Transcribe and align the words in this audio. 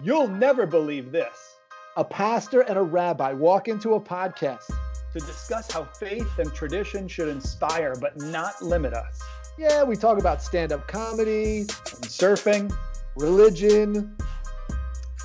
You'll 0.00 0.28
never 0.28 0.64
believe 0.64 1.10
this. 1.10 1.56
A 1.96 2.04
pastor 2.04 2.60
and 2.60 2.78
a 2.78 2.82
rabbi 2.82 3.32
walk 3.32 3.66
into 3.66 3.94
a 3.94 4.00
podcast 4.00 4.70
to 5.12 5.18
discuss 5.18 5.72
how 5.72 5.86
faith 5.86 6.38
and 6.38 6.54
tradition 6.54 7.08
should 7.08 7.28
inspire 7.28 7.94
but 8.00 8.16
not 8.16 8.62
limit 8.62 8.94
us. 8.94 9.20
Yeah, 9.58 9.82
we 9.82 9.96
talk 9.96 10.20
about 10.20 10.40
stand 10.40 10.70
up 10.72 10.86
comedy, 10.86 11.62
and 11.62 11.68
surfing, 11.68 12.72
religion, 13.16 14.16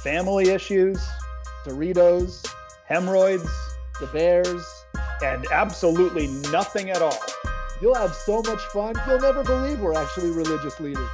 family 0.04 0.50
issues, 0.50 1.00
Doritos, 1.68 2.44
hemorrhoids, 2.88 3.48
the 4.00 4.08
Bears, 4.08 4.66
and 5.24 5.46
absolutely 5.52 6.30
nothing 6.52 6.90
at 6.90 7.04
all. 7.04 7.22
You'll 7.80 7.94
have 7.94 8.16
so 8.16 8.42
much 8.42 8.62
fun, 8.62 8.96
you'll 9.08 9.20
never 9.20 9.44
believe 9.44 9.82
we're 9.82 9.94
actually 9.94 10.32
religious 10.32 10.80
leaders. 10.80 11.10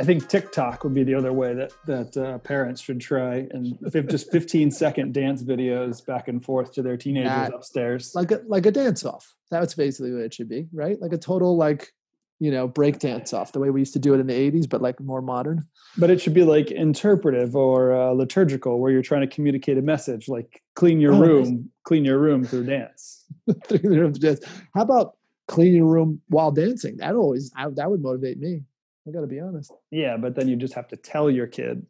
I 0.00 0.04
think 0.04 0.28
TikTok 0.28 0.84
would 0.84 0.94
be 0.94 1.02
the 1.02 1.14
other 1.14 1.32
way 1.32 1.54
that 1.54 1.72
that 1.86 2.16
uh, 2.16 2.38
parents 2.38 2.80
should 2.80 3.00
try, 3.00 3.48
and 3.50 3.76
just 4.08 4.30
15 4.30 4.70
second 4.70 5.12
dance 5.12 5.42
videos 5.42 6.04
back 6.04 6.28
and 6.28 6.44
forth 6.44 6.72
to 6.74 6.82
their 6.82 6.96
teenagers 6.96 7.30
that, 7.30 7.54
upstairs, 7.54 8.14
like 8.14 8.30
a 8.30 8.40
like 8.46 8.66
a 8.66 8.70
dance 8.70 9.04
off. 9.04 9.34
That's 9.50 9.74
basically 9.74 10.12
what 10.12 10.22
it 10.22 10.34
should 10.34 10.48
be, 10.48 10.68
right? 10.72 11.00
Like 11.00 11.12
a 11.12 11.18
total 11.18 11.56
like 11.56 11.92
you 12.38 12.52
know 12.52 12.68
break 12.68 13.00
dance 13.00 13.32
off, 13.32 13.50
the 13.50 13.58
way 13.58 13.70
we 13.70 13.80
used 13.80 13.92
to 13.94 13.98
do 13.98 14.14
it 14.14 14.20
in 14.20 14.28
the 14.28 14.50
80s, 14.50 14.68
but 14.68 14.80
like 14.80 15.00
more 15.00 15.20
modern. 15.20 15.66
But 15.96 16.10
it 16.10 16.20
should 16.20 16.34
be 16.34 16.44
like 16.44 16.70
interpretive 16.70 17.56
or 17.56 17.92
uh, 17.92 18.10
liturgical, 18.12 18.78
where 18.78 18.92
you're 18.92 19.02
trying 19.02 19.22
to 19.28 19.34
communicate 19.34 19.78
a 19.78 19.82
message, 19.82 20.28
like 20.28 20.62
clean 20.76 21.00
your 21.00 21.14
oh, 21.14 21.20
room, 21.20 21.44
nice. 21.44 21.64
clean 21.82 22.04
your 22.04 22.18
room 22.18 22.44
through 22.44 22.64
dance. 22.64 23.24
Through 23.66 24.12
dance. 24.12 24.40
How 24.74 24.82
about 24.82 25.16
clean 25.48 25.74
your 25.74 25.86
room 25.86 26.20
while 26.28 26.52
dancing? 26.52 26.98
That 26.98 27.14
always 27.14 27.50
I, 27.56 27.68
that 27.70 27.90
would 27.90 28.00
motivate 28.00 28.38
me. 28.38 28.62
I 29.08 29.12
got 29.12 29.22
to 29.22 29.26
be 29.26 29.40
honest. 29.40 29.72
Yeah, 29.90 30.16
but 30.16 30.34
then 30.34 30.48
you 30.48 30.56
just 30.56 30.74
have 30.74 30.88
to 30.88 30.96
tell 30.96 31.30
your 31.30 31.46
kid. 31.46 31.86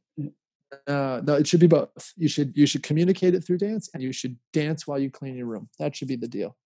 Uh, 0.87 1.21
no, 1.25 1.35
it 1.35 1.47
should 1.47 1.61
be 1.61 1.67
both. 1.67 2.13
You 2.17 2.29
should 2.29 2.57
you 2.57 2.67
should 2.67 2.83
communicate 2.83 3.35
it 3.35 3.41
through 3.41 3.59
dance, 3.59 3.89
and 3.95 4.03
you 4.03 4.13
should 4.13 4.37
dance 4.53 4.87
while 4.87 4.99
you 4.99 5.11
clean 5.11 5.35
your 5.35 5.47
room. 5.47 5.69
That 5.79 5.97
should 5.97 6.09
be 6.09 6.17
the 6.17 6.29
deal. 6.29 6.57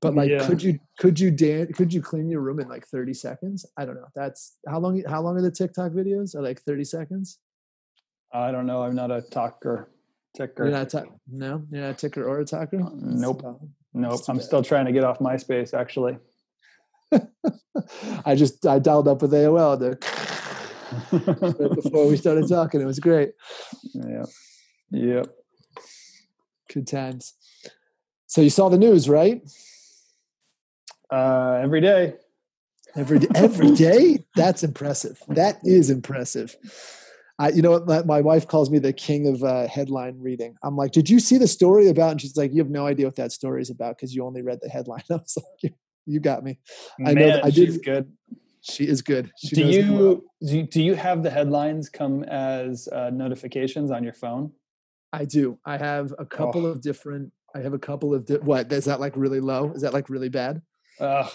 But 0.00 0.14
like, 0.14 0.30
yeah. 0.30 0.46
could 0.46 0.62
you 0.62 0.78
could 0.98 1.18
you 1.18 1.30
dance? 1.30 1.76
Could 1.76 1.92
you 1.92 2.02
clean 2.02 2.28
your 2.28 2.40
room 2.40 2.60
in 2.60 2.68
like 2.68 2.86
thirty 2.86 3.14
seconds? 3.14 3.64
I 3.76 3.84
don't 3.84 3.94
know. 3.94 4.08
That's 4.14 4.56
how 4.66 4.80
long. 4.80 5.02
How 5.08 5.22
long 5.22 5.36
are 5.36 5.42
the 5.42 5.50
TikTok 5.50 5.92
videos? 5.92 6.34
Are 6.34 6.42
like 6.42 6.60
thirty 6.60 6.84
seconds? 6.84 7.38
I 8.32 8.50
don't 8.50 8.66
know. 8.66 8.82
I'm 8.82 8.94
not 8.94 9.10
a 9.10 9.22
talker. 9.22 9.90
Ticker. 10.36 10.64
You're 10.64 10.72
not 10.72 10.90
ta- 10.90 11.04
no. 11.26 11.62
You're 11.70 11.82
not 11.82 11.90
a 11.90 11.94
ticker 11.94 12.28
or 12.28 12.40
a 12.40 12.44
talker. 12.44 12.78
Nope. 12.78 13.42
nope. 13.94 14.20
I'm 14.28 14.36
bad. 14.36 14.44
still 14.44 14.62
trying 14.62 14.86
to 14.86 14.92
get 14.92 15.04
off 15.04 15.20
MySpace. 15.20 15.72
Actually. 15.72 16.18
I 18.24 18.34
just 18.34 18.66
I 18.66 18.78
dialed 18.78 19.08
up 19.08 19.22
with 19.22 19.32
AOL 19.32 19.98
before 21.82 22.08
we 22.08 22.16
started 22.16 22.48
talking. 22.48 22.80
It 22.80 22.86
was 22.86 22.98
great. 22.98 23.32
Yeah. 23.94 24.24
Yep. 24.90 25.26
Good 26.72 26.86
times. 26.86 27.34
So 28.26 28.40
you 28.40 28.50
saw 28.50 28.68
the 28.68 28.78
news, 28.78 29.08
right? 29.08 29.42
Uh, 31.10 31.60
every 31.62 31.80
day. 31.80 32.14
Every 32.94 33.18
day. 33.18 33.28
Every 33.34 33.74
day. 33.74 34.24
That's 34.34 34.62
impressive. 34.62 35.22
That 35.28 35.58
is 35.64 35.90
impressive. 35.90 36.56
I, 37.38 37.50
you 37.50 37.62
know 37.62 37.70
what? 37.70 37.86
My, 37.86 38.02
my, 38.02 38.20
wife 38.20 38.48
calls 38.48 38.68
me 38.68 38.80
the 38.80 38.92
king 38.92 39.28
of 39.28 39.44
uh, 39.44 39.68
headline 39.68 40.18
reading. 40.18 40.56
I'm 40.64 40.76
like, 40.76 40.90
did 40.90 41.08
you 41.08 41.20
see 41.20 41.38
the 41.38 41.46
story 41.46 41.88
about? 41.88 42.10
And 42.10 42.20
she's 42.20 42.36
like, 42.36 42.52
you 42.52 42.58
have 42.58 42.70
no 42.70 42.86
idea 42.86 43.06
what 43.06 43.16
that 43.16 43.30
story 43.30 43.62
is 43.62 43.70
about 43.70 43.96
because 43.96 44.12
you 44.12 44.26
only 44.26 44.42
read 44.42 44.58
the 44.60 44.68
headline. 44.68 45.04
I 45.10 45.14
was 45.14 45.38
like, 45.62 45.74
you 46.08 46.20
got 46.20 46.42
me. 46.42 46.58
I 47.04 47.14
Man, 47.14 47.28
know 47.28 47.40
I 47.44 47.50
did. 47.50 47.54
She's 47.54 47.78
good. 47.78 48.12
She 48.60 48.84
is 48.84 49.02
good. 49.02 49.30
She 49.38 49.54
do 49.54 49.64
you 49.66 50.24
well. 50.40 50.66
do 50.70 50.82
you 50.82 50.94
have 50.94 51.22
the 51.22 51.30
headlines 51.30 51.88
come 51.88 52.24
as 52.24 52.88
uh, 52.88 53.10
notifications 53.10 53.90
on 53.90 54.02
your 54.02 54.12
phone? 54.12 54.52
I 55.12 55.24
do. 55.24 55.58
I 55.64 55.78
have 55.78 56.12
a 56.18 56.24
couple 56.24 56.66
oh. 56.66 56.70
of 56.70 56.80
different. 56.80 57.32
I 57.54 57.60
have 57.60 57.72
a 57.72 57.78
couple 57.78 58.14
of 58.14 58.26
di- 58.26 58.36
what? 58.38 58.70
Is 58.72 58.84
that 58.86 59.00
like 59.00 59.16
really 59.16 59.40
low? 59.40 59.72
Is 59.74 59.82
that 59.82 59.92
like 59.92 60.10
really 60.10 60.28
bad? 60.28 60.60
Ugh. 61.00 61.30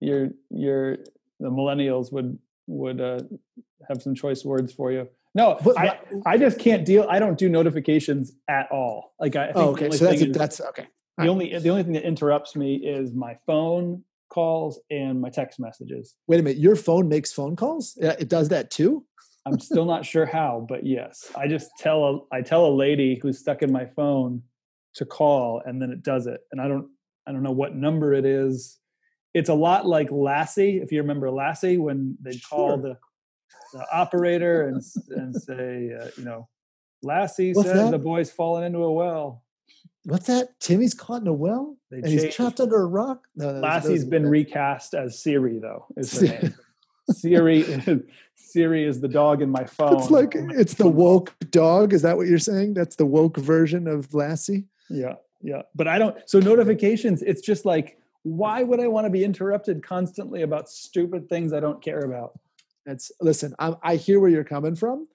You're 0.00 0.30
you're 0.50 0.98
the 1.40 1.50
millennials 1.50 2.12
would 2.12 2.38
would 2.66 3.00
uh, 3.00 3.20
have 3.88 4.02
some 4.02 4.14
choice 4.14 4.44
words 4.44 4.72
for 4.72 4.92
you. 4.92 5.08
No, 5.34 5.58
but, 5.62 5.78
I, 5.78 6.00
I 6.26 6.38
just 6.38 6.58
can't 6.58 6.84
deal. 6.84 7.06
I 7.08 7.18
don't 7.18 7.38
do 7.38 7.48
notifications 7.48 8.32
at 8.48 8.70
all. 8.72 9.14
Like 9.20 9.36
I, 9.36 9.48
I 9.48 9.52
oh, 9.54 9.70
okay. 9.70 9.90
So 9.90 10.06
that's, 10.06 10.22
is, 10.22 10.32
that's 10.34 10.60
okay. 10.60 10.86
The 11.18 11.28
only 11.28 11.58
the 11.58 11.68
only 11.68 11.82
thing 11.82 11.94
that 11.94 12.04
interrupts 12.04 12.54
me 12.54 12.76
is 12.76 13.12
my 13.12 13.36
phone 13.46 14.04
calls 14.28 14.80
and 14.90 15.20
my 15.20 15.30
text 15.30 15.58
messages. 15.58 16.14
Wait 16.26 16.38
a 16.38 16.42
minute, 16.42 16.58
your 16.58 16.76
phone 16.76 17.08
makes 17.08 17.32
phone 17.32 17.56
calls? 17.56 17.96
It 18.00 18.28
does 18.28 18.48
that 18.50 18.70
too? 18.70 19.04
I'm 19.46 19.58
still 19.58 19.84
not 19.84 20.04
sure 20.04 20.26
how, 20.26 20.66
but 20.68 20.84
yes. 20.84 21.30
I 21.36 21.48
just 21.48 21.70
tell 21.78 22.04
a 22.04 22.34
I 22.36 22.42
tell 22.42 22.66
a 22.66 22.74
lady 22.74 23.18
who's 23.20 23.38
stuck 23.38 23.62
in 23.62 23.72
my 23.72 23.86
phone 23.86 24.42
to 24.94 25.04
call 25.04 25.62
and 25.64 25.80
then 25.80 25.90
it 25.90 26.02
does 26.02 26.26
it. 26.26 26.40
And 26.52 26.60
I 26.60 26.68
don't 26.68 26.88
I 27.26 27.32
don't 27.32 27.42
know 27.42 27.52
what 27.52 27.74
number 27.74 28.14
it 28.14 28.24
is. 28.24 28.78
It's 29.34 29.48
a 29.48 29.54
lot 29.54 29.86
like 29.86 30.10
Lassie, 30.10 30.78
if 30.78 30.92
you 30.92 31.00
remember 31.00 31.30
Lassie 31.30 31.78
when 31.78 32.16
they 32.20 32.32
sure. 32.32 32.48
call 32.48 32.76
the 32.78 32.96
the 33.72 33.84
operator 33.92 34.68
and 34.68 34.82
and 35.10 35.34
say, 35.34 35.92
uh, 35.98 36.08
you 36.16 36.24
know, 36.24 36.48
Lassie 37.02 37.52
What's 37.52 37.68
said 37.68 37.76
that? 37.76 37.90
the 37.90 37.98
boy's 37.98 38.30
fallen 38.30 38.64
into 38.64 38.80
a 38.80 38.92
well 38.92 39.42
what's 40.04 40.26
that? 40.26 40.58
Timmy's 40.60 40.94
caught 40.94 41.22
in 41.22 41.28
a 41.28 41.32
well 41.32 41.76
they 41.90 41.98
and 41.98 42.06
he's 42.06 42.34
trapped 42.34 42.60
under 42.60 42.80
a 42.82 42.86
rock. 42.86 43.26
No, 43.36 43.46
Lassie's 43.46 44.04
been 44.04 44.26
recast 44.26 44.94
as 44.94 45.22
Siri 45.22 45.58
though. 45.58 45.86
Is 45.96 46.10
Siri. 46.10 46.52
Siri 47.10 47.58
is, 47.60 48.02
Siri 48.36 48.84
is 48.84 49.00
the 49.00 49.08
dog 49.08 49.42
in 49.42 49.50
my 49.50 49.64
phone. 49.64 49.98
It's 49.98 50.10
like 50.10 50.32
it's 50.34 50.74
the 50.74 50.88
woke 50.88 51.34
dog. 51.50 51.92
Is 51.92 52.02
that 52.02 52.16
what 52.16 52.26
you're 52.26 52.38
saying? 52.38 52.74
That's 52.74 52.96
the 52.96 53.06
woke 53.06 53.36
version 53.36 53.86
of 53.86 54.12
Lassie. 54.14 54.64
Yeah, 54.88 55.14
yeah. 55.42 55.62
But 55.74 55.88
I 55.88 55.98
don't. 55.98 56.16
So 56.26 56.40
notifications. 56.40 57.22
It's 57.22 57.42
just 57.42 57.64
like, 57.64 57.98
why 58.22 58.62
would 58.62 58.80
I 58.80 58.88
want 58.88 59.06
to 59.06 59.10
be 59.10 59.24
interrupted 59.24 59.82
constantly 59.82 60.42
about 60.42 60.68
stupid 60.68 61.28
things 61.28 61.52
I 61.52 61.60
don't 61.60 61.82
care 61.82 62.00
about? 62.00 62.38
That's 62.86 63.12
listen. 63.20 63.54
I, 63.58 63.74
I 63.82 63.96
hear 63.96 64.20
where 64.20 64.30
you're 64.30 64.44
coming 64.44 64.74
from, 64.74 65.08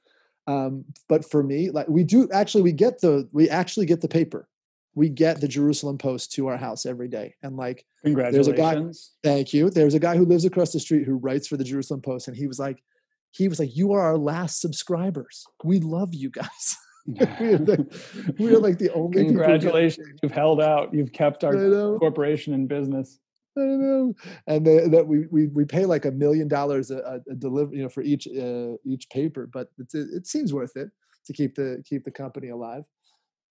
um, 0.48 0.86
but 1.08 1.30
for 1.30 1.44
me, 1.44 1.70
like 1.70 1.88
we 1.88 2.04
do 2.04 2.30
actually, 2.32 2.64
we 2.64 2.72
get 2.72 3.02
the 3.02 3.28
we 3.32 3.50
actually 3.50 3.86
get 3.86 4.02
the 4.02 4.08
paper 4.08 4.48
we 4.96 5.10
get 5.10 5.42
the 5.42 5.48
Jerusalem 5.48 5.98
Post 5.98 6.34
to 6.34 6.48
our 6.48 6.58
house 6.58 6.86
every 6.86 7.08
day. 7.08 7.36
And 7.42 7.58
like, 7.58 7.86
congratulations. 8.04 8.48
There's 8.48 8.60
a 8.60 8.62
guy, 8.62 9.30
thank 9.30 9.54
you. 9.54 9.70
There's 9.70 9.96
a 9.96 10.00
guy 10.00 10.16
who 10.16 10.26
lives 10.26 10.46
across 10.46 10.72
the 10.72 10.80
street 10.80 11.06
who 11.06 11.16
writes 11.16 11.48
for 11.48 11.58
the 11.58 11.64
Jerusalem 11.64 12.02
Post, 12.02 12.28
and 12.28 12.38
he 12.38 12.48
was 12.48 12.60
like, 12.60 12.84
he 13.32 13.48
was 13.48 13.60
like, 13.60 13.76
you 13.76 13.94
are 13.94 14.02
our 14.02 14.18
last 14.18 14.62
subscribers. 14.62 15.46
We 15.64 15.80
love 15.80 16.14
you 16.14 16.30
guys. 16.30 16.78
we, 17.08 17.20
are 17.20 17.58
the, 17.58 18.36
we, 18.40 18.54
are 18.54 18.60
like 18.60 18.78
the 18.78 18.94
only. 18.94 19.26
Congratulations! 19.26 20.20
You've 20.22 20.32
held 20.32 20.62
out. 20.62 20.94
You've 20.94 21.12
kept 21.12 21.44
our 21.44 21.54
corporation 21.98 22.54
in 22.54 22.68
business. 22.68 23.20
I 23.58 23.62
know, 23.62 24.16
and 24.48 24.66
they, 24.66 24.88
that 24.88 25.08
we, 25.08 25.28
we 25.30 25.48
we 25.48 25.66
pay 25.66 25.86
like 25.86 26.06
a 26.06 26.12
million 26.12 26.48
dollars 26.48 26.90
a, 26.90 27.22
deliver, 27.38 27.74
you 27.76 27.84
know, 27.84 27.90
for 27.90 28.02
each 28.02 28.28
uh, 28.28 28.74
each 28.84 29.10
paper, 29.10 29.48
but 29.52 29.70
it, 29.78 29.88
it 29.94 30.28
seems 30.28 30.54
worth 30.54 30.76
it 30.76 30.90
to 31.26 31.34
keep 31.34 31.56
the 31.56 31.84
keep 31.88 32.04
the 32.04 32.12
company 32.12 32.50
alive. 32.50 32.84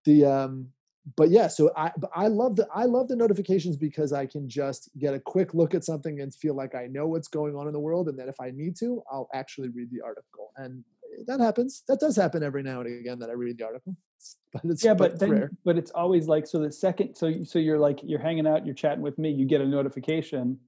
The 0.04 0.24
um 0.24 0.68
but 1.16 1.30
yeah, 1.30 1.48
so 1.48 1.72
I 1.76 1.92
I 2.14 2.28
love 2.28 2.56
the 2.56 2.66
I 2.74 2.84
love 2.84 3.08
the 3.08 3.16
notifications 3.16 3.76
because 3.76 4.12
I 4.12 4.26
can 4.26 4.48
just 4.48 4.90
get 4.98 5.14
a 5.14 5.20
quick 5.20 5.54
look 5.54 5.74
at 5.74 5.84
something 5.84 6.20
and 6.20 6.34
feel 6.34 6.54
like 6.54 6.74
I 6.74 6.86
know 6.86 7.06
what's 7.08 7.28
going 7.28 7.56
on 7.56 7.66
in 7.66 7.72
the 7.72 7.80
world, 7.80 8.08
and 8.08 8.18
then 8.18 8.28
if 8.28 8.40
I 8.40 8.50
need 8.50 8.76
to, 8.76 9.02
I'll 9.10 9.28
actually 9.34 9.68
read 9.68 9.90
the 9.90 10.00
article, 10.00 10.52
and 10.56 10.84
that 11.26 11.40
happens. 11.40 11.82
That 11.88 12.00
does 12.00 12.16
happen 12.16 12.42
every 12.42 12.62
now 12.62 12.80
and 12.80 13.00
again 13.00 13.18
that 13.20 13.30
I 13.30 13.34
read 13.34 13.58
the 13.58 13.66
article. 13.66 13.96
But 14.52 14.62
it's 14.66 14.84
yeah, 14.84 14.94
but 14.94 15.18
then, 15.18 15.48
but 15.64 15.76
it's 15.78 15.90
always 15.90 16.28
like 16.28 16.46
so. 16.46 16.60
The 16.60 16.70
second, 16.70 17.16
so 17.16 17.42
so 17.42 17.58
you're 17.58 17.78
like 17.78 18.00
you're 18.04 18.20
hanging 18.20 18.46
out, 18.46 18.64
you're 18.64 18.74
chatting 18.74 19.02
with 19.02 19.18
me, 19.18 19.30
you 19.30 19.46
get 19.46 19.60
a 19.60 19.66
notification. 19.66 20.60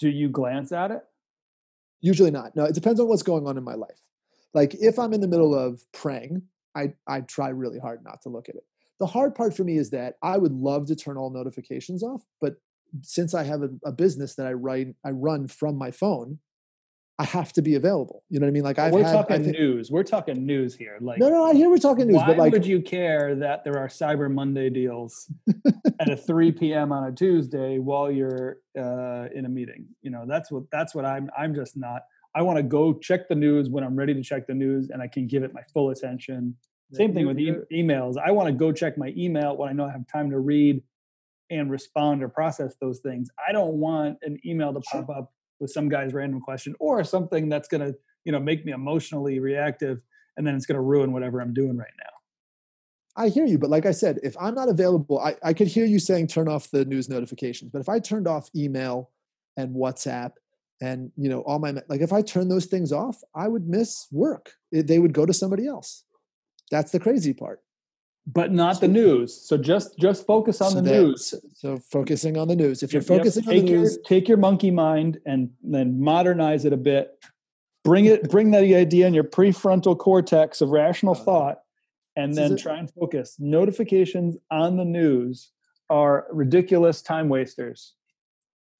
Do 0.00 0.08
you 0.08 0.28
glance 0.28 0.72
at 0.72 0.90
it? 0.90 1.02
Usually 2.00 2.32
not. 2.32 2.56
No, 2.56 2.64
it 2.64 2.74
depends 2.74 2.98
on 2.98 3.06
what's 3.06 3.22
going 3.22 3.46
on 3.46 3.56
in 3.56 3.62
my 3.62 3.74
life. 3.74 4.00
Like 4.54 4.74
if 4.74 4.98
I'm 4.98 5.12
in 5.12 5.20
the 5.20 5.28
middle 5.28 5.54
of 5.54 5.82
praying, 5.92 6.42
I 6.74 6.94
I 7.06 7.20
try 7.20 7.50
really 7.50 7.78
hard 7.78 8.02
not 8.02 8.22
to 8.22 8.28
look 8.30 8.48
at 8.48 8.56
it 8.56 8.64
the 9.00 9.06
hard 9.06 9.34
part 9.34 9.56
for 9.56 9.64
me 9.64 9.78
is 9.78 9.90
that 9.90 10.16
I 10.22 10.36
would 10.36 10.52
love 10.52 10.86
to 10.86 10.94
turn 10.94 11.16
all 11.16 11.30
notifications 11.30 12.02
off, 12.02 12.22
but 12.40 12.56
since 13.02 13.34
I 13.34 13.42
have 13.44 13.62
a, 13.62 13.70
a 13.84 13.92
business 13.92 14.34
that 14.34 14.46
I 14.46 14.52
write, 14.52 14.88
I 15.04 15.10
run 15.10 15.48
from 15.48 15.76
my 15.76 15.90
phone, 15.90 16.38
I 17.20 17.24
have 17.24 17.52
to 17.52 17.62
be 17.62 17.74
available. 17.74 18.24
You 18.30 18.40
know 18.40 18.46
what 18.46 18.50
I 18.50 18.52
mean? 18.52 18.62
Like 18.64 18.78
I've 18.78 18.92
we're 18.92 19.04
had, 19.04 19.12
talking 19.12 19.44
think, 19.44 19.58
news. 19.58 19.90
We're 19.90 20.04
talking 20.04 20.46
news 20.46 20.74
here. 20.74 20.96
Like 21.00 21.18
no, 21.18 21.28
no, 21.28 21.44
I 21.44 21.52
hear 21.52 21.68
we're 21.68 21.76
talking 21.76 22.06
news. 22.06 22.16
Why 22.16 22.28
but 22.28 22.38
like, 22.38 22.52
would 22.52 22.64
you 22.64 22.80
care 22.80 23.34
that 23.34 23.62
there 23.62 23.76
are 23.78 23.88
Cyber 23.88 24.32
Monday 24.32 24.70
deals 24.70 25.30
at 26.00 26.08
a 26.08 26.16
3 26.16 26.52
p.m. 26.52 26.92
on 26.92 27.08
a 27.08 27.12
Tuesday 27.12 27.78
while 27.78 28.10
you're 28.10 28.60
uh, 28.78 29.26
in 29.34 29.44
a 29.44 29.50
meeting? 29.50 29.86
You 30.00 30.10
know, 30.10 30.24
that's 30.26 30.50
what 30.50 30.64
that's 30.72 30.94
what 30.94 31.04
I'm. 31.04 31.28
I'm 31.36 31.54
just 31.54 31.76
not. 31.76 32.02
I 32.34 32.40
want 32.40 32.56
to 32.56 32.62
go 32.62 32.94
check 32.94 33.28
the 33.28 33.34
news 33.34 33.68
when 33.68 33.84
I'm 33.84 33.96
ready 33.96 34.14
to 34.14 34.22
check 34.22 34.46
the 34.46 34.54
news, 34.54 34.88
and 34.88 35.02
I 35.02 35.06
can 35.06 35.26
give 35.26 35.42
it 35.42 35.52
my 35.52 35.62
full 35.74 35.90
attention 35.90 36.56
same 36.92 37.14
thing 37.14 37.26
with 37.26 37.38
e- 37.38 37.54
emails. 37.72 38.16
I 38.18 38.32
want 38.32 38.48
to 38.48 38.52
go 38.52 38.72
check 38.72 38.98
my 38.98 39.12
email 39.16 39.56
when 39.56 39.68
I 39.68 39.72
know 39.72 39.84
I 39.84 39.92
have 39.92 40.06
time 40.06 40.30
to 40.30 40.38
read 40.38 40.82
and 41.50 41.70
respond 41.70 42.22
or 42.22 42.28
process 42.28 42.74
those 42.80 43.00
things. 43.00 43.28
I 43.46 43.52
don't 43.52 43.74
want 43.74 44.18
an 44.22 44.38
email 44.44 44.72
to 44.72 44.80
pop 44.80 45.08
up 45.08 45.32
with 45.60 45.70
some 45.70 45.88
guy's 45.88 46.12
random 46.12 46.40
question 46.40 46.74
or 46.80 47.04
something 47.04 47.48
that's 47.48 47.68
going 47.68 47.80
to 47.80 47.96
you 48.24 48.32
know 48.32 48.40
make 48.40 48.64
me 48.64 48.72
emotionally 48.72 49.38
reactive 49.38 50.00
and 50.36 50.46
then 50.46 50.54
it's 50.54 50.66
going 50.66 50.76
to 50.76 50.82
ruin 50.82 51.12
whatever 51.12 51.40
i'm 51.40 51.54
doing 51.54 51.76
right 51.76 51.92
now 51.98 52.10
I 53.16 53.28
hear 53.28 53.44
you, 53.44 53.58
but 53.58 53.70
like 53.70 53.86
I 53.86 53.90
said, 53.90 54.18
if 54.22 54.36
I'm 54.40 54.54
not 54.54 54.68
available, 54.68 55.18
I, 55.18 55.36
I 55.42 55.52
could 55.52 55.66
hear 55.66 55.84
you 55.84 55.98
saying 55.98 56.28
turn 56.28 56.48
off 56.48 56.70
the 56.70 56.84
news 56.84 57.08
notifications. 57.08 57.70
But 57.70 57.80
if 57.80 57.88
I 57.88 57.98
turned 57.98 58.28
off 58.28 58.48
email 58.54 59.10
and 59.56 59.74
WhatsApp 59.74 60.32
and 60.80 61.12
you 61.16 61.28
know 61.28 61.40
all 61.40 61.58
my 61.58 61.74
like 61.88 62.00
if 62.00 62.12
I 62.12 62.22
turn 62.22 62.48
those 62.48 62.66
things 62.66 62.92
off, 62.92 63.20
I 63.34 63.48
would 63.48 63.68
miss 63.68 64.06
work. 64.10 64.52
It, 64.72 64.86
they 64.86 64.98
would 64.98 65.12
go 65.12 65.26
to 65.26 65.34
somebody 65.34 65.66
else. 65.66 66.04
That's 66.70 66.92
the 66.92 67.00
crazy 67.00 67.34
part. 67.34 67.60
But 68.26 68.52
not 68.52 68.76
so, 68.76 68.80
the 68.82 68.88
news. 68.88 69.34
So 69.34 69.56
just 69.56 69.98
just 69.98 70.26
focus 70.26 70.60
on 70.60 70.70
so 70.70 70.76
the 70.76 70.82
that, 70.82 71.02
news. 71.02 71.34
So 71.54 71.78
focusing 71.78 72.36
on 72.36 72.48
the 72.48 72.56
news. 72.56 72.82
If 72.82 72.92
you're 72.92 73.02
focusing 73.02 73.48
on 73.48 73.56
the 73.56 73.62
news, 73.62 73.98
take 74.06 74.28
your 74.28 74.36
monkey 74.36 74.70
mind 74.70 75.18
and 75.26 75.50
then 75.62 76.00
modernize 76.00 76.64
it 76.64 76.72
a 76.72 76.76
bit. 76.76 77.18
Bring 77.82 78.04
it, 78.04 78.30
bring 78.30 78.50
that 78.50 78.62
idea 78.62 79.06
in 79.06 79.14
your 79.14 79.24
prefrontal 79.24 79.98
cortex 79.98 80.60
of 80.60 80.68
rational 80.68 81.14
thought 81.14 81.62
and 82.14 82.34
then 82.34 82.56
try 82.56 82.76
and 82.76 82.90
focus. 82.90 83.36
Notifications 83.38 84.36
on 84.50 84.76
the 84.76 84.84
news 84.84 85.50
are 85.88 86.26
ridiculous 86.30 87.00
time 87.02 87.28
wasters. 87.28 87.94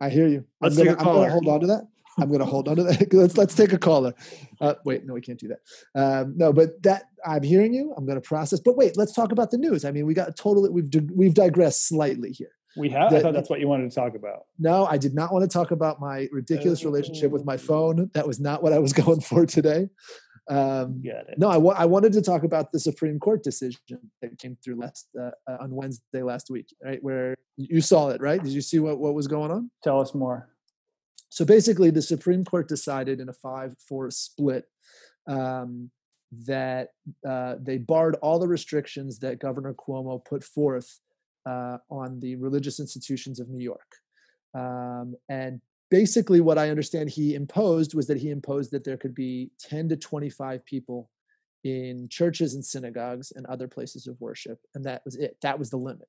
I 0.01 0.11
hear 0.11 0.29
you. 0.29 0.45
Let's 0.61 0.79
I'm 0.79 0.85
gonna, 0.85 1.03
hold 1.31 1.49
on 1.49 1.61
to 1.61 1.67
that. 1.69 1.89
I'm 2.21 2.29
going 2.29 2.41
to 2.41 2.47
hold 2.47 2.69
on 2.69 2.77
to 2.77 2.83
that. 2.85 3.13
let's 3.13 3.37
let's 3.37 3.55
take 3.55 3.73
a 3.73 3.79
caller. 3.79 4.15
Uh, 4.61 4.75
wait, 4.85 5.07
no, 5.07 5.15
we 5.15 5.21
can't 5.21 5.39
do 5.39 5.49
that. 5.49 5.61
Um, 6.01 6.35
no, 6.37 6.53
but 6.53 6.83
that 6.83 7.05
I'm 7.25 7.43
hearing 7.43 7.73
you. 7.73 7.95
I'm 7.97 8.07
going 8.07 8.21
to 8.21 8.27
process. 8.27 8.61
But 8.61 8.77
wait, 8.77 8.97
let's 8.97 9.13
talk 9.13 9.33
about 9.33 9.51
the 9.51 9.59
news. 9.59 9.85
I 9.85 9.91
mean, 9.91 10.07
we 10.07 10.15
got 10.15 10.37
totally 10.37 10.71
we've 10.71 10.91
we've 11.15 11.35
digressed 11.35 11.89
slightly 11.89 12.33
here. 12.33 12.53
We 12.77 12.89
have. 12.91 13.13
I 13.13 13.21
thought 13.21 13.35
that's 13.35 13.51
what 13.51 13.61
you 13.61 13.69
wanted 13.69 13.91
to 13.91 13.95
talk 13.95 14.15
about. 14.15 14.45
No, 14.59 14.87
I 14.87 14.97
did 14.97 15.15
not 15.15 15.33
want 15.33 15.43
to 15.43 15.53
talk 15.53 15.73
about 15.73 16.01
my 16.01 16.29
ridiculous 16.31 16.85
relationship 16.85 17.33
with 17.33 17.45
my 17.45 17.57
phone. 17.57 18.11
That 18.15 18.27
was 18.27 18.39
not 18.39 18.63
what 18.63 18.73
I 18.73 18.79
was 18.79 18.93
going 19.05 19.21
for 19.21 19.45
today. 19.45 19.89
Um, 20.49 21.01
Got 21.03 21.29
it. 21.29 21.39
No, 21.39 21.49
I, 21.49 21.83
I 21.83 21.85
wanted 21.85 22.13
to 22.15 22.23
talk 22.23 22.43
about 22.43 22.73
the 22.73 22.81
Supreme 22.81 23.19
Court 23.21 23.43
decision 23.43 23.79
that 24.21 24.37
came 24.39 24.57
through 24.63 24.81
last 24.81 25.09
uh, 25.19 25.31
uh, 25.49 25.59
on 25.61 25.71
Wednesday 25.71 26.23
last 26.23 26.51
week, 26.51 26.67
right? 26.83 27.03
Where 27.03 27.37
you 27.57 27.81
saw 27.81 28.09
it, 28.09 28.21
right? 28.21 28.43
Did 28.43 28.53
you 28.53 28.61
see 28.61 28.79
what, 28.81 28.99
what 28.99 29.15
was 29.15 29.29
going 29.29 29.51
on? 29.51 29.71
Tell 29.85 30.01
us 30.01 30.15
more. 30.15 30.49
So 31.31 31.45
basically, 31.45 31.91
the 31.91 32.03
Supreme 32.03 32.45
Court 32.45 32.69
decided 32.69 33.21
in 33.21 33.29
a 33.29 33.33
five-four 33.33 34.11
split 34.11 34.67
um, 35.27 35.91
that 36.47 36.91
uh, 37.27 37.55
they 37.61 37.79
barred 37.79 38.17
all 38.17 38.39
the 38.39 38.49
restrictions 38.49 39.19
that 39.21 39.41
Governor 39.41 39.75
Cuomo 39.75 40.25
put 40.25 40.45
forth 40.45 41.01
uh, 41.47 41.79
on 41.89 42.21
the 42.21 42.37
religious 42.37 42.79
institutions 42.79 43.41
of 43.41 43.49
New 43.49 43.63
York. 43.63 43.97
Um, 44.55 45.15
and 45.29 45.61
basically 45.91 46.41
what 46.41 46.59
i 46.59 46.71
understand 46.71 47.11
he 47.11 47.35
imposed 47.35 47.95
was 47.95 48.07
that 48.07 48.17
he 48.17 48.31
imposed 48.31 48.71
that 48.71 48.85
there 48.85 48.97
could 48.97 49.15
be 49.15 49.51
10 49.61 49.89
to 49.91 49.97
25 49.97 50.65
people 50.65 51.11
in 51.65 52.09
churches 52.09 52.55
and 52.55 52.65
synagogues 52.65 53.33
and 53.33 53.45
other 53.47 53.69
places 53.69 54.07
of 54.07 54.19
worship 54.21 54.59
and 54.75 54.85
that 54.85 55.03
was 55.05 55.17
it 55.17 55.37
that 55.43 55.59
was 55.59 55.69
the 55.69 55.77
limit 55.77 56.09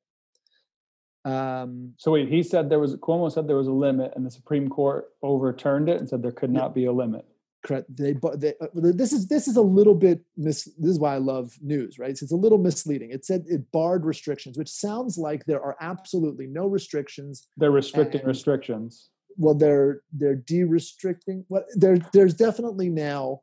um, 1.26 1.94
so 1.98 2.12
wait 2.12 2.30
he 2.30 2.42
said 2.42 2.70
there 2.70 2.80
was 2.80 2.96
cuomo 2.98 3.32
said 3.32 3.48
there 3.48 3.58
was 3.58 3.68
a 3.68 3.72
limit 3.72 4.12
and 4.16 4.26
the 4.26 4.32
supreme 4.32 4.68
court 4.70 5.10
overturned 5.22 5.88
it 5.88 6.00
and 6.00 6.10
said 6.10 6.24
there 6.24 6.32
could 6.32 6.52
not 6.52 6.74
be 6.74 6.86
a 6.86 6.92
limit. 6.92 7.26
Correct. 7.64 7.96
They, 7.96 8.16
they 8.38 8.54
uh, 8.60 8.68
this 8.74 9.14
is 9.14 9.28
this 9.28 9.48
is 9.48 9.56
a 9.56 9.62
little 9.62 9.94
bit 9.94 10.22
mis 10.36 10.64
this 10.64 10.92
is 10.92 11.00
why 11.00 11.14
i 11.14 11.20
love 11.20 11.54
news 11.62 12.00
right? 12.00 12.10
It's, 12.10 12.24
it's 12.24 12.32
a 12.32 12.36
little 12.36 12.58
misleading. 12.58 13.12
It 13.12 13.24
said 13.24 13.46
it 13.48 13.72
barred 13.72 14.04
restrictions 14.04 14.58
which 14.58 14.70
sounds 14.70 15.18
like 15.18 15.46
there 15.46 15.62
are 15.62 15.78
absolutely 15.80 16.48
no 16.48 16.66
restrictions 16.66 17.48
they're 17.58 17.70
restricting 17.70 18.26
restrictions. 18.26 19.10
well 19.38 19.54
they're 19.54 20.02
they're 20.12 20.36
de-restricting 20.36 21.46
what 21.50 21.66
there 21.76 21.98
there's 22.14 22.34
definitely 22.34 22.90
now 22.90 23.42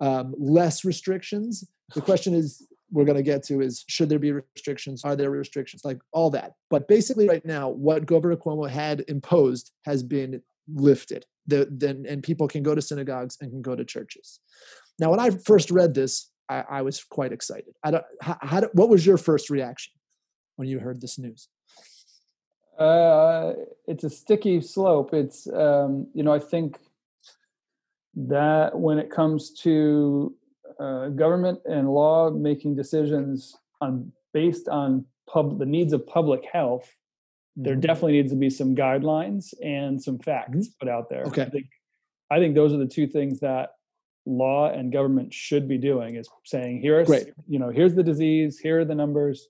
um, 0.00 0.34
less 0.38 0.84
restrictions. 0.84 1.64
The 1.94 2.00
question 2.10 2.34
is 2.34 2.66
we're 2.90 3.04
going 3.04 3.16
to 3.16 3.22
get 3.22 3.42
to 3.44 3.60
is 3.60 3.84
should 3.88 4.08
there 4.08 4.18
be 4.18 4.32
restrictions? 4.32 5.04
Are 5.04 5.16
there 5.16 5.30
restrictions? 5.30 5.84
Like 5.84 5.98
all 6.12 6.30
that. 6.30 6.52
But 6.70 6.88
basically 6.88 7.28
right 7.28 7.44
now 7.44 7.68
what 7.68 8.06
governor 8.06 8.36
cuomo 8.36 8.68
had 8.68 9.04
imposed 9.08 9.72
has 9.84 10.02
been 10.02 10.42
lifted. 10.72 11.24
The, 11.46 11.68
then 11.70 12.04
and 12.08 12.22
people 12.22 12.46
can 12.48 12.62
go 12.62 12.74
to 12.74 12.82
synagogues 12.82 13.36
and 13.40 13.50
can 13.50 13.62
go 13.62 13.74
to 13.74 13.84
churches. 13.84 14.40
Now 14.98 15.10
when 15.10 15.20
i 15.20 15.30
first 15.30 15.70
read 15.70 15.94
this 15.94 16.30
i, 16.48 16.64
I 16.70 16.82
was 16.82 17.04
quite 17.04 17.32
excited. 17.32 17.74
I 17.84 17.90
don't 17.90 18.04
how, 18.20 18.36
how, 18.40 18.62
what 18.72 18.88
was 18.88 19.06
your 19.06 19.18
first 19.18 19.50
reaction 19.50 19.92
when 20.56 20.68
you 20.68 20.78
heard 20.78 21.00
this 21.00 21.18
news? 21.18 21.48
Uh, 22.78 23.54
it's 23.86 24.04
a 24.04 24.10
sticky 24.10 24.60
slope. 24.60 25.12
It's 25.12 25.46
um, 25.52 26.08
you 26.14 26.22
know 26.22 26.32
I 26.32 26.38
think 26.38 26.78
that 28.14 28.78
when 28.78 28.98
it 28.98 29.10
comes 29.10 29.52
to 29.60 30.34
uh, 30.78 31.08
government 31.08 31.60
and 31.64 31.88
law 31.88 32.30
making 32.30 32.76
decisions 32.76 33.56
on 33.80 34.12
based 34.32 34.68
on 34.68 35.04
pub 35.28 35.58
the 35.58 35.66
needs 35.66 35.92
of 35.92 36.06
public 36.06 36.44
health, 36.52 36.84
mm-hmm. 36.84 37.64
there 37.64 37.76
definitely 37.76 38.12
needs 38.12 38.32
to 38.32 38.38
be 38.38 38.50
some 38.50 38.74
guidelines 38.74 39.54
and 39.62 40.02
some 40.02 40.18
facts 40.18 40.50
mm-hmm. 40.50 40.78
put 40.80 40.88
out 40.88 41.08
there. 41.08 41.24
Okay. 41.24 41.42
I 41.42 41.50
think 41.50 41.66
I 42.30 42.38
think 42.38 42.54
those 42.54 42.72
are 42.72 42.78
the 42.78 42.86
two 42.86 43.06
things 43.06 43.40
that 43.40 43.70
law 44.28 44.70
and 44.70 44.92
government 44.92 45.32
should 45.32 45.66
be 45.66 45.78
doing 45.78 46.16
is 46.16 46.28
saying 46.44 46.80
here's 46.82 47.06
Great. 47.06 47.32
you 47.48 47.58
know 47.58 47.70
here's 47.70 47.94
the 47.94 48.02
disease 48.02 48.58
here 48.58 48.80
are 48.80 48.84
the 48.84 48.94
numbers 48.94 49.48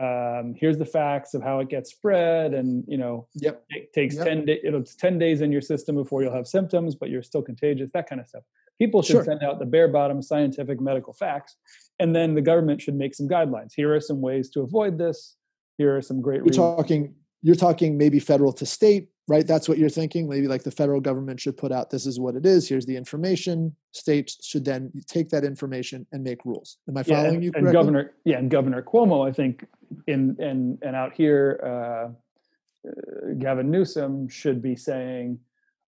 um, 0.00 0.54
here's 0.58 0.78
the 0.78 0.86
facts 0.86 1.34
of 1.34 1.42
how 1.42 1.60
it 1.60 1.68
gets 1.68 1.90
spread 1.90 2.54
and 2.54 2.84
you 2.88 2.96
know 2.96 3.28
yep. 3.34 3.64
it 3.70 3.92
takes 3.92 4.16
yep. 4.16 4.26
10 4.26 4.44
days 4.46 4.60
it's 4.64 4.96
10 4.96 5.18
days 5.18 5.42
in 5.42 5.52
your 5.52 5.60
system 5.60 5.94
before 5.94 6.22
you'll 6.22 6.34
have 6.34 6.48
symptoms 6.48 6.96
but 6.96 7.08
you're 7.08 7.22
still 7.22 7.42
contagious 7.42 7.90
that 7.92 8.08
kind 8.08 8.20
of 8.20 8.26
stuff 8.26 8.42
people 8.80 9.02
should 9.02 9.12
sure. 9.12 9.24
send 9.24 9.42
out 9.42 9.60
the 9.60 9.66
bare 9.66 9.88
bottom 9.88 10.20
scientific 10.22 10.80
medical 10.80 11.12
facts 11.12 11.56
and 12.00 12.16
then 12.16 12.34
the 12.34 12.42
government 12.42 12.80
should 12.80 12.96
make 12.96 13.14
some 13.14 13.28
guidelines. 13.28 13.72
Here 13.74 13.94
are 13.94 14.00
some 14.00 14.20
ways 14.20 14.50
to 14.50 14.62
avoid 14.62 14.98
this. 14.98 15.36
Here 15.78 15.96
are 15.96 16.02
some 16.02 16.20
great 16.20 16.38
you're 16.38 16.46
reasons. 16.46 16.76
talking 16.76 17.14
you're 17.42 17.54
talking 17.54 17.96
maybe 17.96 18.18
federal 18.18 18.52
to 18.54 18.66
state 18.66 19.08
right? 19.30 19.46
That's 19.46 19.68
what 19.68 19.78
you're 19.78 19.88
thinking. 19.88 20.28
Maybe 20.28 20.48
like 20.48 20.64
the 20.64 20.72
federal 20.72 21.00
government 21.00 21.38
should 21.38 21.56
put 21.56 21.70
out 21.70 21.88
this 21.88 22.04
is 22.04 22.18
what 22.18 22.34
it 22.34 22.44
is. 22.44 22.68
Here's 22.68 22.84
the 22.84 22.96
information. 22.96 23.76
States 23.92 24.44
should 24.44 24.64
then 24.64 24.90
take 25.06 25.28
that 25.30 25.44
information 25.44 26.04
and 26.10 26.24
make 26.24 26.44
rules. 26.44 26.78
Am 26.88 26.96
i 26.96 27.04
following 27.04 27.24
yeah, 27.24 27.30
and, 27.34 27.44
you 27.44 27.52
correctly? 27.52 27.68
and 27.68 27.72
governor 27.72 28.12
yeah 28.24 28.38
and 28.38 28.50
governor 28.50 28.82
cuomo 28.82 29.28
i 29.28 29.32
think 29.32 29.64
in 30.08 30.36
and 30.40 30.78
and 30.82 30.96
out 30.96 31.12
here 31.12 31.60
uh, 31.62 32.88
uh, 32.88 33.34
gavin 33.38 33.70
newsom 33.70 34.28
should 34.28 34.60
be 34.60 34.74
saying 34.74 35.38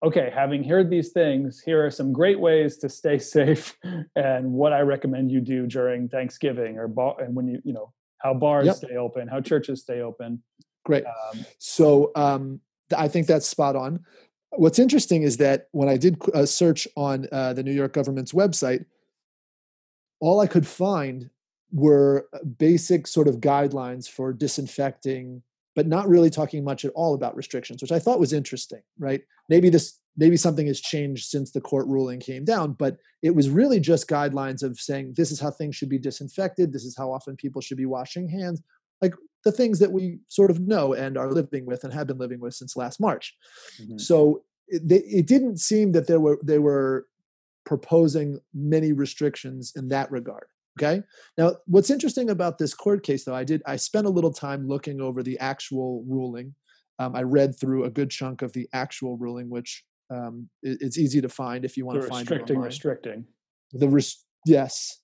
okay 0.04 0.32
having 0.34 0.64
heard 0.64 0.90
these 0.90 1.12
things 1.12 1.62
here 1.62 1.86
are 1.86 1.92
some 1.92 2.12
great 2.12 2.40
ways 2.40 2.78
to 2.78 2.90
stay 2.90 3.18
safe 3.38 3.78
and 4.16 4.52
what 4.52 4.74
i 4.74 4.82
recommend 4.82 5.32
you 5.32 5.42
do 5.42 5.66
during 5.68 6.10
thanksgiving 6.10 6.78
or 6.78 6.88
bar, 6.88 7.16
and 7.22 7.36
when 7.36 7.48
you 7.48 7.62
you 7.64 7.74
know 7.74 7.92
how 8.18 8.34
bars 8.34 8.66
yep. 8.66 8.76
stay 8.76 8.96
open 8.98 9.28
how 9.28 9.42
churches 9.42 9.82
stay 9.82 10.02
open 10.02 10.42
Great. 10.84 11.06
Um, 11.06 11.46
so 11.60 12.12
um, 12.16 12.60
I 12.96 13.08
think 13.08 13.28
that's 13.28 13.48
spot 13.48 13.76
on. 13.76 14.04
What's 14.52 14.80
interesting 14.80 15.24
is 15.24 15.38
that 15.38 15.68
when 15.72 15.88
I 15.88 15.98
did 15.98 16.22
a 16.34 16.46
search 16.46 16.88
on 16.98 17.28
uh, 17.32 17.54
the 17.54 17.64
New 17.64 17.72
York 17.72 17.94
government's 17.94 18.34
website, 18.34 18.86
all 20.20 20.40
I 20.40 20.48
could 20.48 20.68
find 20.68 21.30
were 21.72 22.28
uh, 22.34 22.40
basic 22.44 23.08
sort 23.08 23.28
of 23.28 23.38
guidelines 23.38 24.10
for 24.10 24.34
disinfecting, 24.34 25.42
but 25.76 25.88
not 25.88 26.08
really 26.08 26.30
talking 26.30 26.64
much 26.64 26.84
at 26.86 26.92
all 26.96 27.14
about 27.14 27.36
restrictions, 27.36 27.82
which 27.82 27.92
I 27.92 28.00
thought 28.00 28.20
was 28.20 28.34
interesting, 28.34 28.82
right? 29.00 29.22
Maybe 29.50 29.70
this 29.70 30.00
maybe 30.18 30.36
something 30.36 30.68
has 30.68 30.82
changed 30.82 31.30
since 31.30 31.52
the 31.52 31.62
court 31.62 31.88
ruling 31.88 32.20
came 32.20 32.44
down, 32.44 32.74
but 32.74 32.98
it 33.22 33.34
was 33.34 33.50
really 33.50 33.80
just 33.80 34.10
guidelines 34.10 34.62
of 34.62 34.78
saying 34.78 35.14
this 35.16 35.32
is 35.32 35.40
how 35.40 35.52
things 35.52 35.76
should 35.76 35.90
be 35.90 35.98
disinfected, 35.98 36.74
this 36.74 36.84
is 36.84 36.98
how 36.98 37.12
often 37.12 37.36
people 37.38 37.62
should 37.62 37.78
be 37.78 37.86
washing 37.86 38.28
hands, 38.28 38.62
like 39.02 39.14
the 39.46 39.52
things 39.52 39.80
that 39.80 39.92
we 39.92 40.20
sort 40.28 40.52
of 40.52 40.60
know 40.60 40.94
and 40.94 41.18
are 41.18 41.32
living 41.32 41.66
with 41.66 41.84
and 41.84 41.94
have 41.94 42.08
been 42.08 42.18
living 42.18 42.40
with 42.40 42.54
since 42.54 42.76
last 42.76 43.00
March. 43.00 43.36
Mm-hmm. 43.82 43.98
So 43.98 44.44
it, 44.68 44.82
it 44.90 45.28
didn't 45.28 45.58
seem 45.60 45.94
that 45.94 46.08
there 46.08 46.20
were 46.20 46.40
they 46.44 46.60
were 46.60 47.08
proposing 47.66 48.40
many 48.54 48.92
restrictions 48.92 49.74
in 49.76 49.88
that 49.90 50.12
regard. 50.12 50.46
Okay. 50.82 51.02
Now, 51.38 51.58
what's 51.66 51.90
interesting 51.90 52.30
about 52.30 52.58
this 52.58 52.74
court 52.74 53.04
case, 53.04 53.24
though, 53.24 53.36
I 53.36 53.44
did 53.44 53.62
I 53.66 53.76
spent 53.76 54.08
a 54.08 54.10
little 54.10 54.34
time 54.34 54.68
looking 54.68 55.02
over 55.02 55.22
the 55.22 55.38
actual 55.40 56.04
ruling. 56.08 56.56
Um, 57.00 57.16
I 57.16 57.24
read 57.24 57.60
through 57.60 57.86
a 57.86 57.90
good 57.90 58.10
chunk 58.10 58.42
of 58.42 58.54
the 58.54 58.68
actual 58.74 59.18
ruling, 59.18 59.50
which 59.50 59.84
um, 60.10 60.50
it, 60.62 60.78
it's 60.82 60.98
easy 60.98 61.22
to 61.22 61.30
find 61.30 61.66
if 61.66 61.78
you 61.78 61.86
want 61.86 62.00
the 62.00 62.06
to 62.06 62.10
find 62.10 62.22
restricting, 62.22 62.60
restricting. 62.60 63.26
The 63.74 63.90
res- 63.90 64.24
yes, 64.46 65.02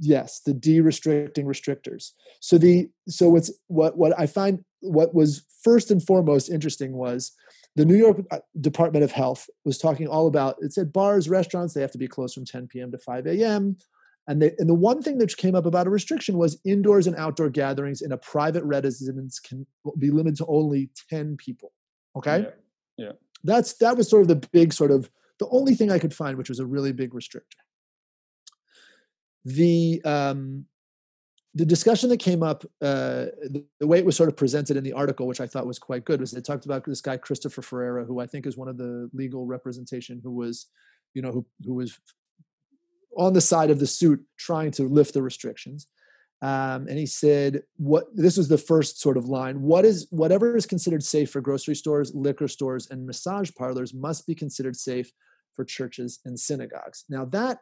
yes 0.00 0.40
the 0.44 0.54
de-restricting 0.54 1.46
restrictors 1.46 2.12
so 2.40 2.58
the 2.58 2.88
so 3.08 3.28
what's 3.28 3.52
what 3.68 3.96
what 3.96 4.18
i 4.18 4.26
find 4.26 4.64
what 4.80 5.14
was 5.14 5.44
first 5.62 5.90
and 5.90 6.02
foremost 6.02 6.50
interesting 6.50 6.92
was 6.92 7.32
the 7.76 7.84
new 7.84 7.96
york 7.96 8.18
uh, 8.30 8.38
department 8.60 9.04
of 9.04 9.12
health 9.12 9.48
was 9.64 9.78
talking 9.78 10.06
all 10.06 10.26
about 10.26 10.56
it 10.60 10.72
said 10.72 10.92
bars 10.92 11.28
restaurants 11.28 11.74
they 11.74 11.80
have 11.80 11.92
to 11.92 11.98
be 11.98 12.08
closed 12.08 12.34
from 12.34 12.44
10 12.44 12.66
p.m 12.68 12.90
to 12.90 12.98
5 12.98 13.26
a.m 13.26 13.76
and, 14.26 14.40
they, 14.40 14.52
and 14.58 14.68
the 14.68 14.74
one 14.74 15.02
thing 15.02 15.18
that 15.18 15.36
came 15.36 15.54
up 15.54 15.66
about 15.66 15.86
a 15.86 15.90
restriction 15.90 16.38
was 16.38 16.58
indoors 16.64 17.06
and 17.06 17.16
outdoor 17.16 17.50
gatherings 17.50 18.00
in 18.02 18.12
a 18.12 18.16
private 18.16 18.64
residence 18.64 19.38
can 19.38 19.66
be 19.98 20.10
limited 20.10 20.36
to 20.38 20.46
only 20.46 20.90
10 21.10 21.36
people 21.36 21.72
okay 22.16 22.46
yeah, 22.96 23.06
yeah. 23.06 23.12
that's 23.42 23.74
that 23.74 23.96
was 23.96 24.08
sort 24.08 24.22
of 24.22 24.28
the 24.28 24.48
big 24.52 24.72
sort 24.72 24.90
of 24.90 25.10
the 25.38 25.48
only 25.50 25.74
thing 25.74 25.90
I 25.90 25.98
could 25.98 26.14
find, 26.14 26.36
which 26.38 26.48
was 26.48 26.60
a 26.60 26.66
really 26.66 26.92
big 26.92 27.12
restrictor. 27.12 27.60
The 29.44 30.00
um, 30.04 30.66
the 31.56 31.66
discussion 31.66 32.08
that 32.08 32.18
came 32.18 32.42
up, 32.42 32.64
uh, 32.82 33.26
the, 33.42 33.64
the, 33.78 33.86
way 33.86 33.98
it 33.98 34.04
was 34.04 34.16
sort 34.16 34.28
of 34.28 34.36
presented 34.36 34.76
in 34.76 34.82
the 34.82 34.92
article, 34.92 35.28
which 35.28 35.40
I 35.40 35.46
thought 35.46 35.68
was 35.68 35.78
quite 35.78 36.04
good, 36.04 36.20
was 36.20 36.32
they 36.32 36.40
talked 36.40 36.64
about 36.64 36.84
this 36.84 37.00
guy 37.00 37.16
Christopher 37.16 37.62
Ferrara, 37.62 38.04
who 38.04 38.18
I 38.20 38.26
think 38.26 38.46
is 38.46 38.56
one 38.56 38.68
of 38.68 38.76
the 38.76 39.08
legal 39.12 39.46
representation, 39.46 40.20
who 40.22 40.32
was, 40.32 40.66
you 41.14 41.22
know, 41.22 41.30
who 41.30 41.46
who 41.64 41.74
was 41.74 41.98
on 43.16 43.32
the 43.32 43.40
side 43.40 43.70
of 43.70 43.78
the 43.78 43.86
suit 43.86 44.20
trying 44.36 44.70
to 44.72 44.84
lift 44.84 45.14
the 45.14 45.22
restrictions. 45.22 45.86
Um, 46.42 46.88
and 46.88 46.98
he 46.98 47.06
said, 47.06 47.62
"What 47.76 48.04
this 48.14 48.36
was 48.36 48.48
the 48.48 48.58
first 48.58 49.00
sort 49.00 49.16
of 49.16 49.26
line. 49.26 49.62
What 49.62 49.84
is 49.84 50.06
whatever 50.10 50.56
is 50.56 50.66
considered 50.66 51.02
safe 51.02 51.30
for 51.30 51.40
grocery 51.40 51.74
stores, 51.74 52.14
liquor 52.14 52.48
stores, 52.48 52.88
and 52.90 53.06
massage 53.06 53.50
parlors 53.56 53.94
must 53.94 54.26
be 54.26 54.34
considered 54.34 54.76
safe 54.76 55.12
for 55.54 55.64
churches 55.64 56.20
and 56.24 56.38
synagogues." 56.38 57.04
Now 57.08 57.24
that, 57.26 57.60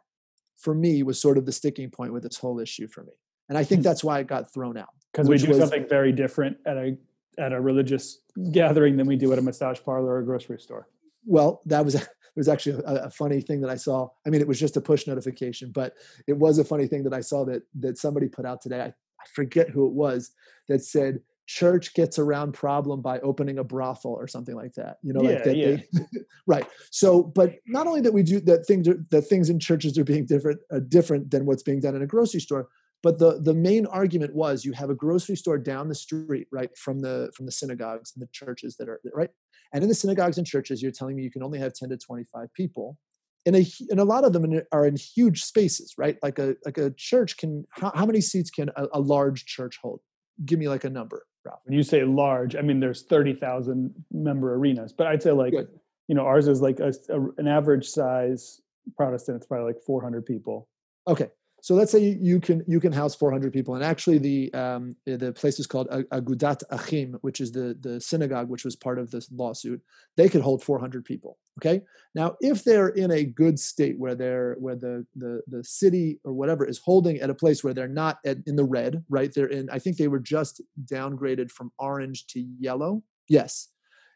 for 0.57 0.75
me, 0.75 1.01
was 1.03 1.21
sort 1.21 1.37
of 1.37 1.45
the 1.45 1.51
sticking 1.51 1.91
point 1.91 2.11
with 2.11 2.23
this 2.23 2.37
whole 2.37 2.59
issue 2.59 2.87
for 2.87 3.03
me 3.03 3.13
and 3.49 3.57
I 3.57 3.63
think 3.63 3.79
hmm. 3.79 3.83
that's 3.83 4.03
why 4.03 4.19
it 4.19 4.27
got 4.27 4.51
thrown 4.53 4.77
out. 4.77 4.89
Because 5.11 5.27
we 5.27 5.37
do 5.37 5.49
was, 5.49 5.57
something 5.57 5.87
very 5.87 6.11
different 6.11 6.57
at 6.65 6.77
a 6.77 6.97
at 7.37 7.51
a 7.51 7.59
religious 7.59 8.19
gathering 8.51 8.95
than 8.95 9.07
we 9.07 9.15
do 9.15 9.31
at 9.33 9.39
a 9.39 9.41
massage 9.41 9.79
parlor 9.83 10.13
or 10.13 10.19
a 10.19 10.25
grocery 10.25 10.59
store. 10.59 10.87
Well, 11.25 11.61
that 11.65 11.83
was 11.83 11.95
was 12.35 12.47
actually 12.49 12.81
a, 12.85 13.05
a, 13.05 13.09
funny 13.09 13.41
thing 13.41 13.61
that 13.61 13.69
I 13.69 13.75
saw. 13.75 14.09
I 14.25 14.29
mean, 14.29 14.41
it 14.41 14.47
was 14.47 14.59
just 14.59 14.77
a 14.77 14.81
push 14.81 15.07
notification, 15.07 15.71
but 15.71 15.93
it 16.27 16.37
was 16.37 16.57
a 16.59 16.63
funny 16.63 16.87
thing 16.87 17.03
that 17.03 17.13
I 17.13 17.21
saw 17.21 17.45
that 17.45 17.63
that 17.79 17.97
somebody 17.97 18.27
put 18.27 18.45
out 18.45 18.61
today. 18.61 18.81
I, 18.81 18.87
I 18.87 19.25
forget 19.33 19.69
who 19.69 19.87
it 19.87 19.93
was 19.93 20.31
that 20.67 20.83
said 20.83 21.19
church 21.45 21.93
gets 21.93 22.17
around 22.17 22.53
problem 22.53 23.01
by 23.01 23.19
opening 23.19 23.59
a 23.59 23.63
brothel 23.63 24.11
or 24.11 24.27
something 24.27 24.55
like 24.55 24.73
that 24.73 24.97
you 25.03 25.11
know 25.11 25.21
yeah, 25.21 25.29
like 25.29 25.43
that 25.43 25.57
yeah. 25.57 25.75
they, 25.91 26.01
right 26.47 26.67
so 26.89 27.21
but 27.21 27.55
not 27.67 27.85
only 27.85 27.99
that 27.99 28.13
we 28.13 28.23
do 28.23 28.39
that 28.39 28.65
things 28.65 28.87
are, 28.87 28.97
that 29.11 29.23
things 29.23 29.49
in 29.49 29.59
churches 29.59 29.97
are 29.97 30.05
being 30.05 30.25
different 30.25 30.59
uh, 30.71 30.79
different 30.87 31.29
than 31.31 31.45
what's 31.45 31.63
being 31.63 31.81
done 31.81 31.95
in 31.95 32.01
a 32.01 32.07
grocery 32.07 32.39
store 32.39 32.69
but 33.01 33.19
the 33.19 33.41
the 33.41 33.53
main 33.53 33.85
argument 33.87 34.33
was 34.33 34.63
you 34.63 34.71
have 34.71 34.89
a 34.89 34.95
grocery 34.95 35.35
store 35.35 35.57
down 35.57 35.89
the 35.89 35.95
street 35.95 36.47
right 36.51 36.75
from 36.77 37.01
the 37.01 37.29
from 37.35 37.45
the 37.45 37.51
synagogues 37.51 38.13
and 38.15 38.21
the 38.21 38.29
churches 38.31 38.77
that 38.77 38.87
are 38.87 39.01
right 39.13 39.31
and 39.73 39.83
in 39.83 39.89
the 39.89 39.95
synagogues 39.95 40.37
and 40.37 40.47
churches 40.47 40.81
you're 40.81 40.91
telling 40.91 41.15
me 41.15 41.23
you 41.23 41.31
can 41.31 41.43
only 41.43 41.59
have 41.59 41.73
10 41.73 41.89
to 41.89 41.97
25 41.97 42.53
people. 42.53 42.97
And 43.45 43.57
a 43.57 43.65
and 43.89 43.99
a 43.99 44.05
lot 44.05 44.23
of 44.23 44.31
them 44.31 44.61
are 44.71 44.85
in 44.85 44.95
huge 44.95 45.43
spaces 45.43 45.95
right? 45.97 46.17
Like 46.23 46.39
a 46.39 46.55
like 46.63 46.77
a 46.77 46.91
church 46.91 47.37
can 47.37 47.65
how, 47.71 47.91
how 47.93 48.05
many 48.05 48.21
seats 48.21 48.49
can 48.49 48.69
a, 48.77 48.87
a, 48.93 48.99
large 48.99 49.45
church 49.45 49.79
hold? 49.81 49.99
Give 50.45 50.57
me 50.57 50.69
like 50.69 50.85
a 50.85 50.89
number 50.89 51.25
Ralph. 51.45 51.59
when 51.65 51.75
you 51.75 51.83
say 51.83 52.05
large 52.05 52.55
i 52.55 52.61
mean 52.61 52.79
there's 52.79 53.03
30,000 53.03 53.93
member 54.11 54.55
arenas 54.55 54.93
but 54.93 55.07
i'd 55.07 55.21
say 55.21 55.31
like 55.31 55.51
Good. 55.51 55.67
you 56.07 56.15
know 56.15 56.23
ours 56.23 56.47
is 56.47 56.61
like 56.61 56.79
a, 56.79 56.93
a, 57.09 57.21
an 57.37 57.47
average 57.49 57.85
size 57.85 58.61
protestant 58.95 59.37
it's 59.37 59.45
probably 59.45 59.73
like 59.73 59.81
400 59.85 60.25
people. 60.25 60.69
Okay 61.05 61.27
so 61.63 61.75
let's 61.75 61.93
say 61.93 62.17
you 62.19 62.41
can 62.41 62.61
you 62.67 62.81
can 62.81 62.91
house 62.91 63.15
400 63.15 63.53
people, 63.53 63.75
and 63.75 63.85
actually 63.85 64.17
the 64.17 64.53
um, 64.53 64.97
the 65.05 65.31
place 65.31 65.59
is 65.59 65.65
called 65.65 65.87
Agudat 66.11 66.61
Achim, 66.69 67.13
which 67.21 67.39
is 67.39 67.53
the 67.53 67.77
the 67.79 68.01
synagogue 68.01 68.49
which 68.49 68.65
was 68.65 68.75
part 68.75 68.99
of 68.99 69.11
this 69.11 69.31
lawsuit. 69.31 69.81
They 70.17 70.27
could 70.27 70.41
hold 70.41 70.61
400 70.61 71.05
people. 71.05 71.37
Okay, 71.61 71.81
now 72.15 72.35
if 72.41 72.65
they're 72.65 72.89
in 72.89 73.11
a 73.11 73.23
good 73.23 73.57
state 73.57 73.97
where 73.97 74.13
they're 74.13 74.57
where 74.59 74.75
the 74.75 75.05
the 75.15 75.41
the 75.47 75.63
city 75.63 76.19
or 76.25 76.33
whatever 76.33 76.65
is 76.65 76.79
holding 76.79 77.21
at 77.21 77.29
a 77.29 77.35
place 77.35 77.63
where 77.63 77.73
they're 77.73 77.87
not 77.87 78.17
at, 78.25 78.39
in 78.45 78.57
the 78.57 78.65
red, 78.65 79.01
right? 79.07 79.33
They're 79.33 79.47
in. 79.47 79.69
I 79.69 79.79
think 79.79 79.95
they 79.95 80.09
were 80.09 80.19
just 80.19 80.61
downgraded 80.83 81.49
from 81.49 81.71
orange 81.79 82.27
to 82.27 82.45
yellow. 82.59 83.03
Yes, 83.29 83.69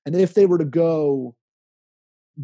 and 0.05 0.17
if 0.17 0.33
they 0.33 0.47
were 0.47 0.57
to 0.57 0.65
go 0.65 1.33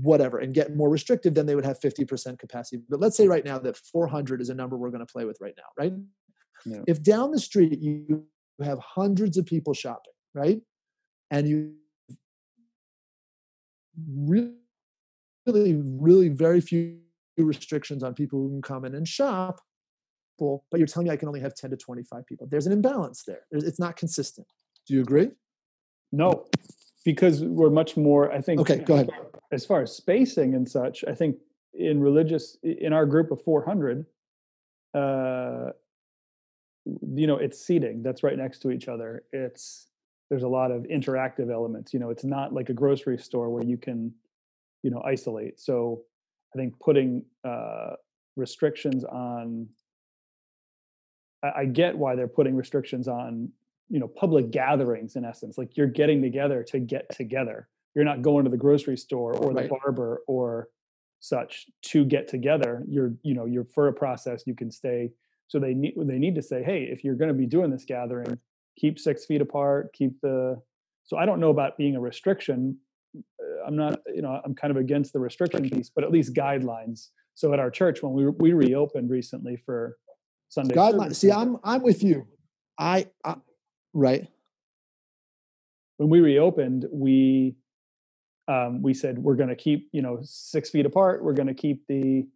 whatever 0.02 0.40
and 0.40 0.54
get 0.54 0.76
more 0.76 0.90
restrictive, 0.90 1.36
then 1.36 1.46
they 1.46 1.56
would 1.56 1.66
have 1.66 1.80
50% 1.80 2.40
capacity. 2.40 2.82
But 2.90 3.00
let's 3.00 3.16
say 3.16 3.28
right 3.28 3.46
now 3.46 3.60
that 3.60 3.78
400 3.78 4.42
is 4.42 4.50
a 4.50 4.56
number 4.56 4.76
we're 4.76 4.90
going 4.90 5.06
to 5.06 5.12
play 5.12 5.26
with 5.26 5.38
right 5.40 5.54
now, 5.56 5.64
right? 5.78 5.94
Yeah. 6.66 6.82
If 6.88 7.04
down 7.04 7.32
the 7.32 7.40
street 7.40 7.80
you 7.80 8.26
have 8.64 8.80
hundreds 8.80 9.38
of 9.38 9.46
people 9.46 9.74
shopping, 9.74 10.14
right? 10.34 10.62
And 11.30 11.48
you 11.48 11.74
really, 14.18 14.56
really 15.46 16.30
very 16.30 16.62
few 16.62 17.00
restrictions 17.38 18.04
on 18.04 18.14
people 18.14 18.40
who 18.40 18.50
can 18.50 18.62
come 18.62 18.86
in 18.86 18.96
and 18.96 19.08
shop, 19.08 19.62
but 20.40 20.78
you're 20.80 20.88
telling 20.88 21.08
me 21.08 21.14
I 21.14 21.18
can 21.18 21.28
only 21.28 21.40
have 21.40 21.54
10 21.56 21.70
to 21.70 21.78
25 21.78 22.26
people. 22.26 22.48
There's 22.50 22.66
an 22.66 22.74
imbalance 22.74 23.24
there. 23.26 23.42
It's 23.52 23.80
not 23.80 23.96
consistent. 23.96 24.48
Do 24.88 24.96
you 24.96 25.02
agree? 25.02 25.30
No, 26.12 26.46
because 27.06 27.44
we're 27.44 27.70
much 27.70 27.96
more, 27.96 28.32
I 28.32 28.42
think. 28.42 28.60
Okay, 28.62 28.80
go 28.80 28.96
ahead 28.96 29.10
as 29.54 29.66
far 29.66 29.82
as 29.82 29.96
spacing 29.96 30.56
and 30.56 30.70
such, 30.70 31.04
I 31.08 31.14
think 31.14 31.38
in 31.74 32.00
religious 32.00 32.58
in 32.64 32.94
our 32.94 33.06
group 33.06 33.32
of 33.32 33.42
400, 33.42 34.06
uh, 34.94 35.70
you 36.86 37.28
know, 37.28 37.38
it's 37.38 37.66
seating 37.66 38.04
that's 38.04 38.24
right 38.24 38.38
next 38.38 38.60
to 38.60 38.72
each 38.72 38.88
other. 38.88 39.24
It's 39.32 39.88
there's 40.30 40.44
a 40.44 40.48
lot 40.48 40.72
of 40.72 40.84
interactive 40.84 41.52
elements. 41.52 41.94
You 41.94 42.00
know, 42.00 42.10
it's 42.10 42.24
not 42.24 42.54
like 42.54 42.70
a 42.70 42.74
grocery 42.74 43.18
store 43.18 43.50
where 43.50 43.64
you 43.64 43.78
can, 43.78 44.14
you 44.82 44.92
know, 44.92 45.02
isolate. 45.06 45.60
So 45.60 46.04
I 46.54 46.58
think 46.58 46.80
putting 46.80 47.24
uh, 47.44 47.92
restrictions 48.36 49.04
on. 49.04 49.68
I, 51.44 51.52
I 51.58 51.66
get 51.66 51.98
why 51.98 52.16
they're 52.16 52.28
putting 52.28 52.56
restrictions 52.56 53.08
on 53.08 53.50
you 53.90 54.00
know 54.00 54.08
public 54.08 54.50
gatherings 54.50 55.18
in 55.18 55.26
essence 55.26 55.58
like 55.58 55.76
you're 55.76 55.88
getting 55.88 56.22
together 56.22 56.64
to 56.64 56.80
get 56.80 57.14
together 57.16 57.68
you're 57.96 58.06
not 58.06 58.22
going 58.22 58.44
to 58.44 58.50
the 58.50 58.58
grocery 58.58 58.98
store 58.98 59.36
or 59.36 59.52
right. 59.52 59.70
the 59.70 59.70
barber 59.70 60.22
or 60.28 60.68
such 61.20 61.68
to 61.82 62.04
get 62.04 62.28
together 62.28 62.84
you're 62.88 63.14
you 63.24 63.34
know 63.34 63.46
you're 63.46 63.66
for 63.66 63.88
a 63.88 63.94
process 63.94 64.44
you 64.46 64.56
can 64.56 64.70
stay. 64.70 65.10
So 65.48 65.60
they 65.60 65.74
need 65.74 65.94
they 65.98 66.18
need 66.18 66.36
to 66.36 66.42
say 66.42 66.64
hey 66.64 66.84
if 66.84 67.04
you're 67.04 67.16
going 67.16 67.30
to 67.30 67.34
be 67.34 67.46
doing 67.46 67.72
this 67.72 67.86
gathering 67.86 68.38
keep 68.78 69.00
six 69.00 69.26
feet 69.26 69.40
apart 69.42 69.94
keep 69.94 70.20
the 70.22 70.60
so 71.04 71.18
i 71.18 71.26
don't 71.26 71.40
know 71.40 71.50
about 71.50 71.78
being 71.78 71.96
a 71.96 72.00
restriction. 72.00 72.78
Uh, 73.16 73.68
i'm 73.68 73.76
not 73.76 74.00
you 74.14 74.22
know 74.22 74.42
i'm 74.44 74.56
kind 74.56 74.72
of 74.72 74.78
against 74.78 75.14
the 75.14 75.20
restriction 75.20 75.70
piece 75.70 75.90
but 75.90 76.04
at 76.04 76.12
least 76.12 76.34
guidelines. 76.34 77.10
So 77.36 77.54
at 77.54 77.60
our 77.60 77.72
church 77.72 78.04
when 78.04 78.14
we 78.14 78.28
we 78.28 78.54
reopened 78.54 79.10
recently 79.10 79.56
for 79.66 79.98
sunday 80.50 80.76
guidelines 80.76 81.16
see 81.16 81.32
i'm 81.32 81.58
i'm 81.64 81.84
with 81.84 82.04
you. 82.04 82.28
I, 82.78 83.08
I 83.24 83.36
right. 83.94 84.28
When 85.98 86.10
we 86.10 86.20
reopened 86.20 86.86
we 86.92 87.56
um, 88.48 88.82
we 88.82 88.94
said 88.94 89.18
we're 89.18 89.36
going 89.36 89.50
to 89.50 89.56
keep 89.56 89.90
you 89.92 90.02
know 90.02 90.20
six 90.24 90.70
feet 90.70 90.86
apart. 90.86 91.24
We're 91.24 91.34
going 91.34 91.48
to 91.48 91.54
keep 91.54 91.86
the 91.88 92.28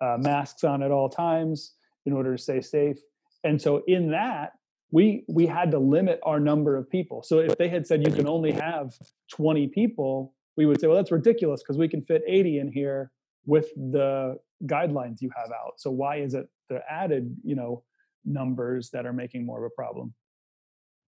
uh, 0.00 0.16
masks 0.18 0.64
on 0.64 0.82
at 0.82 0.90
all 0.90 1.08
times 1.08 1.74
in 2.06 2.12
order 2.12 2.36
to 2.36 2.42
stay 2.42 2.60
safe. 2.60 2.98
And 3.44 3.60
so 3.60 3.82
in 3.86 4.10
that 4.10 4.52
we 4.90 5.24
we 5.28 5.46
had 5.46 5.70
to 5.72 5.78
limit 5.78 6.20
our 6.22 6.40
number 6.40 6.76
of 6.76 6.88
people. 6.88 7.22
So 7.22 7.40
if 7.40 7.56
they 7.58 7.68
had 7.68 7.86
said 7.86 8.06
you 8.06 8.12
can 8.12 8.28
only 8.28 8.52
have 8.52 8.94
20 9.32 9.68
people 9.68 10.34
we 10.56 10.66
would 10.66 10.80
say 10.80 10.86
well 10.86 10.96
that's 10.96 11.12
ridiculous 11.12 11.62
because 11.62 11.78
we 11.78 11.88
can 11.88 12.02
fit 12.02 12.22
80 12.26 12.58
in 12.58 12.72
here 12.72 13.12
with 13.46 13.72
the 13.76 14.36
guidelines 14.64 15.20
you 15.20 15.30
have 15.36 15.50
out. 15.52 15.74
So 15.78 15.90
why 15.90 16.16
is 16.16 16.34
it 16.34 16.48
the 16.68 16.80
added 16.90 17.34
you 17.44 17.54
know 17.54 17.82
numbers 18.24 18.90
that 18.90 19.06
are 19.06 19.12
making 19.12 19.44
more 19.44 19.64
of 19.64 19.70
a 19.70 19.74
problem? 19.74 20.14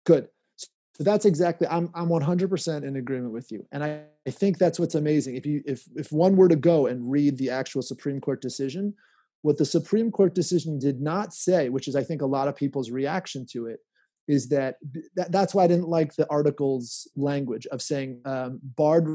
Good 0.05 0.29
so 0.97 1.05
that's 1.05 1.27
exactly 1.27 1.67
I'm 1.69 1.91
I'm 1.95 2.09
100% 2.09 2.83
in 2.83 2.97
agreement 2.97 3.35
with 3.35 3.53
you. 3.53 3.67
And 3.71 3.85
I, 3.85 4.01
I 4.27 4.31
think 4.31 4.57
that's 4.57 4.81
what's 4.81 4.95
amazing. 4.95 5.37
If 5.37 5.45
you 5.45 5.63
if 5.67 5.87
if 5.95 6.11
one 6.11 6.37
were 6.37 6.49
to 6.49 6.57
go 6.57 6.87
and 6.87 7.11
read 7.11 7.37
the 7.37 7.51
actual 7.51 7.83
Supreme 7.83 8.19
Court 8.19 8.41
decision, 8.41 8.95
what 9.43 9.59
the 9.59 9.67
Supreme 9.67 10.11
Court 10.11 10.35
decision 10.35 10.79
did 10.79 11.03
not 11.03 11.35
say, 11.35 11.69
which 11.69 11.87
is 11.87 11.97
I 11.97 12.03
think 12.03 12.23
a 12.23 12.27
lot 12.27 12.49
of 12.49 12.57
people's 12.57 12.91
reaction 12.91 13.45
to 13.51 13.67
it, 13.67 13.81
is 14.27 14.49
that, 14.49 14.77
that 15.17 15.31
that's 15.31 15.55
why 15.55 15.65
I 15.65 15.67
didn't 15.67 15.89
like 15.89 16.15
the 16.15 16.27
article's 16.31 17.07
language 17.15 17.67
of 17.67 17.83
saying 17.83 18.23
um, 18.25 18.59
barred 18.63 19.07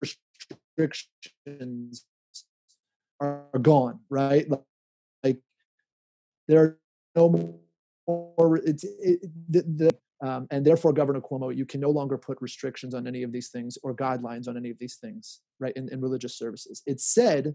restrictions 0.00 2.06
are 3.20 3.44
gone, 3.60 4.00
right? 4.08 4.46
Like 5.22 5.40
there 6.48 6.62
are 6.62 6.78
no 7.14 7.60
more. 8.08 8.56
It's 8.56 8.84
it, 8.84 9.20
the, 9.50 9.62
the 9.62 9.96
um, 10.22 10.46
and 10.50 10.64
therefore, 10.64 10.92
Governor 10.92 11.20
Cuomo, 11.20 11.54
you 11.54 11.66
can 11.66 11.80
no 11.80 11.90
longer 11.90 12.16
put 12.16 12.38
restrictions 12.40 12.94
on 12.94 13.06
any 13.06 13.22
of 13.22 13.32
these 13.32 13.48
things 13.48 13.76
or 13.82 13.94
guidelines 13.94 14.48
on 14.48 14.56
any 14.56 14.70
of 14.70 14.78
these 14.78 14.96
things, 14.96 15.40
right? 15.60 15.74
In, 15.76 15.90
in 15.92 16.00
religious 16.00 16.38
services, 16.38 16.82
it 16.86 17.00
said 17.00 17.54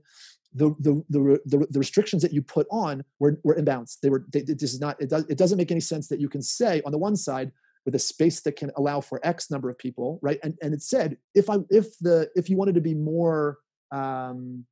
the, 0.54 0.76
the 0.80 1.04
the, 1.10 1.40
the 1.46 1.68
the 1.72 1.80
restrictions 1.80 2.22
that 2.22 2.34
you 2.34 2.42
put 2.42 2.68
on 2.70 3.04
were 3.20 3.40
were 3.44 3.56
imbalanced. 3.56 4.02
They 4.02 4.10
were. 4.10 4.26
They, 4.32 4.42
this 4.42 4.74
is 4.74 4.80
not. 4.80 5.02
It 5.02 5.10
does. 5.10 5.26
It 5.28 5.38
doesn't 5.40 5.58
make 5.58 5.72
any 5.72 5.80
sense 5.80 6.08
that 6.10 6.20
you 6.20 6.30
can 6.30 6.44
say 6.44 6.82
on 6.86 6.92
the 6.92 7.00
one 7.00 7.16
side 7.16 7.52
with 7.86 7.96
a 7.96 8.00
space 8.00 8.42
that 8.42 8.58
can 8.58 8.70
allow 8.76 9.02
for 9.02 9.20
X 9.26 9.50
number 9.50 9.68
of 9.68 9.78
people, 9.80 10.20
right? 10.22 10.40
And 10.44 10.56
and 10.62 10.74
it 10.74 10.84
said 10.84 11.18
if 11.34 11.50
I 11.50 11.58
if 11.70 11.98
the 12.00 12.30
if 12.36 12.48
you 12.48 12.58
wanted 12.58 12.76
to 12.76 12.82
be 12.82 12.94
more 12.94 13.58
um, 13.92 14.66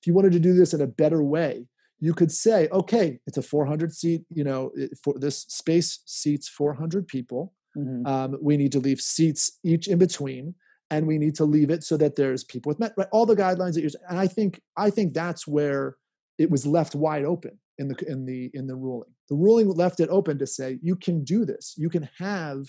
if 0.00 0.06
you 0.06 0.14
wanted 0.14 0.32
to 0.32 0.40
do 0.40 0.54
this 0.54 0.72
in 0.72 0.80
a 0.80 0.86
better 0.86 1.22
way, 1.22 1.66
you 2.00 2.14
could 2.14 2.30
say, 2.30 2.68
okay, 2.70 3.18
it's 3.26 3.38
a 3.38 3.42
400 3.42 3.92
seat, 3.92 4.24
you 4.30 4.44
know, 4.44 4.70
for 5.02 5.14
this 5.18 5.40
space 5.42 6.00
seats 6.04 6.48
400 6.48 7.06
people. 7.08 7.54
Mm-hmm. 7.76 8.06
Um, 8.06 8.38
we 8.40 8.56
need 8.56 8.72
to 8.72 8.80
leave 8.80 9.00
seats 9.00 9.58
each 9.64 9.88
in 9.88 9.98
between. 9.98 10.54
and 10.90 11.06
we 11.06 11.18
need 11.18 11.34
to 11.36 11.44
leave 11.44 11.70
it 11.70 11.82
so 11.82 11.96
that 11.96 12.16
there's 12.16 12.44
people 12.44 12.70
with 12.70 12.78
met, 12.78 12.92
right, 12.96 13.08
all 13.12 13.26
the 13.26 13.36
guidelines 13.36 13.74
that 13.74 13.80
you're 13.82 13.90
and 14.08 14.18
i 14.18 14.26
think 14.26 14.60
i 14.76 14.90
think 14.90 15.12
that's 15.12 15.46
where 15.46 15.96
it 16.38 16.50
was 16.50 16.66
left 16.66 16.94
wide 16.94 17.24
open 17.24 17.58
in 17.78 17.88
the 17.88 17.96
in 18.10 18.24
the 18.24 18.50
in 18.54 18.66
the 18.66 18.74
ruling 18.74 19.10
the 19.28 19.34
ruling 19.34 19.68
left 19.68 20.00
it 20.00 20.08
open 20.10 20.38
to 20.38 20.46
say 20.46 20.78
you 20.82 20.96
can 20.96 21.24
do 21.24 21.44
this 21.44 21.74
you 21.76 21.88
can 21.88 22.08
have 22.18 22.66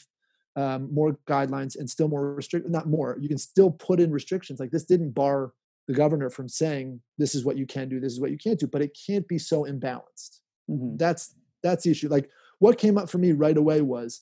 um, 0.55 0.91
more 0.91 1.19
guidelines 1.29 1.77
and 1.77 1.87
still 1.87 2.07
more 2.07 2.33
restrict 2.33 2.67
not 2.67 2.87
more 2.87 3.17
you 3.21 3.29
can 3.29 3.37
still 3.37 3.69
put 3.69 3.99
in 3.99 4.11
restrictions 4.11 4.59
like 4.59 4.71
this 4.71 4.85
didn't 4.85 5.11
bar 5.11 5.53
the 5.87 5.93
governor 5.93 6.29
from 6.29 6.49
saying 6.49 7.01
this 7.17 7.33
is 7.33 7.45
what 7.45 7.57
you 7.57 7.65
can 7.65 7.89
do 7.89 7.99
this 7.99 8.13
is 8.13 8.19
what 8.19 8.31
you 8.31 8.37
can't 8.37 8.59
do 8.59 8.67
but 8.67 8.81
it 8.81 8.97
can't 9.07 9.27
be 9.27 9.37
so 9.39 9.63
imbalanced. 9.63 10.39
Mm-hmm. 10.69 10.97
that's 10.97 11.35
that's 11.63 11.83
the 11.83 11.91
issue. 11.91 12.09
Like 12.09 12.29
what 12.59 12.77
came 12.77 12.97
up 12.97 13.09
for 13.09 13.17
me 13.17 13.31
right 13.31 13.57
away 13.57 13.81
was 13.81 14.21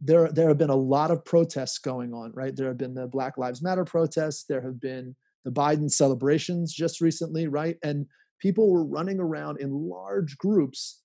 there 0.00 0.30
there 0.30 0.48
have 0.48 0.58
been 0.58 0.70
a 0.70 0.76
lot 0.76 1.10
of 1.10 1.24
protests 1.24 1.78
going 1.78 2.12
on 2.12 2.32
right? 2.34 2.54
There 2.54 2.68
have 2.68 2.78
been 2.78 2.94
the 2.94 3.06
black 3.06 3.38
lives 3.38 3.62
matter 3.62 3.84
protests 3.84 4.44
there 4.48 4.62
have 4.62 4.80
been 4.80 5.16
the 5.44 5.52
biden 5.52 5.90
celebrations 5.90 6.72
just 6.72 7.00
recently 7.00 7.46
right? 7.48 7.76
And 7.82 8.06
people 8.40 8.70
were 8.70 8.84
running 8.84 9.20
around 9.20 9.60
in 9.60 9.88
large 9.88 10.36
groups 10.38 11.00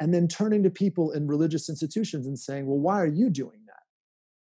and 0.00 0.14
then 0.14 0.28
turning 0.28 0.62
to 0.62 0.70
people 0.70 1.10
in 1.10 1.26
religious 1.26 1.68
institutions 1.68 2.26
and 2.26 2.38
saying 2.38 2.66
well 2.66 2.78
why 2.78 3.00
are 3.00 3.06
you 3.06 3.28
doing 3.28 3.60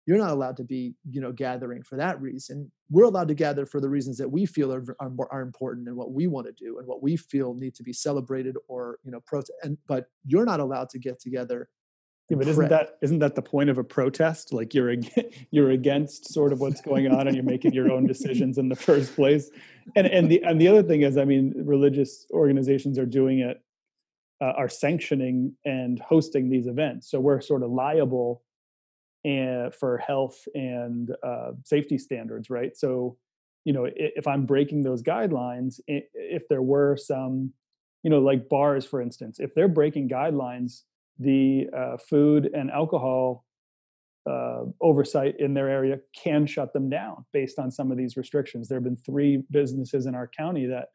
you're 0.06 0.18
not 0.18 0.30
allowed 0.30 0.56
to 0.56 0.64
be 0.64 0.94
you 1.10 1.20
know 1.20 1.32
gathering 1.32 1.82
for 1.82 1.96
that 1.96 2.20
reason 2.20 2.70
we're 2.90 3.04
allowed 3.04 3.28
to 3.28 3.34
gather 3.34 3.64
for 3.64 3.80
the 3.80 3.88
reasons 3.88 4.18
that 4.18 4.30
we 4.30 4.44
feel 4.44 4.72
are, 4.72 4.84
are, 5.00 5.10
are 5.30 5.42
important 5.42 5.88
and 5.88 5.96
what 5.96 6.12
we 6.12 6.26
want 6.26 6.46
to 6.46 6.52
do 6.52 6.78
and 6.78 6.86
what 6.86 7.02
we 7.02 7.16
feel 7.16 7.54
need 7.54 7.74
to 7.74 7.82
be 7.82 7.92
celebrated 7.92 8.56
or 8.68 8.98
you 9.04 9.10
know 9.10 9.20
protest 9.26 9.52
and 9.62 9.78
but 9.86 10.06
you're 10.24 10.44
not 10.44 10.60
allowed 10.60 10.88
to 10.88 10.98
get 10.98 11.20
together 11.20 11.68
yeah, 12.32 12.38
but 12.38 12.48
isn't 12.48 12.68
that 12.68 12.98
isn't 13.02 13.18
that 13.18 13.34
the 13.34 13.42
point 13.42 13.68
of 13.68 13.76
a 13.76 13.84
protest? 13.84 14.54
Like 14.54 14.72
you're 14.72 14.94
you're 15.50 15.70
against 15.70 16.32
sort 16.32 16.52
of 16.52 16.60
what's 16.60 16.80
going 16.80 17.12
on, 17.12 17.26
and 17.26 17.36
you're 17.36 17.44
making 17.44 17.74
your 17.74 17.92
own 17.92 18.06
decisions 18.06 18.56
in 18.56 18.70
the 18.70 18.76
first 18.76 19.14
place. 19.14 19.50
And 19.96 20.06
and 20.06 20.30
the 20.30 20.42
and 20.42 20.58
the 20.58 20.66
other 20.68 20.82
thing 20.82 21.02
is, 21.02 21.18
I 21.18 21.26
mean, 21.26 21.52
religious 21.56 22.26
organizations 22.32 22.98
are 22.98 23.04
doing 23.04 23.40
it, 23.40 23.60
uh, 24.40 24.52
are 24.56 24.70
sanctioning 24.70 25.56
and 25.66 25.98
hosting 25.98 26.48
these 26.48 26.68
events, 26.68 27.10
so 27.10 27.20
we're 27.20 27.42
sort 27.42 27.62
of 27.62 27.70
liable 27.70 28.42
and 29.24 29.74
for 29.74 29.98
health 29.98 30.36
and 30.54 31.14
uh, 31.24 31.52
safety 31.64 31.98
standards, 31.98 32.50
right? 32.50 32.76
So, 32.76 33.16
you 33.64 33.72
know, 33.72 33.88
if 33.94 34.26
I'm 34.26 34.46
breaking 34.46 34.82
those 34.82 35.02
guidelines, 35.02 35.80
if 35.86 36.48
there 36.48 36.62
were 36.62 36.96
some, 36.96 37.52
you 38.02 38.10
know, 38.10 38.18
like 38.18 38.48
bars, 38.48 38.84
for 38.84 39.00
instance, 39.00 39.38
if 39.38 39.54
they're 39.54 39.68
breaking 39.68 40.08
guidelines 40.08 40.82
the 41.18 41.68
uh, 41.76 41.96
food 41.96 42.50
and 42.52 42.70
alcohol 42.70 43.44
uh, 44.28 44.64
oversight 44.80 45.34
in 45.38 45.54
their 45.54 45.68
area 45.68 45.98
can 46.16 46.46
shut 46.46 46.72
them 46.72 46.88
down 46.88 47.24
based 47.32 47.58
on 47.58 47.70
some 47.70 47.90
of 47.90 47.98
these 47.98 48.16
restrictions. 48.16 48.68
There 48.68 48.76
have 48.76 48.84
been 48.84 48.96
three 48.96 49.44
businesses 49.50 50.06
in 50.06 50.14
our 50.14 50.28
county 50.28 50.66
that 50.66 50.88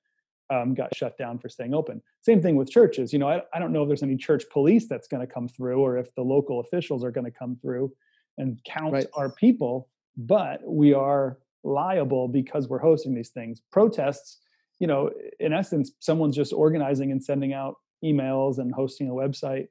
um, 0.50 0.74
got 0.74 0.96
shut 0.96 1.18
down 1.18 1.38
for 1.38 1.50
staying 1.50 1.74
open. 1.74 2.02
Same 2.22 2.42
thing 2.42 2.56
with 2.56 2.70
churches. 2.70 3.12
You 3.12 3.20
know, 3.20 3.28
I, 3.28 3.42
I 3.54 3.60
don't 3.60 3.74
know 3.74 3.84
if 3.84 3.90
there's 3.90 4.04
any 4.04 4.16
church 4.16 4.44
police 4.52 4.88
that's 4.88 5.08
going 5.08 5.26
to 5.26 5.32
come 5.32 5.48
through 5.48 5.80
or 5.80 5.98
if 5.98 6.14
the 6.16 6.22
local 6.22 6.62
officials 6.62 7.04
are 7.04 7.12
going 7.12 7.26
to 7.26 7.32
come 7.32 7.58
through 7.62 7.92
and 8.38 8.60
count 8.66 8.94
right. 8.94 9.08
our 9.14 9.30
people, 9.30 9.90
but 10.16 10.62
we 10.66 10.94
are 10.94 11.38
liable 11.64 12.28
because 12.28 12.68
we're 12.68 12.80
hosting 12.80 13.14
these 13.14 13.30
things. 13.30 13.62
Protests, 13.72 14.40
you 14.80 14.88
know, 14.88 15.12
in 15.40 15.54
essence, 15.54 15.92
someone's 16.00 16.36
just 16.36 16.54
organizing 16.54 17.12
and 17.12 17.24
sending 17.24 17.54
out 17.54 17.76
emails 18.04 18.60
and 18.60 18.74
hosting 18.74 19.10
a 19.10 19.14
website 19.14 19.68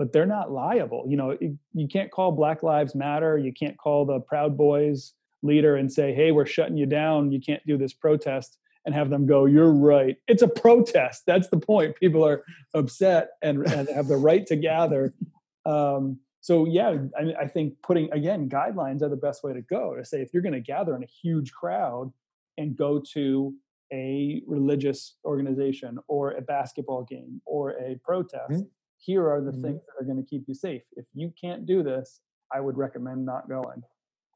but 0.00 0.14
they're 0.14 0.24
not 0.24 0.50
liable. 0.50 1.04
You 1.06 1.18
know, 1.18 1.36
you 1.74 1.86
can't 1.86 2.10
call 2.10 2.32
Black 2.32 2.62
Lives 2.62 2.94
Matter. 2.94 3.36
You 3.36 3.52
can't 3.52 3.76
call 3.76 4.06
the 4.06 4.18
Proud 4.18 4.56
Boys 4.56 5.12
leader 5.42 5.76
and 5.76 5.92
say, 5.92 6.14
"Hey, 6.14 6.32
we're 6.32 6.46
shutting 6.46 6.78
you 6.78 6.86
down. 6.86 7.30
You 7.30 7.38
can't 7.38 7.62
do 7.66 7.76
this 7.76 7.92
protest." 7.92 8.56
And 8.86 8.94
have 8.94 9.10
them 9.10 9.26
go, 9.26 9.44
"You're 9.44 9.74
right. 9.74 10.16
It's 10.26 10.40
a 10.40 10.48
protest. 10.48 11.24
That's 11.26 11.48
the 11.48 11.58
point. 11.58 11.96
People 11.96 12.26
are 12.26 12.44
upset 12.72 13.32
and, 13.42 13.70
and 13.70 13.90
have 13.90 14.08
the 14.08 14.16
right 14.16 14.46
to 14.46 14.56
gather." 14.56 15.12
Um, 15.66 16.20
so 16.40 16.66
yeah, 16.66 16.96
I, 17.18 17.42
I 17.42 17.46
think 17.46 17.74
putting 17.82 18.10
again 18.12 18.48
guidelines 18.48 19.02
are 19.02 19.08
the 19.08 19.16
best 19.16 19.44
way 19.44 19.52
to 19.52 19.62
go. 19.62 19.94
To 19.94 20.04
say 20.04 20.22
if 20.22 20.30
you're 20.32 20.42
going 20.42 20.54
to 20.54 20.60
gather 20.60 20.96
in 20.96 21.02
a 21.02 21.08
huge 21.22 21.52
crowd 21.52 22.12
and 22.58 22.76
go 22.76 23.02
to 23.14 23.54
a 23.92 24.42
religious 24.46 25.16
organization 25.24 25.98
or 26.06 26.32
a 26.32 26.40
basketball 26.40 27.04
game 27.04 27.40
or 27.46 27.72
a 27.72 27.98
protest. 28.04 28.50
Mm-hmm 28.50 28.68
here 29.00 29.28
are 29.28 29.40
the 29.40 29.50
mm-hmm. 29.50 29.62
things 29.62 29.80
that 29.86 30.02
are 30.02 30.04
going 30.04 30.22
to 30.22 30.28
keep 30.28 30.44
you 30.46 30.54
safe. 30.54 30.82
If 30.96 31.06
you 31.14 31.32
can't 31.40 31.66
do 31.66 31.82
this, 31.82 32.20
I 32.54 32.60
would 32.60 32.76
recommend 32.76 33.24
not 33.24 33.48
going. 33.48 33.82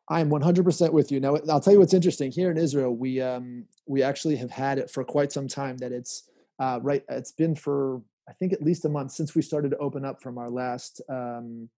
I'm 0.08 0.30
100% 0.30 0.92
with 0.92 1.12
you. 1.12 1.20
Now, 1.20 1.36
I'll 1.48 1.60
tell 1.60 1.72
you 1.72 1.78
what's 1.78 1.94
interesting. 1.94 2.30
Here 2.30 2.50
in 2.50 2.58
Israel, 2.58 2.94
we 2.94 3.20
um, 3.20 3.66
we 3.86 4.02
actually 4.02 4.36
have 4.36 4.50
had 4.50 4.78
it 4.78 4.90
for 4.90 5.02
quite 5.02 5.32
some 5.32 5.48
time. 5.48 5.78
That 5.78 5.92
it's 5.92 6.28
uh, 6.58 6.78
right. 6.82 7.02
It's 7.08 7.32
been 7.32 7.54
for 7.54 8.02
I 8.28 8.32
think 8.34 8.52
at 8.52 8.62
least 8.62 8.84
a 8.84 8.88
month 8.88 9.12
since 9.12 9.34
we 9.34 9.40
started 9.40 9.70
to 9.70 9.78
open 9.78 10.04
up 10.04 10.22
from 10.22 10.36
our 10.36 10.50
last. 10.50 11.00
Um, 11.08 11.70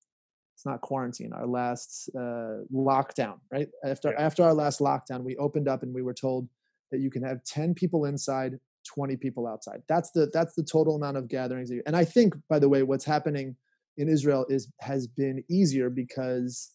it's 0.57 0.64
not 0.64 0.81
quarantine. 0.81 1.35
Our 1.35 1.47
last 1.47 2.09
uh, 2.19 2.64
lockdown. 2.75 3.40
Right 3.53 3.69
after 3.85 4.12
yeah. 4.12 4.25
after 4.25 4.42
our 4.42 4.55
last 4.55 4.81
lockdown, 4.81 5.23
we 5.23 5.37
opened 5.37 5.69
up 5.69 5.83
and 5.83 5.95
we 5.95 6.01
were 6.01 6.14
told 6.14 6.49
that 6.90 7.01
you 7.01 7.11
can 7.11 7.23
have 7.23 7.45
10 7.45 7.75
people 7.75 8.07
inside 8.07 8.59
20 8.95 9.16
people 9.19 9.47
outside. 9.47 9.83
That's 9.87 10.12
the 10.12 10.31
that's 10.33 10.55
the 10.55 10.62
total 10.62 10.97
amount 10.97 11.19
of 11.19 11.29
gatherings. 11.29 11.71
And 11.85 11.95
I 11.95 12.07
think, 12.07 12.35
by 12.49 12.59
the 12.59 12.71
way, 12.71 12.83
what's 12.83 13.05
happening 13.05 13.55
in 13.99 14.09
Israel 14.09 14.47
is 14.49 14.73
has 14.81 15.07
been 15.07 15.45
easier 15.51 15.90
because 15.90 16.71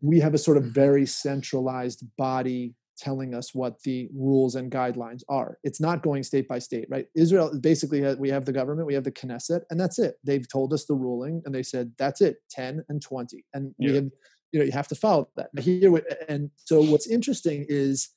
we 0.00 0.18
have 0.20 0.32
a 0.32 0.38
sort 0.38 0.56
of 0.56 0.64
very 0.64 1.04
centralized 1.04 2.04
body 2.16 2.74
telling 2.96 3.34
us 3.34 3.54
what 3.54 3.80
the 3.82 4.08
rules 4.14 4.54
and 4.54 4.70
guidelines 4.70 5.22
are. 5.28 5.58
It's 5.64 5.80
not 5.80 6.02
going 6.02 6.22
state 6.22 6.48
by 6.48 6.58
state, 6.58 6.86
right? 6.90 7.06
Israel 7.14 7.58
basically 7.60 8.02
we 8.16 8.28
have 8.30 8.44
the 8.44 8.52
government, 8.52 8.86
we 8.86 8.94
have 8.94 9.04
the 9.04 9.12
Knesset, 9.12 9.62
and 9.70 9.78
that's 9.78 9.98
it. 9.98 10.16
They've 10.24 10.48
told 10.48 10.72
us 10.72 10.84
the 10.84 10.94
ruling, 10.94 11.42
and 11.44 11.54
they 11.54 11.62
said 11.62 11.92
that's 11.98 12.20
it, 12.20 12.36
ten 12.50 12.84
and 12.88 13.02
twenty, 13.02 13.44
and 13.54 13.74
yeah. 13.78 13.88
we 13.88 13.94
have, 13.96 14.04
you 14.52 14.58
know, 14.60 14.64
you 14.64 14.72
have 14.72 14.88
to 14.88 14.94
follow 14.94 15.28
that. 15.36 15.50
Here, 15.58 16.02
and 16.28 16.50
so 16.56 16.82
what's 16.82 17.06
interesting 17.06 17.66
is 17.68 18.10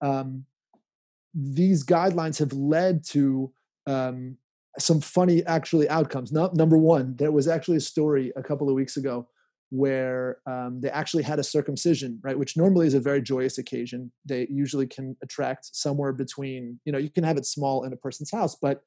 um, 0.00 0.44
these 1.34 1.84
guidelines 1.84 2.38
have 2.38 2.52
led 2.52 3.04
to 3.06 3.52
um, 3.86 4.36
some 4.78 5.00
funny 5.00 5.44
actually 5.46 5.88
outcomes. 5.88 6.32
Now, 6.32 6.50
number 6.54 6.76
one, 6.76 7.16
there 7.16 7.32
was 7.32 7.48
actually 7.48 7.76
a 7.76 7.80
story 7.80 8.32
a 8.36 8.42
couple 8.42 8.68
of 8.68 8.74
weeks 8.74 8.96
ago 8.96 9.28
where 9.70 10.38
um, 10.46 10.80
they 10.80 10.90
actually 10.90 11.22
had 11.22 11.38
a 11.38 11.44
circumcision, 11.44 12.18
right? 12.22 12.38
Which 12.38 12.56
normally 12.56 12.86
is 12.86 12.94
a 12.94 13.00
very 13.00 13.22
joyous 13.22 13.58
occasion. 13.58 14.12
They 14.24 14.46
usually 14.50 14.86
can 14.86 15.16
attract 15.22 15.74
somewhere 15.74 16.12
between, 16.12 16.80
you 16.84 16.92
know, 16.92 16.98
you 16.98 17.10
can 17.10 17.24
have 17.24 17.36
it 17.36 17.46
small 17.46 17.84
in 17.84 17.92
a 17.92 17.96
person's 17.96 18.30
house, 18.30 18.56
but 18.60 18.82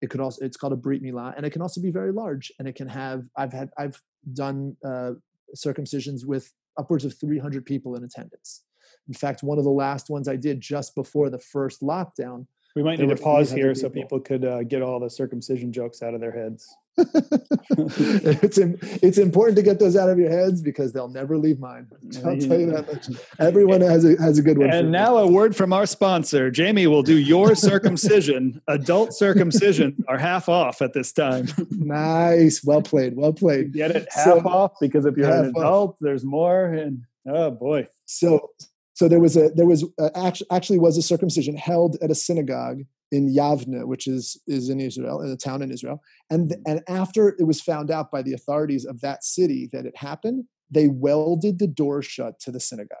it 0.00 0.10
could 0.10 0.20
also 0.20 0.44
it's 0.44 0.56
called 0.56 0.72
a 0.72 0.76
brit 0.76 1.02
milah, 1.02 1.34
and 1.36 1.44
it 1.44 1.50
can 1.50 1.60
also 1.60 1.80
be 1.80 1.90
very 1.90 2.12
large, 2.12 2.52
and 2.58 2.68
it 2.68 2.76
can 2.76 2.88
have. 2.88 3.24
I've 3.36 3.52
had 3.52 3.70
I've 3.76 4.00
done 4.32 4.76
uh, 4.84 5.12
circumcisions 5.56 6.24
with 6.24 6.52
upwards 6.78 7.04
of 7.04 7.18
300 7.18 7.66
people 7.66 7.96
in 7.96 8.04
attendance. 8.04 8.62
In 9.08 9.14
fact, 9.14 9.42
one 9.42 9.58
of 9.58 9.64
the 9.64 9.70
last 9.70 10.10
ones 10.10 10.28
I 10.28 10.36
did 10.36 10.60
just 10.60 10.94
before 10.94 11.30
the 11.30 11.38
first 11.38 11.82
lockdown. 11.82 12.46
We 12.76 12.82
might 12.82 13.00
need 13.00 13.08
to 13.08 13.16
pause 13.16 13.50
here 13.50 13.74
so 13.74 13.88
people 13.88 14.20
could 14.20 14.44
uh, 14.44 14.62
get 14.62 14.82
all 14.82 15.00
the 15.00 15.10
circumcision 15.10 15.72
jokes 15.72 16.02
out 16.02 16.14
of 16.14 16.20
their 16.20 16.30
heads. 16.30 16.72
it's 17.78 18.58
it's 18.58 19.18
important 19.18 19.56
to 19.56 19.62
get 19.62 19.78
those 19.78 19.94
out 19.94 20.10
of 20.10 20.18
your 20.18 20.30
heads 20.30 20.60
because 20.60 20.92
they'll 20.92 21.08
never 21.08 21.38
leave 21.38 21.60
mine. 21.60 21.86
I'll 22.24 22.36
tell 22.36 22.58
you 22.58 22.72
that 22.72 22.86
much. 22.92 23.06
Everyone 23.38 23.80
has 23.82 24.04
a 24.04 24.20
has 24.20 24.38
a 24.38 24.42
good 24.42 24.58
one. 24.58 24.70
And 24.70 24.90
now 24.90 25.16
me. 25.16 25.22
a 25.22 25.26
word 25.28 25.54
from 25.54 25.72
our 25.72 25.86
sponsor. 25.86 26.50
Jamie 26.50 26.88
will 26.88 27.04
do 27.04 27.16
your 27.16 27.54
circumcision. 27.54 28.60
Adult 28.68 29.12
circumcision 29.12 30.04
are 30.08 30.18
half 30.18 30.48
off 30.48 30.82
at 30.82 30.92
this 30.92 31.12
time. 31.12 31.46
nice, 31.70 32.64
well 32.64 32.82
played, 32.82 33.16
well 33.16 33.32
played. 33.32 33.72
Get 33.72 33.92
it 33.92 34.08
half 34.10 34.24
so, 34.24 34.40
off 34.40 34.72
because 34.80 35.06
if 35.06 35.16
you're 35.16 35.30
an 35.30 35.50
adult, 35.50 35.90
off. 35.90 35.96
there's 36.00 36.24
more. 36.24 36.64
And 36.66 37.04
oh 37.28 37.52
boy. 37.52 37.86
So 38.06 38.50
so 38.94 39.06
there 39.06 39.20
was 39.20 39.36
a 39.36 39.50
there 39.50 39.66
was 39.66 39.84
a, 40.00 40.34
actually 40.50 40.80
was 40.80 40.96
a 40.96 41.02
circumcision 41.02 41.56
held 41.56 41.96
at 42.02 42.10
a 42.10 42.14
synagogue 42.16 42.82
in 43.10 43.34
Yavne, 43.34 43.86
which 43.86 44.06
is 44.06 44.40
is 44.46 44.68
in 44.68 44.80
Israel, 44.80 45.20
in 45.22 45.30
a 45.30 45.36
town 45.36 45.62
in 45.62 45.70
Israel. 45.70 46.02
And 46.30 46.54
and 46.66 46.82
after 46.88 47.28
it 47.38 47.46
was 47.46 47.60
found 47.60 47.90
out 47.90 48.10
by 48.10 48.22
the 48.22 48.32
authorities 48.32 48.84
of 48.84 49.00
that 49.00 49.24
city 49.24 49.68
that 49.72 49.86
it 49.86 49.96
happened, 49.96 50.44
they 50.70 50.88
welded 50.88 51.58
the 51.58 51.66
door 51.66 52.02
shut 52.02 52.38
to 52.40 52.50
the 52.50 52.60
synagogue. 52.60 52.98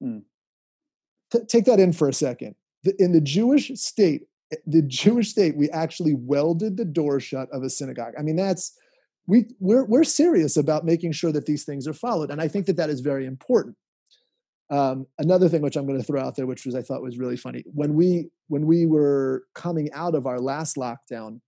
Hmm. 0.00 0.18
T- 1.32 1.44
take 1.48 1.64
that 1.64 1.80
in 1.80 1.92
for 1.92 2.08
a 2.08 2.12
second. 2.12 2.54
The, 2.84 2.94
in 2.98 3.12
the 3.12 3.20
Jewish 3.20 3.70
state, 3.74 4.22
eh, 4.52 4.56
the 4.66 4.82
Jewish 4.82 5.30
state, 5.30 5.56
we 5.56 5.70
actually 5.70 6.14
welded 6.14 6.76
the 6.76 6.84
door 6.84 7.18
shut 7.20 7.48
of 7.50 7.62
a 7.62 7.70
synagogue. 7.70 8.12
I 8.18 8.22
mean, 8.22 8.36
that's 8.36 8.76
we 9.26 9.46
we're 9.58 9.84
we're 9.86 10.04
serious 10.04 10.56
about 10.56 10.84
making 10.84 11.12
sure 11.12 11.32
that 11.32 11.46
these 11.46 11.64
things 11.64 11.88
are 11.88 11.94
followed, 11.94 12.30
and 12.30 12.40
I 12.40 12.48
think 12.48 12.66
that 12.66 12.76
that 12.76 12.90
is 12.90 13.00
very 13.00 13.26
important. 13.26 13.76
Um, 14.70 15.06
another 15.18 15.48
thing 15.48 15.62
which 15.62 15.76
I'm 15.76 15.86
going 15.86 15.98
to 15.98 16.04
throw 16.04 16.20
out 16.20 16.36
there, 16.36 16.46
which 16.46 16.64
was 16.64 16.74
I 16.74 16.82
thought 16.82 17.02
was 17.02 17.18
really 17.18 17.36
funny, 17.36 17.64
when 17.66 17.94
we 17.94 18.30
when 18.48 18.66
we 18.66 18.86
were 18.86 19.44
coming 19.54 19.90
out 19.92 20.14
of 20.14 20.26
our 20.26 20.40
last 20.40 20.76
lockdown, 20.76 21.40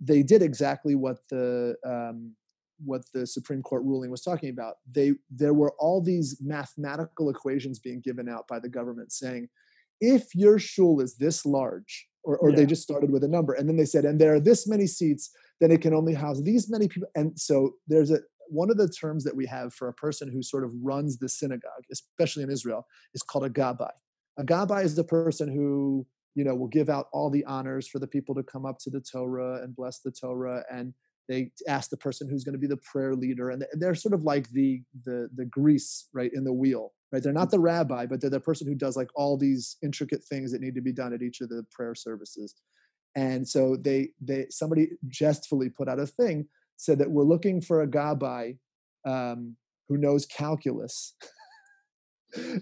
they 0.00 0.22
did 0.22 0.42
exactly 0.42 0.94
what 0.94 1.18
the 1.30 1.76
um, 1.86 2.34
what 2.84 3.02
the 3.12 3.26
Supreme 3.26 3.62
Court 3.62 3.82
ruling 3.84 4.10
was 4.10 4.22
talking 4.22 4.50
about. 4.50 4.74
They 4.90 5.12
there 5.30 5.54
were 5.54 5.72
all 5.78 6.02
these 6.02 6.38
mathematical 6.40 7.30
equations 7.30 7.78
being 7.78 8.00
given 8.00 8.28
out 8.28 8.46
by 8.46 8.58
the 8.58 8.68
government 8.68 9.12
saying, 9.12 9.48
if 10.00 10.34
your 10.34 10.58
shul 10.58 11.00
is 11.00 11.16
this 11.16 11.44
large, 11.44 12.06
or, 12.22 12.36
or 12.38 12.50
yeah. 12.50 12.56
they 12.56 12.66
just 12.66 12.82
started 12.82 13.10
with 13.10 13.24
a 13.24 13.28
number, 13.28 13.54
and 13.54 13.68
then 13.68 13.76
they 13.76 13.84
said, 13.84 14.04
and 14.04 14.20
there 14.20 14.34
are 14.34 14.40
this 14.40 14.68
many 14.68 14.86
seats, 14.86 15.30
then 15.60 15.70
it 15.70 15.80
can 15.80 15.94
only 15.94 16.14
house 16.14 16.40
these 16.42 16.70
many 16.70 16.86
people. 16.86 17.08
And 17.14 17.38
so 17.38 17.74
there's 17.88 18.10
a 18.10 18.18
one 18.50 18.70
of 18.70 18.76
the 18.76 18.88
terms 18.88 19.24
that 19.24 19.36
we 19.36 19.46
have 19.46 19.74
for 19.74 19.88
a 19.88 19.92
person 19.92 20.30
who 20.30 20.42
sort 20.42 20.64
of 20.64 20.72
runs 20.82 21.18
the 21.18 21.28
synagogue, 21.28 21.84
especially 21.90 22.42
in 22.42 22.50
Israel, 22.50 22.86
is 23.14 23.22
called 23.22 23.44
a 23.44 23.50
gabbai. 23.50 23.90
A 24.38 24.44
gabbai 24.44 24.84
is 24.84 24.94
the 24.94 25.04
person 25.04 25.48
who 25.48 26.06
you 26.34 26.44
know 26.44 26.54
will 26.54 26.68
give 26.68 26.88
out 26.88 27.08
all 27.12 27.30
the 27.30 27.44
honors 27.44 27.88
for 27.88 27.98
the 27.98 28.06
people 28.06 28.34
to 28.34 28.42
come 28.42 28.64
up 28.64 28.78
to 28.80 28.90
the 28.90 29.00
Torah 29.00 29.62
and 29.62 29.74
bless 29.74 30.00
the 30.00 30.12
Torah 30.12 30.64
and 30.70 30.94
they 31.28 31.50
ask 31.68 31.90
the 31.90 31.96
person 31.96 32.28
who's 32.28 32.42
going 32.42 32.54
to 32.54 32.58
be 32.58 32.66
the 32.66 32.78
prayer 32.78 33.14
leader 33.14 33.50
and 33.50 33.64
they're 33.74 33.94
sort 33.94 34.14
of 34.14 34.22
like 34.22 34.48
the 34.50 34.82
the 35.04 35.28
the 35.36 35.44
grease 35.44 36.08
right 36.14 36.30
in 36.32 36.44
the 36.44 36.52
wheel 36.52 36.92
right 37.12 37.22
they're 37.22 37.32
not 37.32 37.50
the 37.50 37.58
rabbi 37.58 38.06
but 38.06 38.20
they're 38.20 38.30
the 38.30 38.40
person 38.40 38.66
who 38.66 38.74
does 38.74 38.96
like 38.96 39.10
all 39.14 39.36
these 39.36 39.76
intricate 39.82 40.24
things 40.24 40.52
that 40.52 40.60
need 40.60 40.74
to 40.74 40.80
be 40.80 40.92
done 40.92 41.12
at 41.12 41.22
each 41.22 41.40
of 41.40 41.48
the 41.48 41.64
prayer 41.70 41.94
services 41.94 42.54
and 43.16 43.46
so 43.46 43.76
they 43.76 44.08
they 44.20 44.46
somebody 44.50 44.90
jestfully 45.08 45.68
put 45.68 45.88
out 45.88 46.00
a 46.00 46.06
thing 46.06 46.46
said 46.78 46.98
that 46.98 47.10
we're 47.10 47.24
looking 47.24 47.60
for 47.60 47.82
a 47.82 47.86
gabbai 47.86 48.56
um, 49.04 49.56
who 49.88 49.98
knows 49.98 50.24
calculus. 50.26 51.14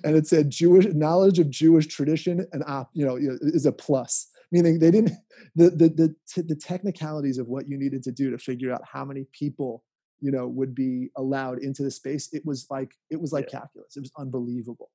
And 0.04 0.14
it 0.14 0.28
said 0.28 0.48
jewish 0.48 0.86
knowledge 0.94 1.40
of 1.40 1.50
jewish 1.50 1.88
tradition 1.88 2.46
and 2.52 2.62
op, 2.68 2.88
you 2.92 3.04
know 3.04 3.16
is 3.18 3.66
a 3.66 3.72
plus. 3.72 4.28
Meaning 4.52 4.78
they 4.78 4.92
didn't 4.92 5.10
the 5.56 5.70
the 5.70 5.88
the, 5.88 6.14
t- 6.32 6.42
the 6.42 6.54
technicalities 6.54 7.38
of 7.38 7.48
what 7.48 7.68
you 7.68 7.76
needed 7.76 8.04
to 8.04 8.12
do 8.12 8.30
to 8.30 8.38
figure 8.38 8.72
out 8.72 8.82
how 8.84 9.04
many 9.04 9.26
people 9.32 9.82
you 10.20 10.30
know 10.30 10.46
would 10.46 10.72
be 10.72 11.10
allowed 11.16 11.58
into 11.58 11.82
the 11.82 11.90
space 11.90 12.28
it 12.32 12.46
was 12.46 12.68
like 12.70 12.94
it 13.10 13.20
was 13.20 13.32
like 13.32 13.46
yeah. 13.46 13.58
calculus. 13.58 13.96
It 13.96 14.02
was 14.02 14.12
unbelievable. 14.16 14.92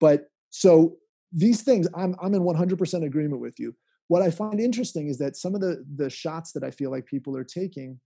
But 0.00 0.28
so 0.50 0.96
these 1.32 1.62
things 1.62 1.86
i'm 1.94 2.16
i'm 2.20 2.34
in 2.34 2.42
100% 2.42 3.04
agreement 3.04 3.40
with 3.40 3.60
you. 3.60 3.76
What 4.08 4.22
i 4.22 4.30
find 4.30 4.58
interesting 4.58 5.06
is 5.06 5.18
that 5.18 5.36
some 5.36 5.54
of 5.54 5.60
the 5.60 5.84
the 5.94 6.10
shots 6.10 6.50
that 6.52 6.64
i 6.64 6.72
feel 6.72 6.90
like 6.90 7.06
people 7.06 7.36
are 7.36 7.44
taking 7.44 8.00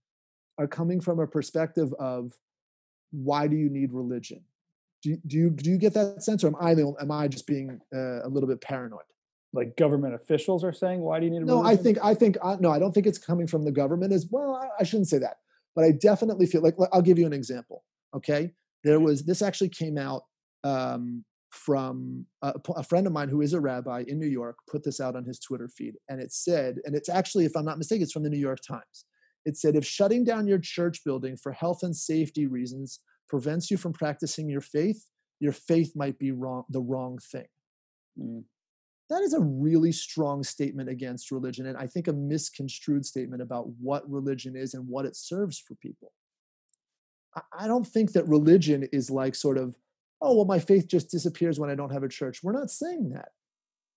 are 0.57 0.67
coming 0.67 1.01
from 1.01 1.19
a 1.19 1.27
perspective 1.27 1.93
of 1.99 2.33
why 3.11 3.47
do 3.47 3.55
you 3.55 3.69
need 3.69 3.93
religion? 3.93 4.41
Do, 5.03 5.17
do 5.27 5.37
you 5.37 5.49
do 5.49 5.69
you 5.69 5.77
get 5.77 5.93
that 5.93 6.23
sense 6.23 6.43
or 6.43 6.47
am 6.47 6.55
i 6.59 6.71
am 6.71 7.11
i 7.11 7.27
just 7.27 7.45
being 7.45 7.79
uh, 7.93 8.23
a 8.23 8.29
little 8.29 8.49
bit 8.49 8.61
paranoid? 8.61 9.03
Like 9.53 9.77
government 9.77 10.15
officials 10.15 10.63
are 10.63 10.73
saying 10.73 10.99
why 11.01 11.19
do 11.19 11.25
you 11.25 11.31
need 11.31 11.43
a 11.43 11.45
no 11.45 11.61
religion? 11.61 11.79
i 11.79 11.83
think 11.83 11.97
i 12.03 12.13
think 12.13 12.37
uh, 12.41 12.57
no 12.59 12.71
i 12.71 12.79
don't 12.79 12.91
think 12.91 13.05
it's 13.05 13.17
coming 13.17 13.47
from 13.47 13.63
the 13.63 13.71
government 13.71 14.11
as 14.11 14.27
well 14.31 14.55
I, 14.55 14.81
I, 14.81 14.83
shouldn't 14.83 15.07
say 15.07 15.19
that 15.19 15.37
but 15.75 15.85
i 15.85 15.91
definitely 15.91 16.45
feel 16.45 16.61
like 16.61 16.75
i'll 16.91 17.01
give 17.01 17.19
you 17.19 17.25
an 17.25 17.33
example 17.33 17.83
okay? 18.15 18.51
There 18.83 18.99
was 18.99 19.23
this 19.25 19.41
actually 19.41 19.69
came 19.69 19.97
out 19.97 20.23
um, 20.63 21.23
from 21.51 22.25
a, 22.41 22.53
a, 22.75 22.83
friend 22.83 23.07
of 23.07 23.13
mine 23.13 23.29
who 23.29 23.41
is 23.41 23.53
a 23.53 23.59
rabbi 23.59 24.03
in 24.07 24.19
new 24.19 24.27
york 24.27 24.57
put 24.69 24.83
this 24.83 24.99
out 24.99 25.15
on 25.15 25.23
his 25.23 25.39
twitter 25.39 25.69
feed 25.69 25.93
and 26.09 26.19
it 26.19 26.33
said 26.33 26.79
and 26.83 26.93
it's 26.93 27.07
actually 27.07 27.45
if 27.45 27.55
i'm 27.55 27.63
not 27.63 27.77
mistaken 27.77 28.03
it's 28.03 28.11
from 28.11 28.23
the 28.23 28.29
new 28.29 28.37
york 28.37 28.59
times 28.67 29.05
it 29.45 29.57
said 29.57 29.75
if 29.75 29.85
shutting 29.85 30.23
down 30.23 30.47
your 30.47 30.59
church 30.59 31.03
building 31.03 31.37
for 31.37 31.51
health 31.51 31.83
and 31.83 31.95
safety 31.95 32.47
reasons 32.47 32.99
prevents 33.29 33.71
you 33.71 33.77
from 33.77 33.93
practicing 33.93 34.49
your 34.49 34.61
faith 34.61 35.05
your 35.39 35.51
faith 35.51 35.93
might 35.95 36.17
be 36.17 36.31
wrong 36.31 36.63
the 36.69 36.81
wrong 36.81 37.17
thing. 37.19 37.47
Mm. 38.19 38.43
That 39.09 39.21
is 39.21 39.33
a 39.33 39.41
really 39.41 39.91
strong 39.91 40.43
statement 40.43 40.89
against 40.89 41.31
religion 41.31 41.67
and 41.67 41.77
i 41.77 41.87
think 41.87 42.07
a 42.07 42.13
misconstrued 42.13 43.05
statement 43.05 43.41
about 43.41 43.67
what 43.79 44.09
religion 44.09 44.55
is 44.55 44.73
and 44.73 44.87
what 44.87 45.05
it 45.05 45.15
serves 45.15 45.59
for 45.59 45.75
people. 45.75 46.11
I 47.57 47.67
don't 47.67 47.85
think 47.85 48.13
that 48.13 48.27
religion 48.27 48.87
is 48.93 49.11
like 49.11 49.35
sort 49.35 49.57
of 49.57 49.75
oh 50.21 50.35
well 50.35 50.45
my 50.45 50.59
faith 50.59 50.87
just 50.87 51.11
disappears 51.11 51.59
when 51.59 51.69
i 51.69 51.75
don't 51.75 51.91
have 51.93 52.03
a 52.03 52.09
church. 52.09 52.41
We're 52.41 52.53
not 52.53 52.71
saying 52.71 53.09
that 53.09 53.29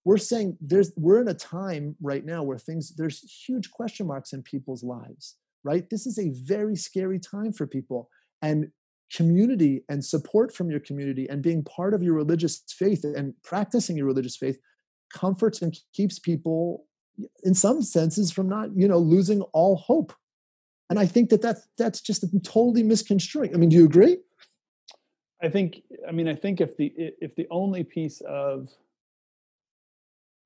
we're 0.05 0.19
saying 0.19 0.57
there's 0.61 0.93
we're 0.97 1.21
in 1.21 1.29
a 1.29 1.35
time 1.35 1.97
right 2.01 2.25
now 2.25 2.43
where 2.43 2.59
things 2.59 2.95
there's 2.97 3.21
huge 3.47 3.71
question 3.71 4.07
marks 4.07 4.33
in 4.33 4.43
people's 4.43 4.83
lives 4.83 5.37
right? 5.65 5.89
This 5.91 6.07
is 6.07 6.19
a 6.19 6.31
very 6.31 6.77
scary 6.77 7.19
time 7.19 7.53
for 7.53 7.67
people 7.67 8.09
and 8.43 8.71
community 9.13 9.85
and 9.89 10.05
support 10.05 10.55
from 10.55 10.71
your 10.71 10.81
community 10.81 11.29
and 11.29 11.43
being 11.43 11.65
part 11.65 11.95
of 11.95 12.03
your 12.03 12.15
religious 12.15 12.63
faith 12.69 13.05
and 13.05 13.35
practicing 13.43 13.97
your 13.97 14.07
religious 14.07 14.37
faith 14.37 14.59
comforts 15.13 15.63
and 15.63 15.79
keeps 15.95 16.19
people 16.19 16.85
in 17.43 17.55
some 17.55 17.83
senses 17.83 18.31
from 18.31 18.49
not 18.49 18.69
you 18.77 18.87
know 18.87 18.99
losing 18.99 19.41
all 19.53 19.77
hope. 19.77 20.13
And 20.91 20.99
i 20.99 21.07
think 21.07 21.31
that 21.31 21.43
that's 21.43 21.67
that's 21.77 22.01
just 22.01 22.25
totally 22.45 22.83
misconstruing 22.83 23.55
i 23.55 23.59
mean 23.59 23.71
do 23.71 23.77
you 23.77 23.85
agree? 23.85 24.19
I 25.43 25.49
think 25.49 25.83
i 26.09 26.13
mean 26.13 26.29
i 26.29 26.35
think 26.35 26.61
if 26.61 26.77
the 26.77 26.93
if 26.97 27.35
the 27.35 27.47
only 27.51 27.83
piece 27.83 28.21
of 28.23 28.69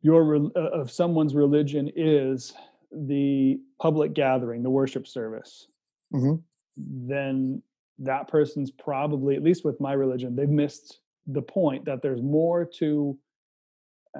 your 0.02 0.36
uh, 0.36 0.60
of 0.72 0.90
someone's 0.90 1.34
religion 1.34 1.90
is 1.96 2.54
the 2.90 3.58
public 3.80 4.12
gathering 4.12 4.62
the 4.62 4.70
worship 4.70 5.06
service 5.06 5.68
mm-hmm. 6.14 6.34
then 6.76 7.62
that 7.98 8.28
person's 8.28 8.70
probably 8.70 9.36
at 9.36 9.42
least 9.42 9.64
with 9.64 9.80
my 9.80 9.92
religion 9.92 10.36
they've 10.36 10.48
missed 10.48 11.00
the 11.26 11.42
point 11.42 11.84
that 11.84 12.02
there's 12.02 12.20
more 12.20 12.64
to 12.64 13.18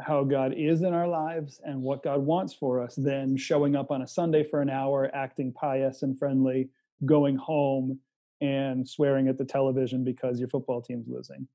how 0.00 0.24
God 0.24 0.54
is 0.56 0.82
in 0.82 0.94
our 0.94 1.06
lives 1.06 1.60
and 1.64 1.82
what 1.82 2.02
God 2.02 2.20
wants 2.20 2.54
for 2.54 2.80
us 2.80 2.94
than 2.94 3.36
showing 3.36 3.76
up 3.76 3.90
on 3.90 4.02
a 4.02 4.06
Sunday 4.06 4.42
for 4.42 4.62
an 4.62 4.70
hour, 4.70 5.10
acting 5.14 5.52
pious 5.52 6.02
and 6.02 6.18
friendly, 6.18 6.70
going 7.04 7.36
home 7.36 7.98
and 8.40 8.88
swearing 8.88 9.28
at 9.28 9.36
the 9.36 9.44
television 9.44 10.02
because 10.02 10.40
your 10.40 10.48
football 10.48 10.80
team's 10.80 11.06
losing. 11.08 11.46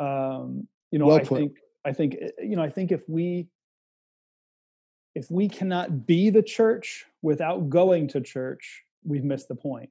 Um, 0.00 0.66
you 0.90 0.98
know, 0.98 1.06
well 1.06 1.16
I 1.16 1.24
think 1.24 1.58
I 1.84 1.92
think 1.92 2.16
eh, 2.20 2.30
you 2.42 2.56
know 2.56 2.62
I 2.62 2.70
think 2.70 2.90
if 2.92 3.02
we 3.08 3.46
if 5.18 5.30
we 5.30 5.48
cannot 5.48 6.06
be 6.06 6.30
the 6.30 6.42
church 6.42 7.04
without 7.22 7.68
going 7.68 8.08
to 8.08 8.20
church, 8.20 8.82
we've 9.04 9.24
missed 9.24 9.48
the 9.48 9.54
point 9.54 9.90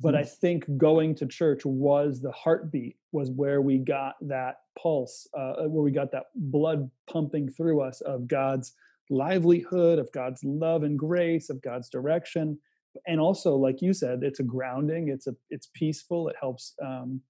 but 0.00 0.14
i 0.14 0.20
mm-hmm. 0.20 0.28
think 0.40 0.76
going 0.76 1.14
to 1.14 1.26
church 1.26 1.64
was 1.64 2.20
the 2.20 2.32
heartbeat 2.32 2.96
was 3.12 3.30
where 3.30 3.60
we 3.60 3.78
got 3.78 4.14
that 4.20 4.60
pulse 4.78 5.26
uh, 5.36 5.52
uh, 5.52 5.64
where 5.64 5.82
we 5.82 5.90
got 5.90 6.12
that 6.12 6.24
blood 6.34 6.90
pumping 7.10 7.48
through 7.48 7.80
us 7.80 8.00
of 8.02 8.28
god's 8.28 8.74
livelihood 9.10 9.98
of 9.98 10.10
god's 10.12 10.42
love 10.44 10.82
and 10.82 10.98
grace 10.98 11.48
of 11.50 11.62
god's 11.62 11.88
direction 11.88 12.58
and 13.06 13.20
also 13.20 13.54
like 13.54 13.82
you 13.82 13.92
said 13.92 14.20
it's 14.22 14.40
a 14.40 14.44
grounding 14.44 15.08
it's 15.08 15.26
a 15.26 15.34
it's 15.50 15.68
peaceful 15.74 16.28
it 16.28 16.36
helps 16.40 16.74
um, 16.84 17.20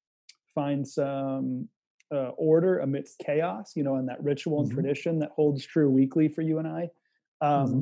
find 0.55 0.87
some 0.87 1.69
uh, 2.15 2.29
order 2.37 2.79
amidst 2.79 3.19
chaos 3.19 3.73
you 3.75 3.83
know 3.83 3.97
and 3.97 4.09
that 4.09 4.23
ritual 4.23 4.61
and 4.61 4.69
mm-hmm. 4.69 4.81
tradition 4.81 5.19
that 5.19 5.31
holds 5.35 5.65
true 5.67 5.91
weekly 5.91 6.29
for 6.29 6.43
you 6.43 6.59
and 6.59 6.69
i 6.69 6.89
um, 7.41 7.67
mm-hmm. 7.67 7.81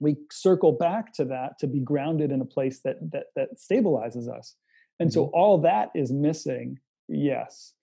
we 0.00 0.16
circle 0.30 0.72
back 0.72 1.12
to 1.14 1.24
that 1.26 1.58
to 1.60 1.66
be 1.66 1.80
grounded 1.80 2.30
in 2.30 2.40
a 2.40 2.46
place 2.46 2.80
that 2.84 2.96
that 3.12 3.26
that 3.36 3.48
stabilizes 3.58 4.28
us. 4.28 4.54
And 5.00 5.10
mm-hmm. 5.10 5.14
so 5.14 5.30
all 5.32 5.60
that 5.62 5.90
is 5.94 6.12
missing 6.12 6.78
yes. 7.08 7.74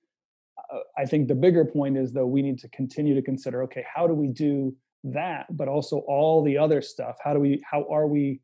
Uh, 0.73 0.79
i 0.97 1.05
think 1.05 1.27
the 1.27 1.35
bigger 1.35 1.65
point 1.65 1.97
is 1.97 2.13
though 2.13 2.25
we 2.25 2.41
need 2.41 2.57
to 2.57 2.69
continue 2.69 3.13
to 3.13 3.21
consider 3.21 3.61
okay 3.61 3.85
how 3.93 4.07
do 4.07 4.13
we 4.13 4.27
do 4.27 4.73
that 5.05 5.45
but 5.55 5.67
also 5.67 5.99
all 6.07 6.43
the 6.43 6.57
other 6.57 6.81
stuff? 6.81 7.15
How 7.23 7.33
do 7.33 7.39
we 7.39 7.63
how 7.69 7.85
are 7.91 8.07
we 8.07 8.41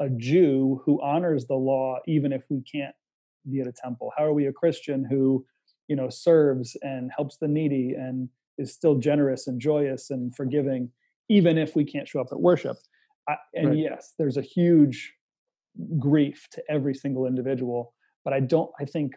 a 0.00 0.08
jew 0.08 0.82
who 0.84 1.00
honors 1.02 1.46
the 1.46 1.54
law 1.54 1.98
even 2.06 2.32
if 2.32 2.42
we 2.48 2.62
can't 2.62 2.94
be 3.50 3.60
at 3.60 3.66
a 3.66 3.72
temple? 3.72 4.10
How 4.16 4.24
are 4.24 4.32
we 4.32 4.46
a 4.46 4.52
christian 4.52 5.04
who 5.08 5.44
you 5.88 5.96
know 5.96 6.08
serves 6.08 6.76
and 6.82 7.10
helps 7.14 7.36
the 7.36 7.48
needy 7.48 7.94
and 7.96 8.28
is 8.58 8.72
still 8.72 8.96
generous 8.96 9.46
and 9.46 9.60
joyous 9.60 10.10
and 10.10 10.34
forgiving 10.34 10.90
even 11.36 11.56
if 11.58 11.74
we 11.74 11.84
can't 11.84 12.06
show 12.06 12.20
up 12.20 12.28
at 12.32 12.40
worship 12.40 12.76
I, 13.28 13.36
and 13.54 13.68
right. 13.68 13.78
yes, 13.78 14.14
there's 14.18 14.36
a 14.36 14.42
huge 14.42 15.14
grief 15.98 16.48
to 16.52 16.62
every 16.68 16.94
single 16.94 17.26
individual, 17.26 17.94
but 18.24 18.32
I 18.32 18.40
don't. 18.40 18.70
I 18.80 18.84
think, 18.84 19.12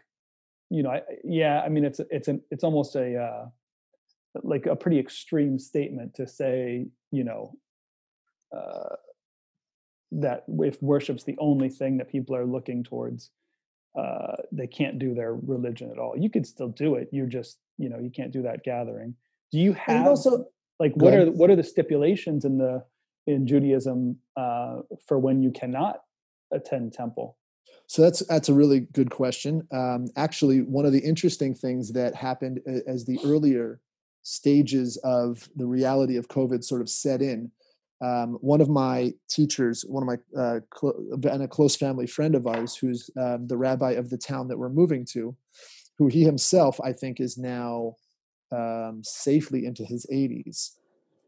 you 0.69 0.83
know, 0.83 0.91
I, 0.91 1.01
yeah. 1.23 1.61
I 1.61 1.69
mean, 1.69 1.85
it's 1.85 1.99
it's 2.09 2.27
an 2.27 2.41
it's 2.51 2.63
almost 2.63 2.95
a 2.95 3.17
uh, 3.17 3.45
like 4.43 4.65
a 4.65 4.75
pretty 4.75 4.99
extreme 4.99 5.57
statement 5.57 6.13
to 6.15 6.27
say, 6.27 6.87
you 7.11 7.23
know, 7.23 7.53
uh, 8.55 8.95
that 10.11 10.43
if 10.47 10.81
worship's 10.81 11.23
the 11.23 11.37
only 11.39 11.69
thing 11.69 11.97
that 11.97 12.09
people 12.09 12.35
are 12.35 12.45
looking 12.45 12.83
towards, 12.83 13.31
uh, 13.99 14.35
they 14.51 14.67
can't 14.67 14.99
do 14.99 15.15
their 15.15 15.33
religion 15.33 15.89
at 15.91 15.97
all. 15.97 16.13
You 16.17 16.29
could 16.29 16.45
still 16.45 16.69
do 16.69 16.95
it. 16.95 17.09
You're 17.11 17.27
just, 17.27 17.57
you 17.77 17.89
know, 17.89 17.99
you 17.99 18.11
can't 18.11 18.31
do 18.31 18.43
that 18.43 18.63
gathering. 18.63 19.15
Do 19.51 19.59
you 19.59 19.73
have 19.73 20.07
also 20.07 20.45
like 20.79 20.93
what 20.95 21.13
are 21.13 21.25
what 21.31 21.49
are 21.49 21.55
the 21.55 21.63
stipulations 21.63 22.45
in 22.45 22.57
the 22.57 22.83
in 23.27 23.47
Judaism 23.47 24.17
uh, 24.35 24.81
for 25.07 25.17
when 25.19 25.41
you 25.41 25.51
cannot 25.51 26.01
attend 26.51 26.93
temple? 26.93 27.37
So 27.87 28.01
that's 28.01 28.19
that's 28.25 28.49
a 28.49 28.53
really 28.53 28.81
good 28.81 29.11
question. 29.11 29.67
Um, 29.71 30.07
actually, 30.15 30.61
one 30.61 30.85
of 30.85 30.91
the 30.91 30.99
interesting 30.99 31.53
things 31.53 31.93
that 31.93 32.15
happened 32.15 32.61
as 32.87 33.05
the 33.05 33.19
earlier 33.23 33.79
stages 34.23 34.97
of 35.03 35.47
the 35.55 35.67
reality 35.67 36.17
of 36.17 36.27
COVID 36.27 36.63
sort 36.63 36.81
of 36.81 36.89
set 36.89 37.21
in 37.21 37.51
um, 38.03 38.37
one 38.41 38.59
of 38.59 38.69
my 38.69 39.13
teachers, 39.29 39.85
one 39.87 40.03
of 40.03 40.07
my 40.07 40.41
uh, 40.41 40.59
cl- 40.77 40.95
and 41.31 41.43
a 41.43 41.47
close 41.47 41.75
family 41.75 42.07
friend 42.07 42.35
of 42.35 42.47
ours, 42.47 42.75
who's 42.75 43.09
um, 43.17 43.47
the 43.47 43.57
rabbi 43.57 43.91
of 43.91 44.09
the 44.09 44.17
town 44.17 44.47
that 44.47 44.57
we're 44.57 44.69
moving 44.69 45.05
to, 45.11 45.35
who 45.97 46.07
he 46.07 46.23
himself 46.23 46.79
I 46.83 46.91
think 46.91 47.19
is 47.19 47.37
now 47.37 47.95
um, 48.51 49.01
safely 49.03 49.65
into 49.65 49.83
his 49.83 50.05
80s, 50.11 50.71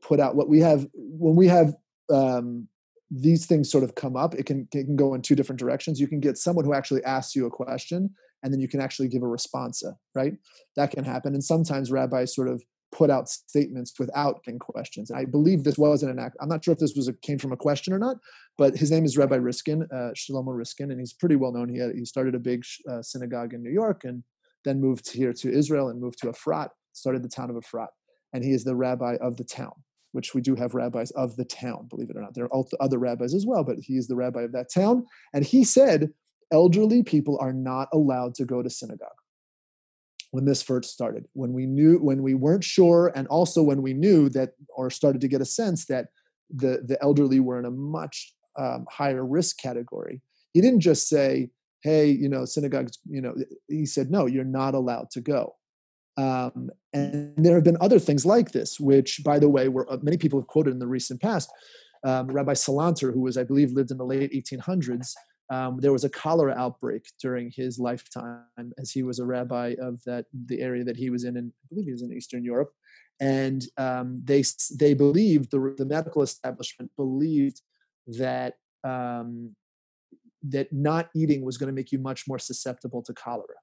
put 0.01 0.19
out 0.19 0.36
what 0.36 0.49
we 0.49 0.60
have 0.60 0.88
when 0.93 1.36
we 1.36 1.47
have 1.47 1.73
um, 2.13 2.67
these 3.10 3.45
things 3.45 3.71
sort 3.71 3.84
of 3.84 3.95
come 3.95 4.15
up. 4.15 4.36
It 4.36 4.45
can 4.45 4.67
it 4.73 4.86
can 4.86 4.95
go 4.95 5.13
in 5.13 5.21
two 5.21 5.36
different 5.36 5.60
directions. 5.60 5.99
You 5.99 6.08
can 6.08 6.19
get 6.19 6.38
someone 6.38 6.65
who 6.65 6.73
actually 6.73 7.03
asks 7.03 7.36
you 7.36 7.45
a 7.45 7.51
question, 7.51 8.10
and 8.43 8.53
then 8.53 8.60
you 8.60 8.67
can 8.67 8.82
actually 8.82 9.08
give 9.08 9.23
a 9.23 9.27
response. 9.27 9.84
Right, 10.15 10.34
that 10.75 10.91
can 10.91 11.03
happen. 11.03 11.34
And 11.34 11.43
sometimes 11.43 11.91
rabbis 11.91 12.36
sort 12.36 12.49
of 12.49 12.63
put 12.91 13.10
out 13.10 13.30
statements 13.30 13.93
without 13.99 14.43
getting 14.43 14.60
questions. 14.60 15.12
I 15.12 15.25
believe 15.25 15.63
this 15.63 15.77
wasn't 15.77 16.12
an 16.12 16.19
act. 16.19 16.38
I'm 16.39 16.49
not 16.49 16.63
sure 16.63 16.71
if 16.71 16.80
this 16.80 16.95
was 16.95 17.08
a, 17.08 17.13
came 17.13 17.38
from 17.38 17.51
a 17.51 17.58
question 17.58 17.93
or 17.93 17.99
not, 17.99 18.17
but 18.58 18.77
his 18.77 18.91
name 18.91 19.03
is 19.03 19.17
Rabbi 19.17 19.36
Riskin, 19.36 19.88
uh, 19.93 20.12
Shlomo 20.15 20.58
Riskin, 20.58 20.91
and 20.91 20.99
he's 20.99 21.13
pretty 21.13 21.36
well 21.36 21.51
known. 21.51 21.69
He 21.69 21.80
had, 21.80 21.91
he 21.95 22.06
started 22.06 22.34
a 22.34 22.39
big 22.39 22.63
uh, 22.89 23.01
synagogue 23.01 23.53
in 23.53 23.62
New 23.62 23.71
York 23.71 24.03
and 24.06 24.23
then 24.63 24.82
moved 24.82 25.12
here 25.12 25.34
to 25.34 25.51
Israel 25.51 25.89
and 25.89 25.99
moved 25.99 26.19
to 26.19 26.27
Efrat, 26.27 26.69
started 26.97 27.23
the 27.23 27.29
town 27.29 27.49
of 27.49 27.55
Efrat, 27.55 27.89
and 28.33 28.43
he 28.43 28.51
is 28.51 28.63
the 28.63 28.75
rabbi 28.75 29.15
of 29.21 29.38
the 29.38 29.43
town. 29.43 29.73
Which 30.13 30.33
we 30.33 30.41
do 30.41 30.55
have 30.55 30.73
rabbis 30.73 31.12
of 31.12 31.36
the 31.36 31.45
town, 31.45 31.88
believe 31.89 32.10
it 32.10 32.17
or 32.17 32.21
not. 32.21 32.33
There 32.33 32.45
are 32.45 32.63
other 32.79 32.97
rabbis 32.97 33.36
as 33.36 33.45
well, 33.45 33.63
but 33.63 33.77
he 33.79 33.97
is 33.97 34.07
the 34.07 34.15
rabbi 34.15 34.41
of 34.41 34.51
that 34.53 34.73
town. 34.73 35.05
And 35.33 35.45
he 35.45 35.63
said, 35.63 36.10
elderly 36.51 37.03
people 37.03 37.38
are 37.41 37.53
not 37.53 37.89
allowed 37.93 38.36
to 38.36 38.45
go 38.45 38.63
to 38.63 38.69
synagogue 38.69 39.10
when 40.31 40.45
this 40.45 40.62
first 40.62 40.91
started 40.91 41.25
when 41.33 41.53
we 41.53 41.65
knew 41.65 41.97
when 41.99 42.21
we 42.21 42.33
weren't 42.33 42.63
sure 42.63 43.12
and 43.15 43.27
also 43.27 43.63
when 43.63 43.81
we 43.81 43.93
knew 43.93 44.29
that 44.29 44.51
or 44.69 44.89
started 44.89 45.21
to 45.21 45.27
get 45.27 45.41
a 45.41 45.45
sense 45.45 45.86
that 45.86 46.07
the 46.49 46.83
the 46.86 46.97
elderly 47.01 47.39
were 47.39 47.60
in 47.60 47.65
a 47.65 47.71
much 47.71 48.33
um, 48.57 48.86
higher 48.89 49.25
risk 49.25 49.57
category 49.60 50.21
he 50.53 50.62
didn't 50.62 50.81
just 50.81 51.07
say 51.07 51.49
hey 51.83 52.10
you 52.10 52.27
know 52.27 52.45
synagogues 52.45 52.99
you 53.10 53.21
know 53.21 53.36
he 53.67 53.86
said 53.86 54.12
no 54.12 54.25
you're 54.25 54.43
not 54.43 54.73
allowed 54.73 55.10
to 55.12 55.21
go 55.21 55.55
um, 56.17 56.69
and 56.97 57.45
there 57.45 57.55
have 57.55 57.63
been 57.63 57.77
other 57.81 57.99
things 57.99 58.25
like 58.25 58.51
this 58.51 58.79
which 58.79 59.21
by 59.23 59.39
the 59.39 59.49
way 59.49 59.67
were 59.67 59.91
uh, 59.91 59.97
many 60.01 60.17
people 60.17 60.39
have 60.39 60.47
quoted 60.47 60.71
in 60.71 60.79
the 60.79 60.88
recent 60.88 61.21
past. 61.21 61.49
Um, 62.03 62.27
rabbi 62.27 62.53
salanter 62.53 63.12
who 63.12 63.21
was 63.21 63.38
i 63.38 63.43
believe 63.43 63.71
lived 63.71 63.89
in 63.89 63.97
the 63.97 64.05
late 64.05 64.31
1800s 64.31 65.13
um, 65.49 65.79
there 65.79 65.91
was 65.91 66.03
a 66.03 66.10
cholera 66.10 66.53
outbreak 66.55 67.07
during 67.21 67.51
his 67.55 67.79
lifetime 67.79 68.73
as 68.77 68.91
he 68.91 69.01
was 69.01 69.19
a 69.19 69.25
rabbi 69.25 69.75
of 69.79 70.03
that 70.05 70.25
the 70.45 70.62
area 70.62 70.83
that 70.83 70.97
he 70.97 71.10
was 71.10 71.23
in 71.23 71.38
and 71.38 71.51
i 71.51 71.65
believe 71.69 71.86
he 71.86 71.91
was 71.91 72.03
in 72.03 72.13
eastern 72.13 72.43
europe. 72.43 72.71
And 73.19 73.63
um, 73.77 74.21
they 74.23 74.43
they 74.77 74.93
believed 74.93 75.49
the, 75.51 75.73
the 75.77 75.86
medical 75.86 76.21
establishment 76.21 76.91
believed 76.95 77.62
that 78.05 78.55
um, 78.83 79.55
that 80.43 80.71
not 80.71 81.10
eating 81.15 81.43
was 81.43 81.57
going 81.57 81.67
to 81.67 81.73
make 81.73 81.91
you 81.91 81.99
much 81.99 82.27
more 82.27 82.39
susceptible 82.39 83.01
to 83.03 83.13
cholera. 83.13 83.55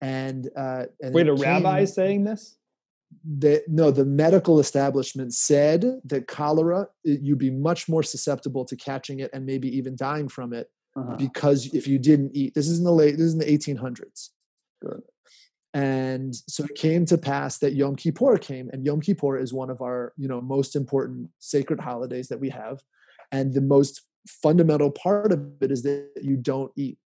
And, 0.00 0.48
uh, 0.56 0.84
and 1.00 1.14
wait 1.14 1.28
a 1.28 1.34
rabbi 1.34 1.84
saying 1.84 2.24
this 2.24 2.56
that 3.24 3.62
no 3.68 3.90
the 3.90 4.04
medical 4.04 4.58
establishment 4.60 5.32
said 5.34 6.00
that 6.04 6.26
cholera 6.26 6.86
you'd 7.04 7.38
be 7.38 7.50
much 7.50 7.88
more 7.88 8.02
susceptible 8.02 8.64
to 8.64 8.76
catching 8.76 9.20
it 9.20 9.30
and 9.32 9.44
maybe 9.44 9.68
even 9.76 9.96
dying 9.96 10.28
from 10.28 10.52
it 10.52 10.68
uh-huh. 10.96 11.16
because 11.16 11.66
if 11.74 11.86
you 11.86 11.98
didn't 11.98 12.34
eat, 12.34 12.54
this 12.54 12.68
is 12.68 12.78
in 12.78 12.84
the 12.84 12.92
late, 12.92 13.12
this 13.12 13.26
is 13.26 13.34
in 13.34 13.38
the 13.38 13.44
1800s. 13.44 14.30
Good. 14.82 15.02
And 15.74 16.34
so 16.34 16.64
it 16.64 16.74
came 16.74 17.04
to 17.06 17.18
pass 17.18 17.58
that 17.58 17.74
Yom 17.74 17.96
Kippur 17.96 18.38
came, 18.38 18.70
and 18.72 18.84
Yom 18.84 19.02
Kippur 19.02 19.38
is 19.38 19.52
one 19.52 19.68
of 19.68 19.82
our, 19.82 20.14
you 20.16 20.26
know, 20.26 20.40
most 20.40 20.74
important 20.74 21.28
sacred 21.38 21.80
holidays 21.80 22.28
that 22.28 22.40
we 22.40 22.48
have, 22.48 22.80
and 23.30 23.52
the 23.52 23.60
most 23.60 24.02
fundamental 24.26 24.90
part 24.90 25.32
of 25.32 25.46
it 25.60 25.70
is 25.70 25.82
that 25.82 26.08
you 26.22 26.36
don't 26.36 26.72
eat. 26.76 26.98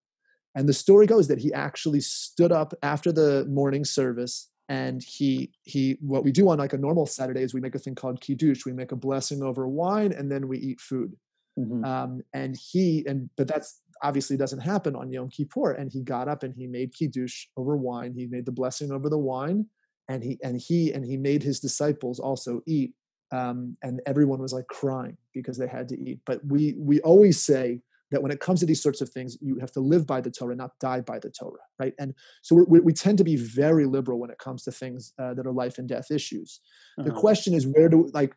And 0.55 0.69
the 0.69 0.73
story 0.73 1.07
goes 1.07 1.27
that 1.29 1.41
he 1.41 1.53
actually 1.53 2.01
stood 2.01 2.53
up 2.53 2.73
after 2.83 3.11
the 3.11 3.45
morning 3.47 3.85
service 3.85 4.50
and 4.71 5.03
he 5.03 5.51
he 5.65 5.99
what 6.01 6.25
we 6.25 6.33
do 6.33 6.49
on 6.49 6.59
like 6.59 6.73
a 6.73 6.79
normal 6.79 7.05
saturday 7.05 7.43
is 7.43 7.53
we 7.53 7.61
make 7.61 7.75
a 7.75 7.79
thing 7.79 7.95
called 7.95 8.21
kiddush 8.21 8.65
we 8.65 8.73
make 8.73 8.93
a 8.93 8.97
blessing 8.97 9.43
over 9.43 9.69
wine 9.69 10.13
and 10.13 10.31
then 10.31 10.49
we 10.49 10.59
eat 10.59 10.81
food 10.81 11.13
Mm-hmm. 11.59 11.85
Um, 11.85 12.23
and 12.33 12.57
he 12.57 13.05
and 13.07 13.29
but 13.37 13.49
that's 13.49 13.83
obviously 14.03 14.37
doesn't 14.37 14.61
happen 14.61 14.97
on 14.97 15.11
Yom 15.11 15.29
Kippur. 15.29 15.73
And 15.73 15.91
he 15.91 16.03
got 16.03 16.29
up 16.29 16.43
and 16.43 16.55
he 16.55 16.67
made 16.67 16.95
kiddush 16.95 17.47
over 17.57 17.77
wine. 17.77 18.15
He 18.15 18.27
made 18.27 18.47
the 18.47 18.53
blessing 18.53 18.93
over 18.93 19.09
the 19.09 19.19
wine, 19.19 19.67
and 20.09 20.23
he 20.23 20.39
and 20.43 20.61
he 20.61 20.93
and 20.93 21.05
he 21.05 21.17
made 21.17 21.43
his 21.43 21.61
disciples 21.61 22.19
also 22.19 22.63
eat. 22.67 22.95
Um, 23.33 23.77
and 23.83 24.01
everyone 24.07 24.41
was 24.41 24.53
like 24.53 24.67
crying 24.67 25.17
because 25.33 25.57
they 25.57 25.69
had 25.69 25.89
to 25.91 26.01
eat. 26.01 26.21
But 26.27 26.45
we 26.45 26.75
we 26.79 27.01
always 27.01 27.43
say 27.43 27.81
that 28.11 28.23
when 28.23 28.33
it 28.33 28.41
comes 28.41 28.61
to 28.61 28.67
these 28.67 28.83
sorts 28.83 29.01
of 29.01 29.09
things, 29.09 29.37
you 29.41 29.59
have 29.59 29.73
to 29.73 29.81
live 29.81 30.07
by 30.07 30.21
the 30.21 30.31
Torah, 30.31 30.57
not 30.57 30.79
die 30.81 31.01
by 31.01 31.19
the 31.19 31.31
Torah, 31.31 31.61
right? 31.79 31.95
And 31.99 32.15
so 32.43 32.65
we, 32.69 32.81
we 32.81 32.93
tend 32.93 33.19
to 33.19 33.25
be 33.25 33.37
very 33.37 33.87
liberal 33.87 34.19
when 34.19 34.31
it 34.31 34.39
comes 34.39 34.65
to 34.65 34.73
things 34.73 35.13
uh, 35.19 35.35
that 35.35 35.47
are 35.47 35.53
life 35.53 35.79
and 35.79 35.89
death 35.89 36.11
issues. 36.11 36.61
Uh-huh. 36.99 37.09
The 37.09 37.15
question 37.15 37.55
is, 37.55 37.67
where 37.67 37.89
do 37.89 38.11
like 38.13 38.35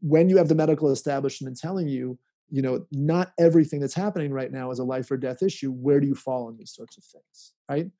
when 0.00 0.28
you 0.28 0.38
have 0.38 0.48
the 0.48 0.54
medical 0.54 0.90
establishment 0.90 1.58
telling 1.58 1.88
you 1.88 2.18
you 2.50 2.62
know 2.62 2.84
not 2.92 3.32
everything 3.38 3.80
that's 3.80 3.94
happening 3.94 4.32
right 4.32 4.52
now 4.52 4.70
is 4.70 4.78
a 4.78 4.84
life 4.84 5.10
or 5.10 5.16
death 5.16 5.42
issue 5.42 5.70
where 5.70 6.00
do 6.00 6.06
you 6.06 6.14
fall 6.14 6.46
on 6.46 6.56
these 6.56 6.72
sorts 6.72 6.96
of 6.96 7.04
things 7.04 7.52
right 7.68 7.90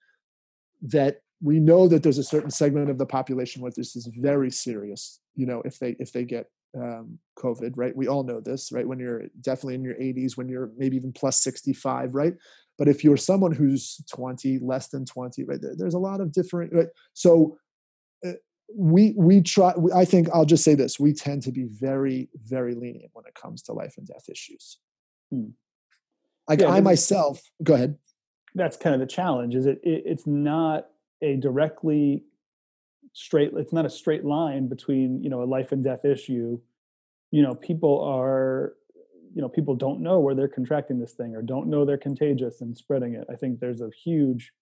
that 0.83 1.22
we 1.40 1.59
know 1.59 1.88
that 1.88 2.03
there's 2.03 2.18
a 2.18 2.25
certain 2.25 2.51
segment 2.51 2.88
of 2.88 2.98
the 2.98 3.07
population 3.07 3.62
where 3.62 3.72
this 3.75 3.96
is 3.96 4.09
very 4.18 4.51
serious 4.51 5.20
you 5.35 5.46
know 5.46 5.62
if 5.64 5.79
they 5.79 5.96
if 5.98 6.12
they 6.12 6.25
get 6.25 6.46
um, 6.74 7.18
covid 7.38 7.72
right? 7.76 7.96
We 7.96 8.08
all 8.08 8.22
know 8.22 8.40
this 8.40 8.70
right? 8.72 8.87
When 8.87 8.98
you're 8.98 9.24
definitely 9.40 9.74
in 9.74 9.85
your 9.85 9.94
80s 9.94 10.37
when 10.37 10.48
you're 10.48 10.70
maybe 10.76 10.96
even 10.96 11.12
plus 11.12 11.42
65 11.42 12.14
right? 12.14 12.35
But 12.78 12.88
if 12.88 13.04
you're 13.04 13.16
someone 13.16 13.52
who's 13.52 14.02
20 14.12 14.58
less 14.61 14.88
than 14.88 15.04
20 15.04 15.44
right 15.44 15.58
there's 15.76 15.94
a 15.94 15.98
lot 15.98 16.20
of 16.20 16.32
different 16.32 16.72
right? 16.72 16.88
So 17.14 17.58
uh, 18.26 18.32
we 18.74 19.12
we 19.18 19.42
try 19.42 19.74
i 19.94 20.04
think 20.04 20.28
i'll 20.32 20.46
just 20.46 20.64
say 20.64 20.74
this 20.74 20.98
we 20.98 21.12
tend 21.12 21.42
to 21.42 21.52
be 21.52 21.64
very 21.64 22.30
very 22.46 22.74
lenient 22.74 23.11
when 23.12 23.26
it 23.26 23.35
comes 23.35 23.61
to 23.61 23.72
life 23.72 23.94
and 23.98 24.06
death 24.06 24.24
issues. 24.30 24.78
Hmm. 25.30 25.48
like 26.48 26.61
yeah, 26.61 26.70
i 26.70 26.80
myself 26.80 27.40
go 27.62 27.74
ahead. 27.74 27.98
That's 28.54 28.76
kind 28.76 28.94
of 28.94 29.00
the 29.00 29.06
challenge 29.06 29.54
is 29.54 29.66
it, 29.66 29.80
it 29.82 30.02
it's 30.06 30.26
not 30.26 30.88
a 31.22 31.37
directly 31.37 32.24
straight 33.12 33.53
it's 33.55 33.72
not 33.72 33.87
a 33.87 33.90
straight 33.90 34.25
line 34.25 34.68
between 34.68 35.22
you 35.22 35.31
know 35.31 35.42
a 35.42 35.44
life 35.44 35.72
and 35.72 35.85
death 35.85 36.05
issue. 36.05 36.59
You 37.31 37.42
know 37.42 37.55
people 37.55 38.01
are 38.03 38.75
you 39.35 39.40
know 39.40 39.48
people 39.48 39.75
don't 39.75 40.01
know 40.01 40.20
where 40.20 40.35
they're 40.35 40.48
contracting 40.48 40.98
this 40.98 41.12
thing 41.12 41.35
or 41.35 41.42
don't 41.42 41.68
know 41.68 41.85
they're 41.85 41.98
contagious 41.98 42.61
and 42.61 42.77
spreading 42.77 43.14
it. 43.14 43.27
I 43.31 43.37
think 43.37 43.61
there's 43.61 43.81
a 43.81 43.90
huge 44.05 44.53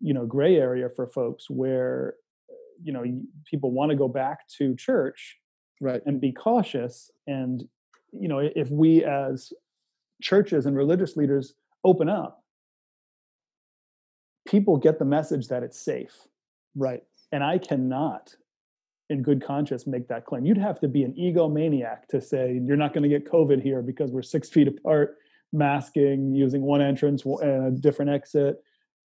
you 0.00 0.14
know 0.14 0.26
gray 0.26 0.56
area 0.56 0.88
for 0.94 1.06
folks 1.06 1.48
where 1.48 2.14
you 2.82 2.92
know 2.92 3.04
people 3.48 3.72
want 3.72 3.90
to 3.90 3.96
go 3.96 4.08
back 4.08 4.46
to 4.58 4.74
church 4.76 5.36
right. 5.80 6.02
and 6.04 6.20
be 6.20 6.32
cautious 6.32 7.10
and 7.26 7.64
you 8.12 8.28
know 8.28 8.38
if 8.38 8.70
we 8.70 9.02
as 9.04 9.52
churches 10.22 10.66
and 10.66 10.76
religious 10.76 11.16
leaders 11.16 11.54
open 11.84 12.08
up 12.08 12.42
people 14.46 14.76
get 14.76 14.98
the 14.98 15.04
message 15.04 15.48
that 15.48 15.62
it's 15.62 15.78
safe. 15.78 16.26
Right 16.74 17.02
and 17.36 17.44
i 17.44 17.58
cannot 17.58 18.34
in 19.10 19.22
good 19.22 19.44
conscience 19.44 19.86
make 19.86 20.08
that 20.08 20.24
claim 20.24 20.46
you'd 20.46 20.56
have 20.56 20.80
to 20.80 20.88
be 20.88 21.02
an 21.04 21.12
egomaniac 21.12 22.06
to 22.08 22.20
say 22.20 22.60
you're 22.64 22.76
not 22.76 22.94
going 22.94 23.02
to 23.02 23.08
get 23.08 23.30
covid 23.30 23.62
here 23.62 23.82
because 23.82 24.10
we're 24.10 24.22
six 24.22 24.48
feet 24.54 24.66
apart 24.66 25.16
masking 25.52 26.34
using 26.34 26.62
one 26.62 26.80
entrance 26.80 27.24
and 27.24 27.66
a 27.66 27.70
different 27.70 28.10
exit 28.10 28.56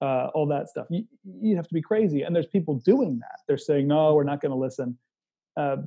uh, 0.02 0.30
all 0.34 0.48
that 0.48 0.68
stuff. 0.68 0.88
You, 0.90 1.06
you 1.24 1.56
have 1.56 1.68
to 1.68 1.74
be 1.74 1.82
crazy. 1.82 2.24
And 2.24 2.36
there's 2.36 2.48
people 2.48 2.76
doing 2.76 3.20
that. 3.20 3.40
They're 3.48 3.58
saying, 3.58 3.88
no, 3.88 4.16
we're 4.16 4.24
not 4.24 4.42
going 4.42 4.52
to 4.52 4.58
listen. 4.58 4.98
Uh, 5.56 5.78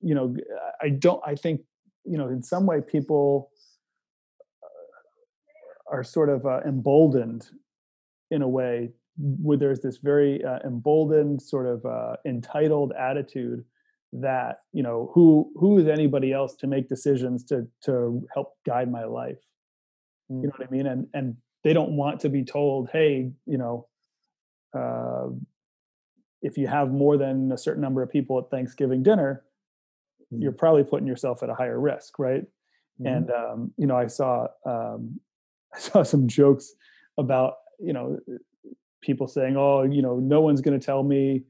you 0.00 0.14
know, 0.14 0.34
I 0.80 0.90
don't, 0.90 1.20
I 1.26 1.34
think, 1.34 1.60
you 2.04 2.16
know, 2.16 2.28
in 2.28 2.42
some 2.42 2.64
way 2.64 2.80
people 2.80 3.50
uh, 4.62 5.96
are 5.96 6.04
sort 6.04 6.30
of 6.30 6.46
uh, 6.46 6.60
emboldened 6.66 7.50
in 8.30 8.42
a 8.42 8.48
way 8.48 8.90
where 9.18 9.56
there's 9.56 9.80
this 9.80 9.98
very 9.98 10.44
uh, 10.44 10.58
emboldened 10.64 11.42
sort 11.42 11.66
of 11.66 11.84
uh, 11.84 12.16
entitled 12.24 12.92
attitude 12.98 13.64
that 14.12 14.60
you 14.72 14.82
know 14.82 15.10
who 15.12 15.50
who 15.56 15.78
is 15.78 15.86
anybody 15.86 16.32
else 16.32 16.54
to 16.56 16.66
make 16.66 16.88
decisions 16.88 17.44
to 17.44 17.66
to 17.82 18.26
help 18.32 18.54
guide 18.64 18.90
my 18.90 19.04
life 19.04 19.36
mm. 20.32 20.40
you 20.40 20.46
know 20.46 20.52
what 20.56 20.66
i 20.66 20.70
mean 20.70 20.86
and 20.86 21.06
and 21.12 21.36
they 21.64 21.72
don't 21.72 21.92
want 21.92 22.20
to 22.20 22.28
be 22.28 22.44
told, 22.44 22.88
hey, 22.92 23.30
you 23.46 23.58
know, 23.58 23.86
uh, 24.76 25.26
if 26.40 26.56
you 26.56 26.66
have 26.66 26.90
more 26.90 27.16
than 27.16 27.50
a 27.52 27.58
certain 27.58 27.82
number 27.82 28.02
of 28.02 28.10
people 28.10 28.38
at 28.38 28.50
Thanksgiving 28.50 29.02
dinner, 29.02 29.44
mm-hmm. 30.32 30.42
you're 30.42 30.52
probably 30.52 30.84
putting 30.84 31.06
yourself 31.06 31.42
at 31.42 31.50
a 31.50 31.54
higher 31.54 31.80
risk, 31.80 32.18
right? 32.18 32.42
Mm-hmm. 33.00 33.06
And 33.06 33.30
um, 33.30 33.74
you 33.76 33.86
know, 33.86 33.96
I 33.96 34.06
saw 34.06 34.46
um, 34.64 35.20
I 35.74 35.78
saw 35.78 36.02
some 36.02 36.28
jokes 36.28 36.72
about 37.18 37.54
you 37.80 37.92
know 37.92 38.18
people 39.00 39.28
saying, 39.28 39.56
"Oh, 39.56 39.82
you 39.82 40.02
know, 40.02 40.18
no 40.18 40.40
one's 40.40 40.60
going 40.60 40.78
to 40.78 40.84
tell 40.84 41.02
me, 41.02 41.44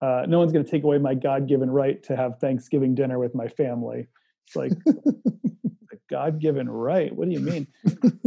uh, 0.00 0.24
no 0.28 0.38
one's 0.38 0.52
going 0.52 0.64
to 0.64 0.70
take 0.70 0.84
away 0.84 0.98
my 0.98 1.14
God-given 1.14 1.70
right 1.70 2.02
to 2.04 2.16
have 2.16 2.38
Thanksgiving 2.38 2.94
dinner 2.94 3.18
with 3.18 3.34
my 3.34 3.48
family." 3.48 4.08
It's 4.46 4.56
like 4.56 4.72
a 4.86 5.96
God-given 6.10 6.68
right. 6.68 7.14
What 7.14 7.28
do 7.28 7.34
you 7.34 7.40
mean? 7.40 7.66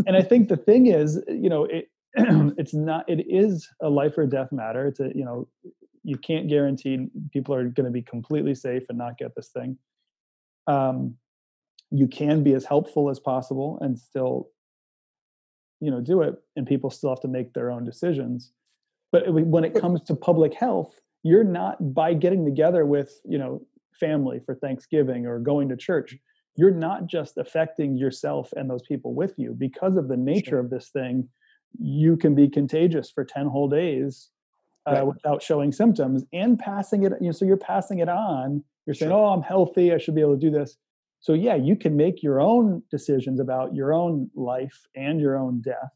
and 0.05 0.15
I 0.15 0.21
think 0.21 0.49
the 0.49 0.57
thing 0.67 0.87
is, 0.87 1.21
you 1.27 1.49
know, 1.49 1.65
it 1.65 1.89
it's 2.15 2.73
not. 2.73 3.07
It 3.07 3.25
is 3.27 3.67
a 3.81 3.89
life 3.89 4.17
or 4.17 4.25
death 4.25 4.51
matter. 4.51 4.87
It's 4.87 4.99
a 4.99 5.11
you 5.13 5.25
know, 5.25 5.47
you 6.03 6.17
can't 6.17 6.47
guarantee 6.47 7.07
people 7.31 7.53
are 7.53 7.65
going 7.65 7.85
to 7.85 7.91
be 7.91 8.01
completely 8.01 8.55
safe 8.55 8.83
and 8.89 8.97
not 8.97 9.17
get 9.17 9.35
this 9.35 9.49
thing. 9.49 9.77
Um, 10.67 11.17
you 11.91 12.07
can 12.07 12.43
be 12.43 12.53
as 12.53 12.65
helpful 12.65 13.09
as 13.09 13.19
possible 13.19 13.77
and 13.81 13.97
still 13.97 14.49
you 15.79 15.91
know 15.91 16.01
do 16.01 16.21
it 16.21 16.35
and 16.55 16.67
people 16.67 16.89
still 16.89 17.09
have 17.09 17.21
to 17.21 17.27
make 17.27 17.53
their 17.53 17.71
own 17.71 17.83
decisions 17.83 18.51
but 19.11 19.23
when 19.29 19.63
it 19.63 19.73
comes 19.73 20.01
to 20.01 20.15
public 20.15 20.53
health 20.53 20.99
you're 21.23 21.43
not 21.43 21.93
by 21.93 22.13
getting 22.13 22.45
together 22.45 22.85
with 22.85 23.19
you 23.25 23.37
know 23.37 23.61
family 23.99 24.39
for 24.45 24.55
thanksgiving 24.55 25.25
or 25.25 25.39
going 25.39 25.69
to 25.69 25.75
church 25.75 26.15
you're 26.55 26.71
not 26.71 27.07
just 27.07 27.37
affecting 27.37 27.97
yourself 27.97 28.51
and 28.55 28.69
those 28.69 28.81
people 28.87 29.13
with 29.13 29.33
you 29.37 29.55
because 29.57 29.95
of 29.95 30.07
the 30.07 30.17
nature 30.17 30.51
sure. 30.51 30.59
of 30.59 30.69
this 30.69 30.89
thing 30.89 31.27
you 31.79 32.17
can 32.17 32.33
be 32.33 32.47
contagious 32.47 33.11
for 33.11 33.23
10 33.25 33.47
whole 33.47 33.67
days 33.67 34.29
uh, 34.87 34.93
right. 34.93 35.07
without 35.07 35.41
showing 35.41 35.71
symptoms 35.71 36.23
and 36.33 36.57
passing 36.59 37.03
it 37.03 37.13
you 37.19 37.27
know 37.27 37.31
so 37.31 37.45
you're 37.45 37.57
passing 37.57 37.99
it 37.99 38.09
on 38.09 38.63
you're 38.85 38.93
saying 38.93 39.11
sure. 39.11 39.17
oh 39.17 39.27
i'm 39.27 39.41
healthy 39.41 39.93
i 39.93 39.97
should 39.97 40.15
be 40.15 40.21
able 40.21 40.33
to 40.33 40.39
do 40.39 40.51
this 40.51 40.77
so 41.19 41.33
yeah 41.33 41.55
you 41.55 41.75
can 41.75 41.95
make 41.95 42.23
your 42.23 42.39
own 42.39 42.81
decisions 42.89 43.39
about 43.39 43.75
your 43.75 43.93
own 43.93 44.29
life 44.35 44.87
and 44.95 45.19
your 45.19 45.37
own 45.37 45.61
death 45.61 45.91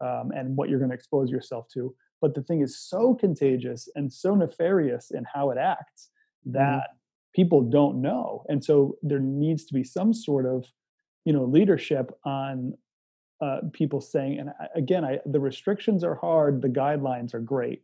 um, 0.00 0.32
and 0.34 0.56
what 0.56 0.68
you're 0.68 0.78
going 0.78 0.90
to 0.90 0.96
expose 0.96 1.30
yourself 1.30 1.66
to 1.72 1.94
but 2.24 2.34
the 2.34 2.42
thing 2.42 2.62
is 2.62 2.80
so 2.80 3.14
contagious 3.14 3.86
and 3.94 4.10
so 4.10 4.34
nefarious 4.34 5.10
in 5.10 5.26
how 5.34 5.50
it 5.50 5.58
acts 5.58 6.08
mm-hmm. 6.48 6.56
that 6.56 6.78
mm-hmm. 6.78 7.34
people 7.34 7.60
don't 7.60 8.00
know 8.00 8.46
and 8.48 8.64
so 8.64 8.96
there 9.02 9.18
needs 9.18 9.66
to 9.66 9.74
be 9.74 9.84
some 9.84 10.14
sort 10.14 10.46
of 10.46 10.64
you 11.26 11.34
know 11.34 11.44
leadership 11.44 12.18
on 12.24 12.72
uh, 13.42 13.58
people 13.74 14.00
saying 14.00 14.38
and 14.38 14.48
again 14.74 15.04
I, 15.04 15.18
the 15.26 15.38
restrictions 15.38 16.02
are 16.02 16.14
hard 16.14 16.62
the 16.62 16.68
guidelines 16.68 17.34
are 17.34 17.40
great 17.40 17.82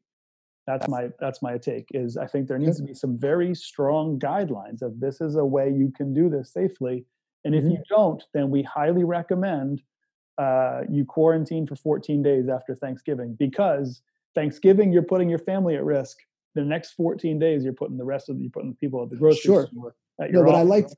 that's 0.66 0.88
my 0.88 1.11
that's 1.20 1.42
my 1.42 1.59
take 1.59 1.88
is 1.90 2.16
i 2.16 2.26
think 2.26 2.48
there 2.48 2.59
needs 2.59 2.79
to 2.79 2.83
be 2.83 2.94
some 2.94 3.18
very 3.18 3.55
strong 3.55 4.18
guidelines 4.18 4.81
of 4.81 5.00
this 5.00 5.20
is 5.20 5.37
a 5.37 5.44
way 5.44 5.70
you 5.70 5.92
can 5.94 6.14
do 6.14 6.31
this 6.31 6.50
safely 6.50 7.05
and 7.44 7.55
if 7.55 7.62
mm-hmm. 7.62 7.72
you 7.72 7.83
don't 7.90 8.24
then 8.33 8.48
we 8.48 8.62
highly 8.62 9.05
recommend 9.05 9.83
uh, 10.38 10.81
you 10.90 11.05
quarantine 11.05 11.66
for 11.66 11.76
14 11.76 12.22
days 12.22 12.48
after 12.48 12.74
thanksgiving 12.74 13.37
because 13.38 14.00
thanksgiving 14.35 14.93
you're 14.93 15.03
putting 15.03 15.29
your 15.29 15.38
family 15.38 15.77
at 15.77 15.85
risk 15.85 16.19
the 16.55 16.64
next 16.64 16.93
14 16.93 17.38
days 17.38 17.64
you're 17.64 17.73
putting 17.73 17.97
the 17.97 18.05
rest 18.05 18.29
of 18.29 18.40
you're 18.40 18.51
putting 18.51 18.71
the 18.71 18.77
people 18.77 19.03
at 19.03 19.11
the 19.11 19.16
grocery 19.16 19.40
sure. 19.40 19.66
store 19.66 19.95
at 20.21 20.33
no, 20.33 20.45
but 20.45 20.55
i 20.55 20.62
liked 20.62 20.95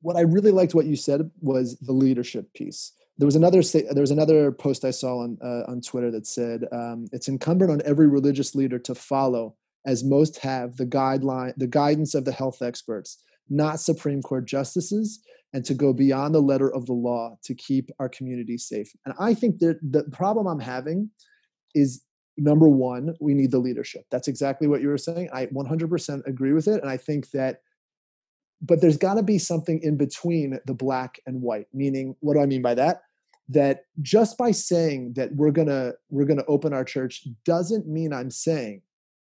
what 0.00 0.16
i 0.16 0.20
really 0.20 0.50
liked 0.50 0.74
what 0.74 0.86
you 0.86 0.96
said 0.96 1.30
was 1.40 1.78
the 1.80 1.92
leadership 1.92 2.52
piece 2.54 2.92
there 3.18 3.26
was 3.26 3.36
another 3.36 3.62
there 3.62 4.00
was 4.00 4.12
another 4.12 4.52
post 4.52 4.84
I 4.84 4.92
saw 4.92 5.18
on 5.18 5.38
uh, 5.42 5.70
on 5.70 5.80
Twitter 5.80 6.10
that 6.12 6.26
said 6.26 6.64
um, 6.72 7.06
it's 7.12 7.28
incumbent 7.28 7.70
on 7.70 7.82
every 7.84 8.06
religious 8.06 8.54
leader 8.54 8.78
to 8.78 8.94
follow, 8.94 9.56
as 9.84 10.04
most 10.04 10.38
have, 10.38 10.76
the 10.76 10.86
guideline 10.86 11.52
the 11.56 11.66
guidance 11.66 12.14
of 12.14 12.24
the 12.24 12.32
health 12.32 12.62
experts, 12.62 13.20
not 13.50 13.80
Supreme 13.80 14.22
Court 14.22 14.46
justices, 14.46 15.20
and 15.52 15.64
to 15.64 15.74
go 15.74 15.92
beyond 15.92 16.32
the 16.32 16.40
letter 16.40 16.72
of 16.72 16.86
the 16.86 16.92
law 16.92 17.36
to 17.42 17.54
keep 17.54 17.90
our 17.98 18.08
community 18.08 18.56
safe. 18.56 18.92
And 19.04 19.14
I 19.18 19.34
think 19.34 19.58
that 19.58 19.80
the 19.82 20.04
problem 20.04 20.46
I'm 20.46 20.60
having 20.60 21.10
is 21.74 22.02
number 22.38 22.68
one, 22.68 23.14
we 23.20 23.34
need 23.34 23.50
the 23.50 23.58
leadership. 23.58 24.06
That's 24.10 24.28
exactly 24.28 24.68
what 24.68 24.80
you 24.80 24.88
were 24.88 24.98
saying. 24.98 25.28
I 25.32 25.46
100% 25.46 26.26
agree 26.26 26.52
with 26.52 26.68
it, 26.68 26.80
and 26.80 26.90
I 26.90 26.96
think 26.96 27.30
that 27.32 27.60
but 28.60 28.80
there's 28.80 28.96
got 28.96 29.14
to 29.14 29.22
be 29.22 29.38
something 29.38 29.80
in 29.82 29.96
between 29.96 30.58
the 30.66 30.74
black 30.74 31.20
and 31.26 31.42
white 31.42 31.66
meaning 31.72 32.16
what 32.20 32.34
do 32.34 32.40
i 32.40 32.46
mean 32.46 32.62
by 32.62 32.74
that 32.74 33.02
that 33.48 33.84
just 34.02 34.36
by 34.36 34.50
saying 34.50 35.12
that 35.14 35.34
we're 35.34 35.50
gonna 35.50 35.92
we're 36.10 36.24
gonna 36.24 36.44
open 36.48 36.72
our 36.72 36.84
church 36.84 37.26
doesn't 37.44 37.86
mean 37.86 38.12
i'm 38.12 38.30
saying 38.30 38.82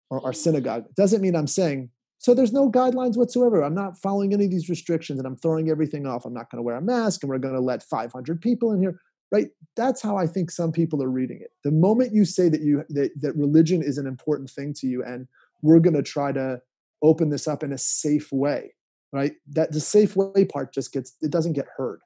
or 0.10 0.24
our 0.26 0.34
synagogue 0.34 0.86
doesn't 0.96 1.22
mean 1.22 1.36
i'm 1.36 1.48
saying 1.48 1.90
so 2.18 2.34
there's 2.34 2.52
no 2.52 2.70
guidelines 2.72 3.18
whatsoever 3.18 3.62
i'm 3.62 3.76
not 3.76 3.98
following 3.98 4.34
any 4.34 4.46
of 4.46 4.52
these 4.52 4.70
restrictions 4.70 5.20
and 5.20 5.28
i'm 5.28 5.38
throwing 5.38 5.70
everything 5.70 6.06
off 6.06 6.26
i'm 6.26 6.34
not 6.34 6.50
to 6.58 6.64
wear 6.64 6.76
a 6.76 6.82
mask 6.82 7.24
and 7.24 7.30
we're 7.30 7.38
to 7.54 7.62
let 7.62 7.84
500 7.84 8.42
people 8.42 8.74
in 8.74 8.82
here 8.82 9.00
right 9.32 9.48
that's 9.76 10.02
how 10.02 10.18
i 10.18 10.26
think 10.26 10.52
some 10.52 10.72
people 10.72 11.04
are 11.04 11.10
reading 11.10 11.40
it 11.42 11.52
the 11.64 11.72
moment 11.72 12.14
you 12.14 12.26
say 12.26 12.50
that 12.50 12.62
you 12.62 12.84
that, 12.90 13.12
that 13.20 13.36
religion 13.36 13.82
is 13.82 13.98
an 13.98 14.08
important 14.08 14.50
thing 14.50 14.74
to 14.74 14.88
you 14.88 15.04
and 15.04 15.28
we're 15.62 15.80
going 15.80 15.96
to 15.96 16.04
try 16.04 16.32
to 16.32 16.62
open 17.02 17.30
this 17.30 17.48
up 17.48 17.64
in 17.64 17.72
a 17.74 17.78
safe 17.78 18.32
way 18.32 18.74
right 19.12 19.34
that 19.48 19.72
the 19.72 19.80
safe 19.80 20.16
way 20.16 20.46
part 20.46 20.74
just 20.74 20.92
gets 20.92 21.16
it 21.22 21.32
doesn't 21.32 21.54
get 21.54 21.68
heard 21.78 22.02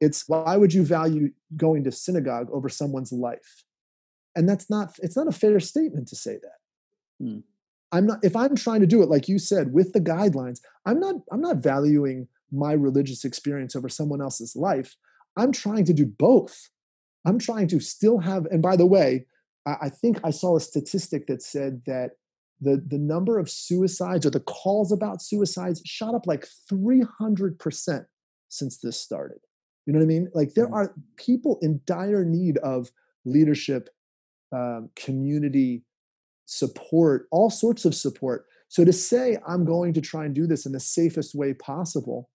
it's 0.00 0.28
why 0.28 0.56
would 0.56 0.74
you 0.74 0.84
value 0.84 1.30
going 1.56 1.84
to 1.84 1.92
synagogue 1.92 2.48
over 2.52 2.68
someone's 2.68 3.12
life? 3.12 3.64
And 4.34 4.48
that's 4.48 4.68
not 4.68 4.98
it's 5.02 5.16
not 5.16 5.28
a 5.28 5.32
fair 5.32 5.58
statement 5.60 6.08
to 6.08 6.16
say 6.16 6.38
that. 6.42 7.24
Hmm. 7.24 7.38
I'm 7.92 8.06
not 8.06 8.18
if 8.22 8.36
I'm 8.36 8.56
trying 8.56 8.80
to 8.80 8.86
do 8.86 9.02
it 9.02 9.08
like 9.08 9.28
you 9.28 9.38
said 9.38 9.72
with 9.72 9.92
the 9.92 10.00
guidelines, 10.00 10.60
I'm 10.84 11.00
not 11.00 11.16
I'm 11.32 11.40
not 11.40 11.58
valuing 11.58 12.28
my 12.52 12.72
religious 12.72 13.24
experience 13.24 13.74
over 13.74 13.88
someone 13.88 14.20
else's 14.20 14.54
life. 14.54 14.96
I'm 15.36 15.52
trying 15.52 15.84
to 15.86 15.92
do 15.92 16.06
both. 16.06 16.70
I'm 17.24 17.38
trying 17.38 17.68
to 17.68 17.80
still 17.80 18.18
have 18.18 18.46
and 18.46 18.62
by 18.62 18.76
the 18.76 18.86
way, 18.86 19.26
I, 19.66 19.76
I 19.82 19.88
think 19.88 20.20
I 20.24 20.30
saw 20.30 20.56
a 20.56 20.60
statistic 20.60 21.26
that 21.26 21.42
said 21.42 21.82
that 21.86 22.12
the 22.60 22.82
the 22.86 22.98
number 22.98 23.38
of 23.38 23.50
suicides 23.50 24.24
or 24.24 24.30
the 24.30 24.40
calls 24.40 24.92
about 24.92 25.22
suicides 25.22 25.82
shot 25.84 26.14
up 26.14 26.26
like 26.26 26.46
300% 26.70 28.06
since 28.48 28.78
this 28.78 28.98
started 28.98 29.40
you 29.86 29.92
know 29.92 30.00
what 30.00 30.04
I 30.04 30.08
mean? 30.08 30.28
Like 30.34 30.54
there 30.54 30.66
mm-hmm. 30.66 30.74
are 30.74 30.94
people 31.16 31.58
in 31.62 31.80
dire 31.86 32.24
need 32.24 32.58
of 32.58 32.90
leadership, 33.24 33.88
um, 34.52 34.90
community 34.96 35.84
support, 36.44 37.26
all 37.30 37.50
sorts 37.50 37.84
of 37.84 37.94
support. 37.94 38.46
So 38.68 38.84
to 38.84 38.92
say 38.92 39.38
I'm 39.46 39.64
going 39.64 39.94
to 39.94 40.00
try 40.00 40.24
and 40.24 40.34
do 40.34 40.46
this 40.46 40.66
in 40.66 40.72
the 40.72 40.80
safest 40.80 41.34
way 41.34 41.54
possible, 41.54 42.28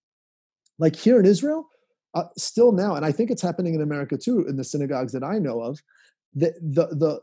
like 0.80 0.96
here 0.96 1.20
in 1.20 1.26
Israel, 1.26 1.70
uh, 2.13 2.24
still 2.38 2.71
now, 2.71 2.95
and 2.95 3.06
I 3.06 3.12
think 3.12 3.32
it's 3.32 3.41
happening 3.41 3.74
in 3.74 3.82
America 3.82 4.17
too, 4.17 4.45
in 4.47 4.58
the 4.58 4.63
synagogues 4.63 5.13
that 5.13 5.24
I 5.24 5.39
know 5.39 5.62
of, 5.62 5.80
the 6.34 6.54
the 6.62 6.88
the 6.88 7.21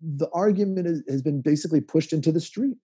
the 0.00 0.30
argument 0.32 0.86
is, 0.86 1.02
has 1.08 1.22
been 1.22 1.42
basically 1.42 1.80
pushed 1.80 2.12
into 2.12 2.32
the 2.32 2.40
street. 2.40 2.76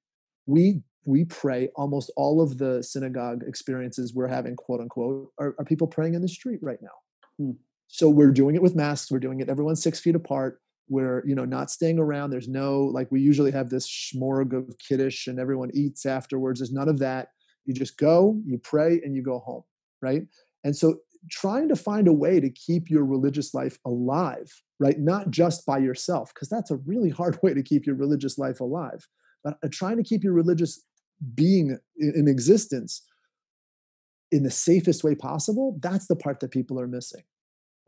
We 0.47 0.83
we 1.07 1.25
pray 1.25 1.69
almost 1.77 2.11
all 2.16 2.42
of 2.42 2.59
the 2.59 2.83
synagogue 2.83 3.42
experiences 3.47 4.12
we're 4.12 4.27
having 4.27 4.57
quote 4.57 4.81
unquote 4.81 5.31
are, 5.38 5.55
are 5.59 5.64
people 5.64 5.87
praying 5.87 6.14
in 6.14 6.21
the 6.21 6.29
street 6.29 6.59
right 6.61 6.81
now 6.83 6.90
hmm. 7.38 7.53
so 7.87 8.11
we're 8.11 8.33
doing 8.33 8.55
it 8.55 8.62
with 8.62 8.75
masks 8.75 9.11
we're 9.11 9.19
doing 9.19 9.40
it 9.40 9.49
everyone's 9.49 9.83
six 9.83 9.99
feet 9.99 10.16
apart 10.16 10.61
we're 10.88 11.25
you 11.27 11.35
know 11.35 11.45
not 11.45 11.71
staying 11.71 11.99
around 11.99 12.31
there's 12.31 12.49
no 12.49 12.83
like 12.83 13.11
we 13.11 13.21
usually 13.21 13.51
have 13.51 13.71
this 13.71 13.88
smorg 13.88 14.53
of 14.53 14.77
kiddush 14.79 15.27
and 15.27 15.38
everyone 15.38 15.71
eats 15.75 16.05
afterwards 16.05 16.61
there's 16.61 16.73
none 16.73 16.88
of 16.88 16.99
that 16.99 17.29
you 17.64 17.73
just 17.73 17.97
go 17.97 18.38
you 18.45 18.59
pray 18.59 19.01
and 19.05 19.14
you 19.14 19.23
go 19.23 19.38
home 19.38 19.62
right 20.03 20.23
and 20.64 20.77
so 20.77 20.97
trying 21.31 21.69
to 21.69 21.77
find 21.77 22.09
a 22.09 22.12
way 22.12 22.41
to 22.41 22.51
keep 22.51 22.91
your 22.91 23.05
religious 23.05 23.55
life 23.55 23.79
alive 23.85 24.62
right 24.79 24.99
not 24.99 25.31
just 25.31 25.67
by 25.67 25.79
yourself 25.79 26.33
because 26.35 26.49
that's 26.49 26.71
a 26.71 26.77
really 26.87 27.11
hard 27.11 27.39
way 27.43 27.55
to 27.55 27.62
keep 27.62 27.87
your 27.87 27.97
religious 27.97 28.39
life 28.39 28.61
alive 28.61 29.07
but 29.45 29.57
uh, 29.62 29.69
trying 29.71 29.97
to 29.97 30.03
keep 30.03 30.25
your 30.25 30.33
religious 30.33 30.85
being 31.35 31.79
in 31.97 32.29
existence 32.29 33.03
in 34.31 34.43
the 34.43 34.51
safest 34.51 35.03
way 35.03 35.15
possible 35.15 35.79
that's 35.81 36.07
the 36.07 36.17
part 36.17 36.41
that 36.41 36.51
people 36.51 36.81
are 36.81 36.89
missing 36.89 37.23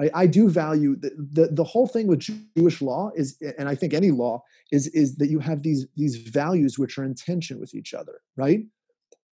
I, 0.00 0.10
I, 0.14 0.26
do 0.26 0.48
value 0.48 0.94
the, 0.96 1.10
the, 1.32 1.48
the 1.48 1.64
whole 1.64 1.88
thing 1.88 2.06
with 2.06 2.20
Jewish 2.56 2.80
law 2.80 3.10
is, 3.16 3.36
and 3.58 3.68
I 3.68 3.74
think 3.74 3.94
any 3.94 4.12
law 4.12 4.42
is, 4.70 4.86
is 4.88 5.16
that 5.16 5.28
you 5.28 5.40
have 5.40 5.62
these 5.62 5.86
these 5.96 6.16
values 6.16 6.78
which 6.78 6.98
are 6.98 7.04
in 7.04 7.16
tension 7.16 7.58
with 7.58 7.74
each 7.74 7.94
other, 7.94 8.20
right? 8.36 8.60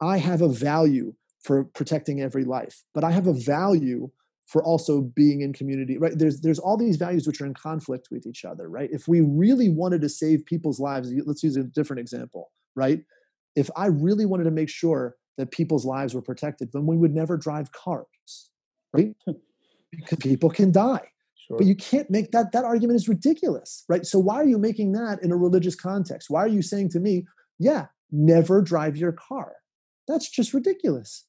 I 0.02 0.18
have 0.18 0.42
a 0.42 0.50
value 0.50 1.14
for 1.46 1.64
protecting 1.64 2.22
every 2.22 2.44
life, 2.44 2.84
but 2.94 3.04
I 3.04 3.12
have 3.12 3.28
a 3.28 3.34
value 3.34 4.10
for 4.48 4.64
also 4.64 5.02
being 5.02 5.42
in 5.42 5.54
community, 5.54 5.98
right? 5.98 6.18
There's 6.18 6.42
there's 6.42 6.60
all 6.60 6.78
these 6.78 6.98
values 6.98 7.26
which 7.28 7.42
are 7.42 7.46
in 7.46 7.54
conflict 7.54 8.10
with 8.12 8.28
each 8.28 8.46
other, 8.46 8.70
right? 8.70 8.90
If 8.92 9.08
we 9.08 9.22
really 9.22 9.70
wanted 9.70 10.02
to 10.02 10.10
save 10.10 10.46
people's 10.46 10.80
lives, 10.80 11.12
let's 11.26 11.44
use 11.44 11.58
a 11.58 11.64
different 11.64 12.00
example, 12.00 12.52
right? 12.76 13.02
if 13.56 13.70
I 13.76 13.88
really 13.88 14.26
wanted 14.26 14.44
to 14.46 14.52
make 14.52 14.70
sure 14.70 15.16
that 15.38 15.52
people's 15.52 15.86
lives 15.86 16.14
were 16.14 16.22
protected, 16.22 16.72
then 16.74 16.86
we 16.86 16.98
would 16.98 17.14
never 17.14 17.38
drive 17.38 17.72
cars, 17.72 18.50
right? 18.94 19.16
Hmm. 19.26 19.32
because 19.92 20.18
people 20.20 20.50
can 20.50 20.72
die. 20.72 21.08
Sure. 21.48 21.58
But 21.58 21.68
you 21.68 21.76
can't 21.76 22.10
make 22.10 22.32
that 22.32 22.52
that 22.54 22.66
argument 22.66 22.98
is 22.98 23.08
ridiculous, 23.08 23.86
right? 23.88 24.06
So 24.06 24.20
why 24.20 24.36
are 24.36 24.46
you 24.46 24.58
making 24.58 24.94
that 24.94 25.22
in 25.22 25.32
a 25.32 25.38
religious 25.38 25.76
context? 25.76 26.30
Why 26.30 26.42
are 26.42 26.48
you 26.48 26.62
saying 26.62 26.90
to 26.90 27.00
me, 27.00 27.26
yeah, 27.60 27.86
never 28.12 28.62
drive 28.62 28.98
your 28.98 29.12
car? 29.12 29.54
That's 30.08 30.30
just 30.30 30.54
ridiculous. 30.54 31.26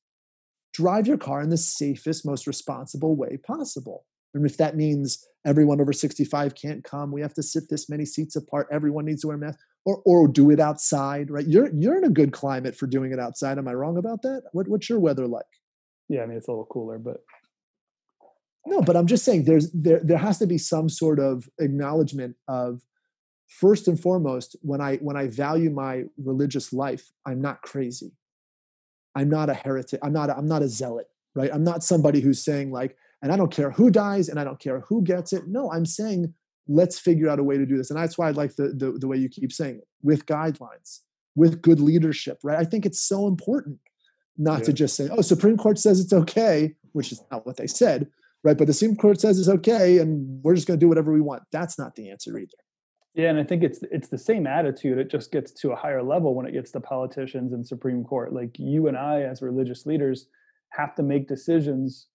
Drive 0.76 1.06
your 1.06 1.16
car 1.16 1.40
in 1.40 1.48
the 1.48 1.56
safest, 1.56 2.26
most 2.26 2.46
responsible 2.46 3.16
way 3.16 3.38
possible. 3.38 4.04
And 4.34 4.44
if 4.44 4.58
that 4.58 4.76
means 4.76 5.26
everyone 5.46 5.80
over 5.80 5.94
65 5.94 6.54
can't 6.54 6.84
come, 6.84 7.10
we 7.10 7.22
have 7.22 7.32
to 7.34 7.42
sit 7.42 7.70
this 7.70 7.88
many 7.88 8.04
seats 8.04 8.36
apart, 8.36 8.68
everyone 8.70 9.06
needs 9.06 9.22
to 9.22 9.28
wear 9.28 9.38
masks 9.38 9.62
or 9.86 10.02
or 10.04 10.28
do 10.28 10.50
it 10.50 10.60
outside, 10.60 11.30
right? 11.30 11.46
You're 11.46 11.70
you're 11.74 11.96
in 11.96 12.04
a 12.04 12.10
good 12.10 12.32
climate 12.32 12.76
for 12.76 12.86
doing 12.86 13.12
it 13.12 13.18
outside. 13.18 13.56
Am 13.56 13.68
I 13.68 13.72
wrong 13.72 13.96
about 13.96 14.20
that? 14.22 14.42
What, 14.52 14.68
what's 14.68 14.90
your 14.90 15.00
weather 15.00 15.26
like? 15.26 15.46
yeah, 16.08 16.22
I 16.22 16.26
mean 16.26 16.36
it's 16.36 16.48
a 16.48 16.50
little 16.50 16.66
cooler, 16.66 16.98
but 16.98 17.18
no, 18.66 18.82
but 18.82 18.96
I'm 18.96 19.06
just 19.06 19.24
saying 19.24 19.44
there's 19.44 19.70
there 19.72 20.00
there 20.02 20.18
has 20.18 20.38
to 20.38 20.46
be 20.46 20.58
some 20.58 20.88
sort 20.88 21.18
of 21.18 21.48
acknowledgement 21.58 22.36
of 22.48 22.82
first 23.48 23.88
and 23.88 23.98
foremost 23.98 24.56
when 24.62 24.80
I 24.80 24.96
when 24.96 25.16
I 25.16 25.28
value 25.28 25.70
my 25.70 26.04
religious 26.22 26.72
life, 26.72 27.10
I'm 27.24 27.40
not 27.40 27.62
crazy. 27.62 28.12
I'm 29.16 29.28
not 29.30 29.50
a 29.50 29.54
heretic. 29.54 29.98
I'm 30.02 30.12
not 30.12 30.30
a, 30.30 30.36
I'm 30.36 30.46
not 30.46 30.62
a 30.62 30.68
zealot, 30.68 31.06
right? 31.34 31.50
I'm 31.52 31.64
not 31.64 31.82
somebody 31.82 32.20
who's 32.20 32.44
saying 32.44 32.70
like, 32.70 32.96
and 33.22 33.32
I 33.32 33.36
don't 33.36 33.50
care 33.50 33.70
who 33.70 33.90
dies 33.90 34.28
and 34.28 34.38
I 34.38 34.44
don't 34.44 34.60
care 34.60 34.80
who 34.80 35.02
gets 35.02 35.32
it. 35.32 35.48
No, 35.48 35.72
I'm 35.72 35.86
saying 35.86 36.34
let's 36.68 36.98
figure 36.98 37.28
out 37.28 37.38
a 37.38 37.42
way 37.42 37.56
to 37.56 37.64
do 37.64 37.76
this. 37.76 37.90
And 37.90 37.98
that's 37.98 38.18
why 38.18 38.28
I 38.28 38.32
like 38.32 38.56
the, 38.56 38.68
the, 38.68 38.92
the 38.92 39.08
way 39.08 39.16
you 39.16 39.28
keep 39.28 39.52
saying 39.52 39.76
it, 39.76 39.88
with 40.02 40.26
guidelines, 40.26 41.00
with 41.34 41.62
good 41.62 41.80
leadership, 41.80 42.38
right? 42.44 42.58
I 42.58 42.64
think 42.64 42.84
it's 42.84 43.00
so 43.00 43.26
important 43.26 43.78
not 44.36 44.60
yeah. 44.60 44.64
to 44.66 44.72
just 44.74 44.96
say, 44.96 45.08
oh, 45.10 45.22
Supreme 45.22 45.56
Court 45.56 45.78
says 45.78 45.98
it's 45.98 46.12
okay, 46.12 46.74
which 46.92 47.10
is 47.10 47.22
not 47.30 47.46
what 47.46 47.56
they 47.56 47.66
said, 47.66 48.08
right? 48.44 48.58
But 48.58 48.66
the 48.66 48.74
Supreme 48.74 48.96
Court 48.96 49.18
says 49.18 49.38
it's 49.38 49.48
okay, 49.48 49.98
and 49.98 50.42
we're 50.42 50.54
just 50.54 50.66
going 50.66 50.78
to 50.78 50.84
do 50.84 50.88
whatever 50.88 51.12
we 51.12 51.22
want. 51.22 51.42
That's 51.52 51.78
not 51.78 51.94
the 51.94 52.10
answer 52.10 52.36
either. 52.36 52.52
Yeah, 53.16 53.30
and 53.30 53.38
I 53.38 53.44
think 53.44 53.62
it's 53.64 53.80
it's 53.90 54.08
the 54.08 54.18
same 54.18 54.46
attitude. 54.46 54.98
It 54.98 55.10
just 55.10 55.32
gets 55.32 55.50
to 55.62 55.72
a 55.72 55.76
higher 55.76 56.02
level 56.02 56.34
when 56.34 56.46
it 56.46 56.52
gets 56.52 56.70
to 56.72 56.80
politicians 56.80 57.54
and 57.54 57.66
Supreme 57.66 58.04
Court. 58.04 58.32
Like 58.34 58.58
you 58.58 58.88
and 58.88 58.96
I, 58.96 59.22
as 59.22 59.40
religious 59.40 59.86
leaders, 59.86 60.26
have 60.70 60.94
to 60.96 61.02
make 61.02 61.26
decisions 61.26 62.08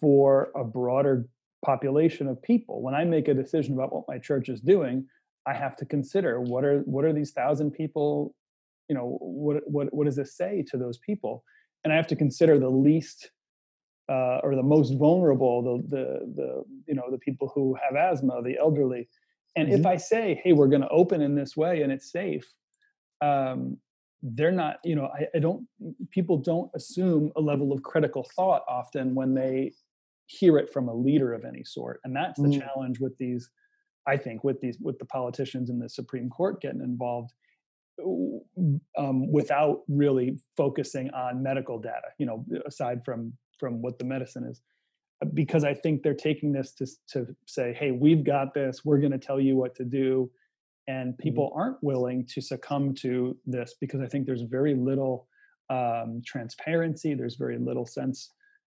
for 0.00 0.50
a 0.56 0.64
broader 0.64 1.28
population 1.64 2.26
of 2.26 2.42
people. 2.42 2.82
When 2.82 2.92
I 2.94 3.04
make 3.04 3.28
a 3.28 3.34
decision 3.34 3.74
about 3.74 3.94
what 3.94 4.04
my 4.08 4.18
church 4.18 4.48
is 4.48 4.60
doing, 4.60 5.06
I 5.46 5.54
have 5.54 5.76
to 5.76 5.86
consider 5.86 6.40
what 6.40 6.64
are 6.64 6.80
what 6.80 7.04
are 7.04 7.12
these 7.12 7.30
thousand 7.30 7.70
people, 7.70 8.34
you 8.88 8.96
know, 8.96 9.18
what 9.20 9.62
what 9.66 9.94
what 9.94 10.06
does 10.06 10.16
this 10.16 10.36
say 10.36 10.64
to 10.72 10.76
those 10.76 10.98
people? 10.98 11.44
And 11.84 11.92
I 11.92 11.96
have 11.96 12.08
to 12.08 12.16
consider 12.16 12.58
the 12.58 12.68
least 12.68 13.30
uh, 14.08 14.38
or 14.42 14.56
the 14.56 14.62
most 14.64 14.94
vulnerable, 14.98 15.62
the 15.62 15.96
the 15.96 16.04
the 16.34 16.64
you 16.88 16.94
know 16.96 17.10
the 17.12 17.18
people 17.18 17.52
who 17.54 17.76
have 17.76 17.94
asthma, 17.96 18.42
the 18.42 18.58
elderly. 18.58 19.08
And 19.56 19.68
mm-hmm. 19.68 19.80
if 19.80 19.86
I 19.86 19.96
say, 19.96 20.40
"Hey, 20.42 20.52
we're 20.52 20.68
going 20.68 20.82
to 20.82 20.88
open 20.88 21.20
in 21.20 21.34
this 21.34 21.56
way 21.56 21.82
and 21.82 21.92
it's 21.92 22.10
safe," 22.10 22.44
um, 23.20 23.76
they're 24.22 24.52
not. 24.52 24.76
You 24.84 24.96
know, 24.96 25.10
I, 25.14 25.26
I 25.34 25.38
don't. 25.38 25.66
People 26.10 26.38
don't 26.38 26.70
assume 26.74 27.32
a 27.36 27.40
level 27.40 27.72
of 27.72 27.82
critical 27.82 28.26
thought 28.34 28.62
often 28.68 29.14
when 29.14 29.34
they 29.34 29.72
hear 30.26 30.56
it 30.58 30.72
from 30.72 30.88
a 30.88 30.94
leader 30.94 31.34
of 31.34 31.44
any 31.44 31.64
sort, 31.64 32.00
and 32.04 32.14
that's 32.14 32.40
the 32.40 32.48
mm-hmm. 32.48 32.60
challenge 32.60 33.00
with 33.00 33.16
these. 33.18 33.50
I 34.06 34.16
think 34.16 34.42
with 34.42 34.60
these 34.60 34.78
with 34.80 34.98
the 34.98 35.04
politicians 35.06 35.70
in 35.70 35.78
the 35.78 35.88
Supreme 35.88 36.28
Court 36.28 36.60
getting 36.60 36.80
involved 36.80 37.32
um, 38.98 39.30
without 39.30 39.82
really 39.88 40.38
focusing 40.56 41.10
on 41.10 41.42
medical 41.42 41.78
data. 41.78 42.08
You 42.18 42.26
know, 42.26 42.44
aside 42.66 43.04
from 43.04 43.34
from 43.58 43.82
what 43.82 43.98
the 43.98 44.04
medicine 44.04 44.44
is 44.44 44.60
because 45.34 45.64
I 45.64 45.74
think 45.74 46.02
they're 46.02 46.14
taking 46.14 46.52
this 46.52 46.72
to 46.72 46.86
to 47.12 47.36
say, 47.46 47.72
"Hey, 47.72 47.90
we've 47.90 48.24
got 48.24 48.54
this. 48.54 48.84
We're 48.84 48.98
going 48.98 49.12
to 49.12 49.18
tell 49.18 49.40
you 49.40 49.56
what 49.56 49.74
to 49.76 49.84
do," 49.84 50.30
and 50.88 51.12
mm-hmm. 51.12 51.22
people 51.22 51.50
mm-hmm. 51.50 51.60
aren't 51.60 51.82
willing 51.82 52.26
to 52.26 52.40
succumb 52.40 52.94
to 52.96 53.36
this 53.46 53.74
because 53.80 54.00
I 54.00 54.06
think 54.06 54.26
there's 54.26 54.42
very 54.42 54.74
little 54.74 55.28
um, 55.70 56.22
transparency. 56.24 57.14
There's 57.14 57.36
very 57.36 57.58
little 57.58 57.86
sense 57.86 58.30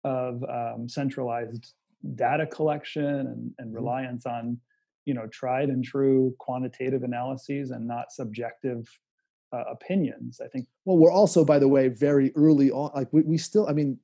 of 0.03 0.43
um, 0.43 0.87
centralized 0.87 1.73
data 2.13 2.45
collection 2.45 3.03
and, 3.03 3.51
and 3.57 3.67
mm-hmm. 3.67 3.75
reliance 3.75 4.25
on 4.25 4.59
you 5.05 5.13
know 5.13 5.27
tried 5.27 5.69
and 5.69 5.83
true 5.83 6.35
quantitative 6.39 7.03
analyses 7.03 7.71
and 7.71 7.87
not 7.87 8.11
subjective 8.11 8.87
uh, 9.53 9.63
opinions 9.71 10.39
i 10.43 10.47
think 10.47 10.67
well 10.85 10.97
we're 10.97 11.11
also 11.11 11.43
by 11.45 11.57
the 11.57 11.67
way 11.67 11.87
very 11.87 12.31
early 12.35 12.69
on 12.71 12.91
like 12.93 13.07
we, 13.11 13.21
we 13.21 13.37
still 13.37 13.67
i 13.67 13.73
mean 13.73 13.97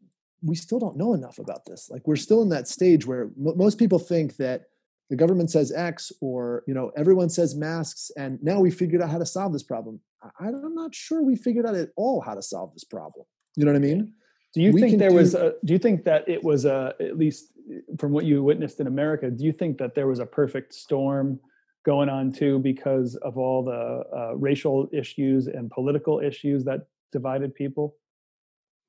we 0.44 0.56
still 0.56 0.80
don't 0.80 0.98
know 0.98 1.14
enough 1.14 1.40
about 1.40 1.66
this. 1.66 1.90
Like 1.90 2.08
we're 2.08 2.16
still 2.16 2.42
in 2.42 2.50
that 2.50 2.68
stage 2.68 3.06
where 3.06 3.24
m- 3.24 3.58
most 3.58 3.78
people 3.78 4.00
think 4.00 4.38
that 4.38 4.64
the 5.10 5.16
government 5.16 5.52
says 5.52 5.72
X 5.72 6.12
or 6.22 6.64
you 6.68 6.74
know 6.74 6.92
everyone 6.96 7.30
says 7.30 7.56
masks, 7.56 8.12
and 8.18 8.42
now 8.42 8.60
we 8.60 8.72
figured 8.72 9.02
out 9.02 9.10
how 9.10 9.18
to 9.18 9.26
solve 9.26 9.54
this 9.54 9.64
problem. 9.64 10.00
I, 10.40 10.48
am 10.48 10.76
not 10.76 10.96
sure 10.96 11.22
we 11.22 11.36
figured 11.36 11.66
out 11.66 11.76
at 11.76 11.90
all 11.96 12.22
how 12.22 12.34
to 12.34 12.42
solve 12.42 12.74
this 12.74 12.84
problem. 12.84 13.26
You 13.56 13.66
know 13.66 13.72
what 13.72 13.78
I 13.78 13.82
mean? 13.82 14.14
Do 14.54 14.62
you 14.62 14.72
we 14.72 14.82
think 14.82 15.00
there 15.00 15.10
do, 15.10 15.16
was 15.16 15.36
a? 15.36 15.54
Do 15.66 15.74
you 15.74 15.80
think 15.80 16.04
that 16.06 16.28
it 16.28 16.44
was 16.44 16.66
a 16.66 16.94
at 17.00 17.18
least 17.18 17.52
from 18.00 18.12
what 18.12 18.26
you 18.26 18.44
witnessed 18.44 18.80
in 18.80 18.88
America? 18.88 19.30
Do 19.30 19.44
you 19.44 19.52
think 19.52 19.78
that 19.78 19.96
there 19.96 20.08
was 20.08 20.20
a 20.20 20.26
perfect 20.26 20.74
storm 20.74 21.40
going 21.86 22.10
on 22.10 22.32
too 22.32 22.60
because 22.60 23.16
of 23.18 23.38
all 23.38 23.64
the 23.64 24.04
uh, 24.16 24.36
racial 24.36 24.90
issues 24.94 25.48
and 25.48 25.70
political 25.72 26.20
issues 26.20 26.64
that 26.66 26.88
divided 27.12 27.54
people? 27.54 27.96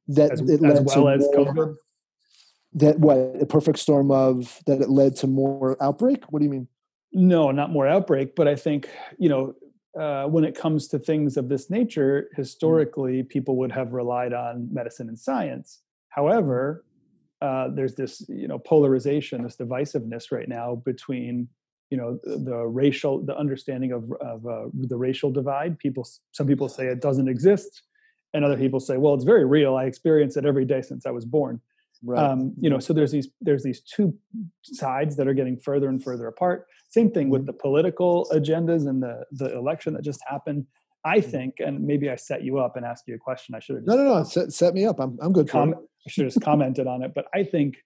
That 0.09 0.33
as, 0.33 0.41
it 0.41 0.61
led 0.61 0.73
as 0.73 0.83
well 0.85 1.09
as 1.09 1.21
more, 1.21 1.47
COVID? 1.47 1.77
That 2.75 2.99
what 2.99 3.19
a 3.41 3.47
perfect 3.47 3.79
storm 3.79 4.11
of 4.11 4.61
that 4.67 4.81
it 4.81 4.89
led 4.89 5.17
to 5.17 5.27
more 5.27 5.77
outbreak. 5.81 6.25
What 6.31 6.41
do 6.41 6.45
you 6.45 6.51
mean? 6.51 6.69
No, 7.13 7.51
not 7.51 7.71
more 7.71 7.87
outbreak, 7.87 8.35
but 8.35 8.49
I 8.49 8.57
think 8.57 8.89
you 9.19 9.29
know 9.29 9.55
uh, 9.99 10.25
when 10.25 10.45
it 10.45 10.55
comes 10.55 10.89
to 10.89 10.99
things 10.99 11.37
of 11.37 11.49
this 11.49 11.69
nature, 11.69 12.29
mm. 12.33 12.37
historically, 12.37 13.23
people 13.23 13.57
would 13.57 13.73
have 13.73 13.93
relied 13.93 14.33
on 14.33 14.69
medicine 14.73 15.09
and 15.09 15.19
science. 15.19 15.81
However, 16.09 16.85
uh, 17.41 17.69
there's 17.75 17.95
this 17.95 18.25
you 18.29 18.49
know 18.49 18.59
polarization, 18.59 19.43
this 19.43 19.57
divisiveness 19.57 20.33
right 20.33 20.49
now 20.49 20.77
between 20.77 21.49
you 21.91 21.99
know 21.99 22.19
the, 22.25 22.39
the 22.39 22.57
racial, 22.67 23.23
the 23.25 23.37
understanding 23.37 23.93
of 23.93 24.11
of 24.21 24.47
uh, 24.47 24.69
the 24.73 24.97
racial 24.97 25.31
divide. 25.31 25.79
People, 25.79 26.09
some 26.33 26.47
people 26.47 26.69
say 26.69 26.87
it 26.87 27.01
doesn't 27.01 27.29
exist 27.29 27.83
and 28.35 28.45
other 28.45 28.57
people 28.57 28.81
say 28.81 28.97
well 28.97 29.15
it's 29.15 29.25
very 29.25 29.45
real 29.45 29.77
i 29.77 29.85
experience 29.85 30.37
it 30.37 30.45
every 30.45 30.65
day 30.65 30.83
since 30.83 31.07
i 31.07 31.11
was 31.11 31.25
born 31.25 31.61
right. 32.05 32.23
um, 32.23 32.53
you 32.61 32.71
know 32.71 32.79
so 32.79 32.93
there's 32.93 33.13
these 33.13 33.29
there's 33.41 33.63
these 33.63 33.81
two 33.81 34.15
sides 34.63 35.17
that 35.17 35.29
are 35.29 35.35
getting 35.35 35.59
further 35.59 35.89
and 35.89 36.03
further 36.03 36.27
apart 36.27 36.67
same 36.89 37.11
thing 37.11 37.29
with 37.29 37.43
mm-hmm. 37.43 37.47
the 37.47 37.53
political 37.53 38.27
agendas 38.33 38.89
and 38.89 39.03
the 39.03 39.25
the 39.33 39.57
election 39.57 39.95
that 39.95 40.03
just 40.03 40.21
happened 40.27 40.67
i 41.05 41.19
mm-hmm. 41.19 41.31
think 41.31 41.55
and 41.59 41.83
maybe 41.83 42.11
i 42.11 42.17
set 42.17 42.43
you 42.43 42.59
up 42.59 42.77
and 42.77 42.85
asked 42.85 43.05
you 43.07 43.15
a 43.15 43.19
question 43.19 43.55
i 43.55 43.61
should 43.61 43.77
have 43.77 43.87
no 43.87 43.97
no 43.97 44.05
no 44.05 44.25
set, 44.25 44.53
set 44.53 44.75
me 44.75 44.85
up 44.85 44.99
i'm, 45.01 45.19
I'm 45.21 45.33
good 45.33 45.49
com- 45.49 45.75
i 45.75 46.11
should 46.11 46.25
have 46.25 46.33
just 46.33 46.45
commented 46.45 46.87
on 46.87 47.03
it 47.03 47.13
but 47.15 47.27
i 47.35 47.45
think 47.45 47.77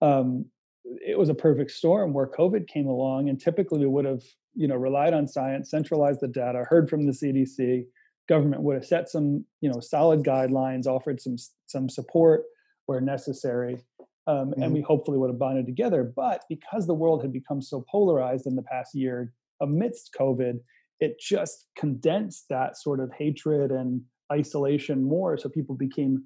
um, 0.00 0.44
it 0.84 1.18
was 1.18 1.28
a 1.28 1.34
perfect 1.34 1.70
storm 1.70 2.12
where 2.12 2.26
covid 2.26 2.66
came 2.68 2.86
along 2.86 3.28
and 3.28 3.40
typically 3.40 3.80
we 3.80 3.86
would 3.86 4.04
have 4.04 4.22
you 4.54 4.68
know 4.68 4.76
relied 4.76 5.12
on 5.12 5.26
science 5.26 5.70
centralized 5.70 6.20
the 6.20 6.28
data 6.28 6.64
heard 6.68 6.88
from 6.88 7.06
the 7.06 7.12
cdc 7.12 7.84
government 8.28 8.62
would 8.62 8.74
have 8.74 8.86
set 8.86 9.08
some 9.08 9.44
you 9.60 9.70
know 9.70 9.80
solid 9.80 10.22
guidelines 10.22 10.86
offered 10.86 11.20
some 11.20 11.36
some 11.66 11.88
support 11.88 12.44
where 12.86 13.00
necessary 13.00 13.78
um, 14.26 14.50
mm-hmm. 14.50 14.62
and 14.62 14.72
we 14.72 14.80
hopefully 14.80 15.18
would 15.18 15.30
have 15.30 15.38
bonded 15.38 15.66
together 15.66 16.04
but 16.04 16.44
because 16.48 16.86
the 16.86 16.94
world 16.94 17.22
had 17.22 17.32
become 17.32 17.60
so 17.60 17.84
polarized 17.90 18.46
in 18.46 18.54
the 18.54 18.62
past 18.62 18.94
year 18.94 19.32
amidst 19.60 20.14
covid 20.18 20.60
it 21.00 21.18
just 21.18 21.66
condensed 21.76 22.44
that 22.50 22.76
sort 22.76 23.00
of 23.00 23.10
hatred 23.12 23.70
and 23.70 24.02
isolation 24.32 25.02
more 25.02 25.36
so 25.36 25.48
people 25.48 25.74
became 25.74 26.22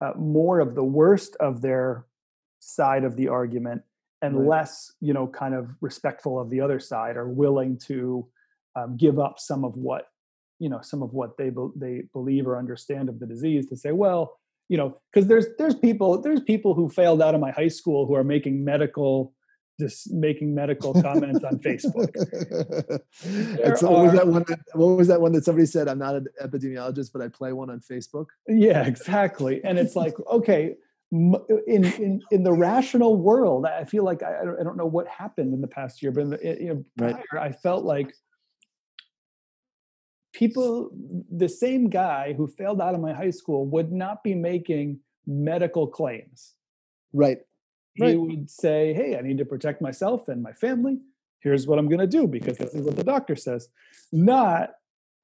uh, 0.00 0.12
more 0.18 0.58
of 0.58 0.74
the 0.74 0.84
worst 0.84 1.36
of 1.40 1.62
their 1.62 2.06
side 2.58 3.04
of 3.04 3.14
the 3.16 3.28
argument 3.28 3.80
and 4.22 4.36
right. 4.36 4.48
less 4.48 4.92
you 5.00 5.12
know 5.12 5.26
kind 5.26 5.54
of 5.54 5.68
respectful 5.80 6.40
of 6.40 6.50
the 6.50 6.60
other 6.60 6.80
side 6.80 7.16
or 7.16 7.28
willing 7.28 7.78
to 7.78 8.26
um, 8.76 8.96
give 8.96 9.20
up 9.20 9.38
some 9.38 9.64
of 9.64 9.76
what 9.76 10.08
you 10.58 10.68
know 10.68 10.80
some 10.82 11.02
of 11.02 11.12
what 11.12 11.36
they 11.36 11.50
be, 11.50 11.66
they 11.76 12.02
believe 12.12 12.46
or 12.46 12.58
understand 12.58 13.08
of 13.08 13.18
the 13.20 13.26
disease 13.26 13.66
to 13.66 13.76
say 13.76 13.92
well 13.92 14.38
you 14.68 14.76
know 14.76 15.00
because 15.12 15.28
there's 15.28 15.46
there's 15.58 15.74
people 15.74 16.20
there's 16.20 16.40
people 16.40 16.74
who 16.74 16.88
failed 16.88 17.20
out 17.22 17.34
of 17.34 17.40
my 17.40 17.50
high 17.50 17.68
school 17.68 18.06
who 18.06 18.14
are 18.14 18.24
making 18.24 18.64
medical 18.64 19.32
just 19.80 20.12
making 20.12 20.54
medical 20.54 20.94
comments 21.02 21.42
on 21.42 21.58
Facebook. 21.58 22.14
so 23.78 23.90
what 23.90 24.04
was 24.04 24.12
that 24.12 24.26
one? 24.26 24.44
That, 24.46 24.60
what 24.74 24.96
was 24.96 25.08
that 25.08 25.20
one 25.20 25.32
that 25.32 25.44
somebody 25.44 25.66
said? 25.66 25.88
I'm 25.88 25.98
not 25.98 26.14
an 26.14 26.26
epidemiologist, 26.42 27.10
but 27.12 27.22
I 27.22 27.28
play 27.28 27.52
one 27.52 27.70
on 27.70 27.80
Facebook. 27.80 28.26
Yeah, 28.46 28.86
exactly. 28.86 29.62
And 29.64 29.78
it's 29.78 29.96
like, 29.96 30.14
okay, 30.30 30.76
in 31.10 31.84
in 31.84 32.22
in 32.30 32.42
the 32.42 32.52
rational 32.52 33.16
world, 33.16 33.66
I 33.66 33.84
feel 33.84 34.04
like 34.04 34.22
I, 34.22 34.40
I 34.60 34.62
don't 34.62 34.76
know 34.76 34.86
what 34.86 35.06
happened 35.08 35.52
in 35.54 35.60
the 35.60 35.68
past 35.68 36.02
year, 36.02 36.12
but 36.12 36.20
in 36.22 36.30
the, 36.30 36.56
you 36.60 36.68
know, 36.68 36.84
prior, 36.96 37.22
right. 37.32 37.50
I 37.50 37.52
felt 37.52 37.84
like 37.84 38.14
people, 40.34 40.90
the 41.30 41.48
same 41.48 41.88
guy 41.88 42.34
who 42.34 42.46
failed 42.46 42.80
out 42.80 42.94
of 42.94 43.00
my 43.00 43.14
high 43.14 43.30
school 43.30 43.66
would 43.66 43.90
not 43.92 44.22
be 44.22 44.34
making 44.34 45.00
medical 45.26 45.86
claims. 45.86 46.52
Right. 47.12 47.38
He 47.94 48.04
right. 48.04 48.18
would 48.18 48.50
say, 48.50 48.92
Hey, 48.92 49.16
I 49.16 49.22
need 49.22 49.38
to 49.38 49.44
protect 49.44 49.80
myself 49.80 50.28
and 50.28 50.42
my 50.42 50.52
family. 50.52 50.98
Here's 51.40 51.66
what 51.66 51.78
I'm 51.78 51.88
going 51.88 52.00
to 52.00 52.06
do 52.06 52.26
because 52.26 52.58
this 52.58 52.74
is 52.74 52.82
what 52.82 52.96
the 52.96 53.04
doctor 53.04 53.36
says. 53.36 53.68
Not 54.12 54.70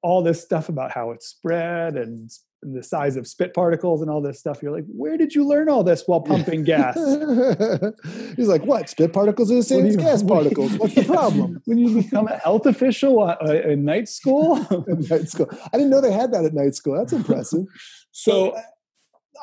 all 0.01 0.23
this 0.23 0.41
stuff 0.41 0.69
about 0.69 0.91
how 0.91 1.11
it's 1.11 1.27
spread 1.27 1.95
and 1.97 2.31
the 2.61 2.83
size 2.83 3.17
of 3.17 3.27
spit 3.27 3.53
particles 3.53 4.01
and 4.01 4.09
all 4.09 4.21
this 4.21 4.39
stuff. 4.39 4.61
You're 4.61 4.71
like, 4.71 4.85
where 4.87 5.17
did 5.17 5.33
you 5.33 5.45
learn 5.45 5.69
all 5.69 5.83
this 5.83 6.03
while 6.05 6.21
pumping 6.21 6.63
gas? 6.63 6.95
He's 8.35 8.47
like, 8.47 8.63
what? 8.63 8.89
Spit 8.89 9.13
particles 9.13 9.51
are 9.51 9.55
the 9.55 9.63
same 9.63 9.85
as 9.85 9.95
gas 9.95 10.21
particles. 10.27 10.73
What's 10.77 10.95
the 10.95 11.03
problem? 11.03 11.61
when 11.65 11.77
you 11.77 12.01
become 12.03 12.27
a 12.27 12.37
health 12.37 12.65
official 12.65 13.27
at, 13.27 13.41
uh, 13.41 13.61
in 13.61 13.83
night 13.83 14.07
school? 14.07 14.57
night 14.87 15.29
school. 15.29 15.49
I 15.73 15.77
didn't 15.77 15.89
know 15.89 16.01
they 16.01 16.11
had 16.11 16.31
that 16.33 16.45
at 16.45 16.53
night 16.53 16.75
school. 16.75 16.97
That's 16.97 17.13
impressive. 17.13 17.65
So, 18.11 18.51
uh, 18.51 18.61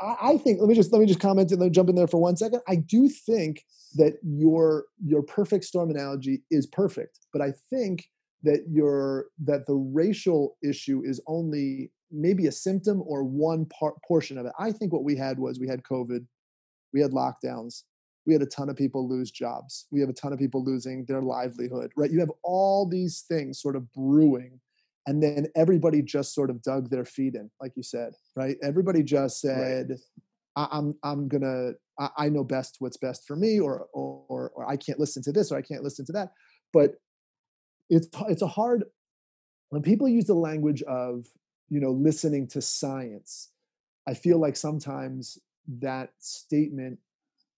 I 0.01 0.37
think 0.39 0.61
let 0.61 0.69
me 0.69 0.75
just 0.75 0.93
let 0.93 1.01
me 1.01 1.07
just 1.07 1.21
comment 1.21 1.51
and 1.51 1.61
then 1.61 1.73
jump 1.73 1.89
in 1.89 1.97
there 1.97 2.07
for 2.07 2.21
one 2.21 2.37
second. 2.37 2.61
I 2.69 2.77
do 2.77 3.09
think 3.09 3.65
that 3.97 4.19
your 4.23 4.85
your 5.05 5.23
perfect 5.23 5.65
storm 5.65 5.91
analogy 5.91 6.43
is 6.51 6.67
perfect, 6.67 7.19
but 7.33 7.43
I 7.43 7.53
think 7.71 8.09
that 8.45 8.65
your 8.71 9.27
that 9.45 9.67
the 9.67 9.75
racial 9.75 10.57
issue 10.63 11.03
is 11.05 11.21
only 11.27 11.91
maybe 12.11 12.47
a 12.47 12.53
symptom 12.53 13.03
or 13.07 13.25
one 13.25 13.67
part 13.67 13.95
portion 14.07 14.39
of 14.39 14.47
it. 14.47 14.53
I 14.59 14.73
think 14.73 14.93
what 14.93 15.05
we 15.05 15.17
had 15.17 15.39
was 15.39 15.59
we 15.59 15.69
had 15.69 15.83
COVID, 15.83 16.25
we 16.93 17.01
had 17.01 17.13
lockdowns, 17.13 17.83
we 18.27 18.33
had 18.33 18.43
a 18.43 18.47
ton 18.47 18.69
of 18.69 18.77
people 18.77 19.09
lose 19.09 19.31
jobs, 19.31 19.87
we 19.91 20.01
have 20.01 20.09
a 20.09 20.15
ton 20.15 20.33
of 20.33 20.39
people 20.39 20.65
losing 20.65 21.05
their 21.07 21.23
livelihood. 21.23 21.93
Right? 21.97 22.11
You 22.11 22.21
have 22.21 22.33
all 22.43 22.89
these 22.89 23.25
things 23.29 23.61
sort 23.61 23.77
of 23.77 23.93
brewing 23.93 24.61
and 25.09 25.23
then 25.23 25.47
everybody 25.57 26.03
just 26.03 26.35
sort 26.35 26.51
of 26.51 26.63
dug 26.63 26.91
their 26.91 27.05
feet 27.05 27.35
in 27.35 27.51
like 27.61 27.73
you 27.75 27.83
said 27.83 28.13
right 28.37 28.57
everybody 28.63 29.03
just 29.03 29.41
said 29.41 29.89
right. 29.91 29.99
I, 30.55 30.65
am 30.65 30.95
I'm, 31.03 31.21
I'm 31.21 31.29
gonna 31.29 31.71
I, 31.99 32.09
I, 32.19 32.29
know 32.29 32.45
best 32.45 32.77
what's 32.79 32.99
best 32.99 33.27
for 33.27 33.35
me 33.35 33.59
or, 33.59 33.87
or 33.95 34.53
or 34.55 34.71
i 34.71 34.77
can't 34.77 35.01
listen 35.01 35.23
to 35.25 35.33
this 35.33 35.51
or 35.51 35.57
i 35.57 35.63
can't 35.63 35.83
listen 35.83 36.05
to 36.07 36.13
that 36.13 36.33
but 36.73 36.97
it's 37.89 38.09
it's 38.29 38.43
a 38.43 38.47
hard 38.47 38.85
when 39.71 39.83
people 39.83 40.09
use 40.09 40.27
the 40.27 40.35
language 40.35 40.83
of 40.83 41.27
you 41.69 41.81
know 41.81 41.91
listening 41.91 42.47
to 42.49 42.63
science. 42.63 43.51
I 44.07 44.15
feel 44.15 44.39
like 44.39 44.57
sometimes 44.57 45.39
that 45.81 46.11
statement 46.19 46.99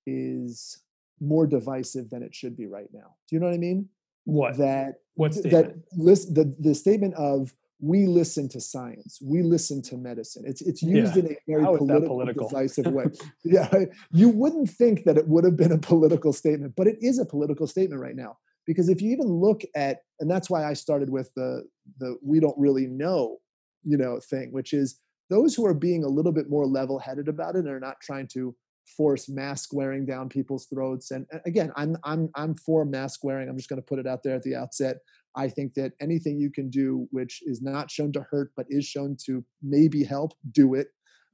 is 0.07 0.81
more 1.21 1.47
divisive 1.47 2.11
than 2.11 2.23
it 2.23 2.35
should 2.35 2.57
be 2.57 2.67
right 2.67 2.89
now. 2.93 3.15
Do 3.29 3.37
you 3.37 3.41
know 3.41 3.47
what 3.47 3.55
i 3.55 3.59
mean? 3.59 3.89
What? 4.25 4.57
That 4.59 5.01
what 5.15 5.33
that 5.45 5.75
list 5.97 6.35
the 6.35 6.55
the 6.59 6.75
statement 6.75 7.15
of 7.15 7.55
we 7.83 8.07
listen 8.07 8.47
to 8.51 8.61
science. 8.61 9.19
We 9.23 9.43
listen 9.43 9.81
to 9.83 9.97
medicine. 9.97 10.45
It's 10.47 10.61
it's 10.61 10.83
used 10.83 11.17
yeah. 11.17 11.23
in 11.23 11.33
a 11.33 11.37
very 11.47 11.65
political, 11.79 12.17
political, 12.17 12.49
divisive 12.49 12.87
way. 12.87 13.07
Yeah 13.45 13.69
you 14.13 14.29
wouldn't 14.29 14.71
think 14.71 15.05
that 15.05 15.17
it 15.17 15.27
would 15.27 15.45
have 15.45 15.57
been 15.57 15.73
a 15.73 15.79
political 15.79 16.33
statement 16.33 16.75
but 16.77 16.87
it 16.87 16.99
is 17.01 17.19
a 17.19 17.25
political 17.25 17.67
statement 17.67 18.01
right 18.01 18.17
now. 18.17 18.39
Because 18.67 18.89
if 18.89 19.01
you 19.03 19.11
even 19.13 19.29
look 19.29 19.63
at 19.75 20.03
and 20.21 20.31
that's 20.31 20.51
why 20.51 20.65
i 20.65 20.75
started 20.75 21.11
with 21.11 21.33
the 21.35 21.65
the 21.99 22.19
we 22.23 22.41
don't 22.41 22.59
really 22.59 22.87
know 22.87 23.39
you 23.85 23.97
know 23.97 24.19
thing 24.19 24.53
which 24.53 24.73
is 24.73 25.01
those 25.31 25.55
who 25.55 25.65
are 25.65 25.75
being 25.75 26.05
a 26.05 26.09
little 26.09 26.33
bit 26.33 26.51
more 26.51 26.67
level 26.67 26.99
headed 26.99 27.29
about 27.29 27.55
it 27.55 27.61
and 27.61 27.69
are 27.69 27.81
not 27.81 28.01
trying 28.01 28.27
to 28.27 28.55
force 28.97 29.29
mask 29.29 29.73
wearing 29.73 30.05
down 30.05 30.29
people's 30.29 30.67
throats. 30.67 31.11
And 31.11 31.27
again, 31.47 31.73
I'm 31.77 31.97
I'm 32.05 32.29
I'm 32.35 32.55
for 32.57 32.85
mask 32.85 33.25
wearing. 33.25 33.49
I'm 33.49 33.57
just 33.57 33.69
going 33.69 33.81
to 33.81 33.87
put 33.87 33.99
it 33.99 34.07
out 34.07 34.23
there 34.23 34.35
at 34.35 34.43
the 34.43 34.57
outset. 34.57 34.99
I 35.37 35.49
think 35.49 35.75
that 35.75 35.93
anything 36.01 36.41
you 36.41 36.51
can 36.51 36.71
do 36.71 37.07
which 37.11 37.41
is 37.47 37.63
not 37.63 37.91
shown 37.91 38.13
to 38.13 38.27
hurt 38.31 38.51
but 38.57 38.67
is 38.69 38.85
shown 38.85 39.17
to 39.27 39.45
maybe 39.63 40.03
help, 40.03 40.33
do 40.51 40.75
it. 40.75 40.89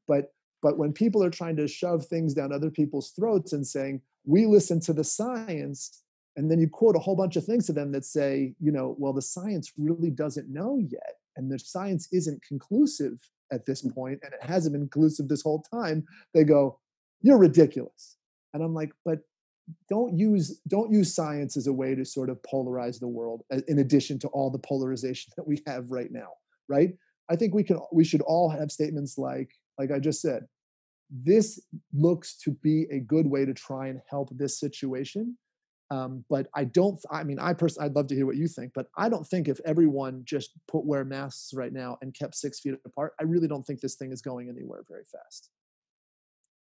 But 0.07 0.33
but 0.63 0.79
when 0.79 0.93
people 0.93 1.23
are 1.23 1.31
trying 1.31 1.57
to 1.57 1.69
shove 1.69 2.07
things 2.07 2.35
down 2.35 2.53
other 2.53 2.71
people's 2.71 3.13
throats 3.13 3.53
and 3.53 3.67
saying, 3.67 4.03
"We 4.25 4.47
listen 4.47 4.81
to 4.81 4.93
the 4.93 5.05
science," 5.05 6.03
and 6.37 6.51
then 6.51 6.61
you 6.61 6.69
quote 6.69 6.97
a 6.97 7.01
whole 7.01 7.17
bunch 7.17 7.37
of 7.37 7.45
things 7.45 7.67
to 7.67 7.73
them 7.73 7.93
that 7.93 8.05
say, 8.05 8.55
you 8.61 8.73
know, 8.73 8.97
well, 8.99 9.13
the 9.13 9.23
science 9.23 9.73
really 9.79 10.11
doesn't 10.11 10.53
know 10.53 10.79
yet, 10.79 11.15
and 11.37 11.51
the 11.51 11.59
science 11.59 12.09
isn't 12.13 12.43
conclusive 12.43 13.19
at 13.53 13.67
this 13.67 13.83
point, 13.83 14.19
and 14.23 14.33
it 14.33 14.43
hasn't 14.43 14.73
been 14.73 14.89
conclusive 14.89 15.29
this 15.29 15.43
whole 15.43 15.65
time. 15.73 16.05
They 16.35 16.45
go, 16.45 16.81
you're 17.23 17.39
ridiculous 17.39 18.17
and 18.55 18.63
i'm 18.63 18.75
like 18.75 18.93
but 19.05 19.19
don't 19.89 20.17
use 20.17 20.61
don't 20.69 20.93
use 20.93 21.15
science 21.15 21.57
as 21.57 21.67
a 21.67 21.73
way 21.73 21.95
to 21.95 22.05
sort 22.05 22.31
of 22.31 22.39
polarize 22.43 23.01
the 23.01 23.09
world 23.09 23.43
in 23.69 23.81
addition 23.81 24.19
to 24.19 24.29
all 24.29 24.51
the 24.51 24.59
polarization 24.59 25.33
that 25.37 25.47
we 25.47 25.63
have 25.67 25.91
right 25.91 26.13
now 26.13 26.29
right 26.69 26.91
i 27.31 27.37
think 27.37 27.55
we 27.55 27.63
can 27.63 27.81
we 27.93 28.05
should 28.05 28.23
all 28.23 28.49
have 28.49 28.71
statements 28.71 29.19
like 29.19 29.51
like 29.79 29.91
i 29.91 29.99
just 29.99 30.21
said 30.21 30.45
this 31.11 31.61
looks 31.95 32.37
to 32.37 32.51
be 32.63 32.87
a 32.91 32.99
good 32.99 33.27
way 33.27 33.45
to 33.45 33.55
try 33.55 33.89
and 33.89 34.01
help 34.09 34.29
this 34.33 34.59
situation 34.59 35.37
um, 35.91 36.25
but 36.29 36.49
i 36.55 36.65
don't 36.65 37.01
i 37.11 37.23
mean 37.23 37.39
i 37.39 37.53
personally 37.53 37.87
i'd 37.87 37.95
love 37.95 38.07
to 38.07 38.15
hear 38.15 38.27
what 38.27 38.37
you 38.37 38.49
think 38.49 38.73
but 38.75 38.89
i 38.97 39.09
don't 39.09 39.27
think 39.27 39.49
if 39.49 39.61
everyone 39.65 40.23
just 40.25 40.51
put 40.67 40.85
wear 40.85 41.05
masks 41.05 41.55
right 41.55 41.73
now 41.73 41.97
and 42.03 42.15
kept 42.15 42.35
six 42.35 42.61
feet 42.61 42.75
apart 42.85 43.15
i 43.21 43.25
really 43.25 43.49
don't 43.49 43.67
think 43.67 43.81
this 43.81 43.95
thing 43.95 44.13
is 44.13 44.21
going 44.21 44.49
anywhere 44.49 44.83
very 44.89 45.05
fast. 45.05 45.51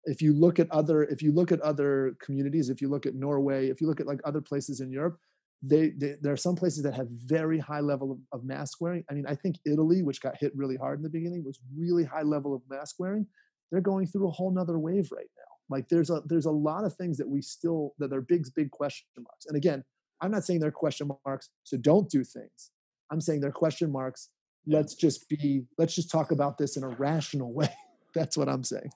If 0.05 0.19
you 0.19 0.33
look 0.33 0.59
at 0.59 0.71
other 0.71 1.03
if 1.03 1.21
you 1.21 1.31
look 1.31 1.51
at 1.51 1.61
other 1.61 2.15
communities 2.19 2.69
if 2.69 2.81
you 2.81 2.89
look 2.89 3.05
at 3.05 3.13
norway 3.13 3.69
if 3.69 3.79
you 3.79 3.87
look 3.87 3.99
at 3.99 4.07
like 4.07 4.19
other 4.25 4.41
places 4.41 4.79
in 4.79 4.91
europe 4.91 5.19
they, 5.61 5.89
they 5.89 6.15
there 6.21 6.33
are 6.33 6.37
some 6.37 6.55
places 6.55 6.81
that 6.81 6.95
have 6.95 7.07
very 7.09 7.59
high 7.59 7.81
level 7.81 8.11
of, 8.11 8.17
of, 8.31 8.43
mask 8.43 8.81
wearing. 8.81 9.03
I 9.11 9.13
mean 9.13 9.27
i 9.27 9.35
think 9.35 9.57
italy 9.63 10.01
which 10.01 10.19
got 10.19 10.37
hit 10.39 10.53
really 10.55 10.75
hard 10.75 10.97
in 10.97 11.03
the 11.03 11.09
beginning 11.09 11.43
was 11.43 11.59
really 11.77 12.03
high 12.03 12.23
level 12.23 12.55
of 12.55 12.63
mask 12.67 12.95
wearing. 12.97 13.27
They're 13.71 13.81
going 13.81 14.07
through 14.07 14.27
a 14.27 14.31
whole 14.31 14.51
nother 14.51 14.79
wave 14.79 15.09
right 15.11 15.29
now 15.37 15.50
like 15.71 15.87
there's 15.89 16.09
a 16.09 16.21
there's 16.25 16.45
a 16.45 16.51
lot 16.51 16.83
of 16.83 16.93
things 16.95 17.17
that 17.17 17.27
we 17.27 17.41
still 17.41 17.93
that 17.99 18.13
are 18.13 18.21
big 18.21 18.45
big 18.55 18.71
question 18.71 19.07
marks. 19.17 19.45
And 19.47 19.57
again 19.57 19.83
i'm 20.21 20.31
not 20.31 20.43
saying 20.43 20.59
they're 20.59 20.71
question 20.71 21.09
marks 21.25 21.49
so 21.63 21.77
don't 21.77 22.09
do 22.09 22.23
things. 22.23 22.71
I'm 23.09 23.21
saying 23.21 23.41
they're 23.41 23.51
question 23.51 23.91
marks. 23.91 24.29
Let's 24.67 24.93
just 24.95 25.27
be 25.27 25.63
let's 25.77 25.95
just 25.95 26.11
talk 26.11 26.31
about 26.31 26.57
this 26.57 26.77
in 26.77 26.83
a 26.83 26.89
rational 26.89 27.53
way. 27.59 27.73
That's 28.13 28.37
what 28.37 28.49
i'm 28.49 28.63
saying. 28.63 28.91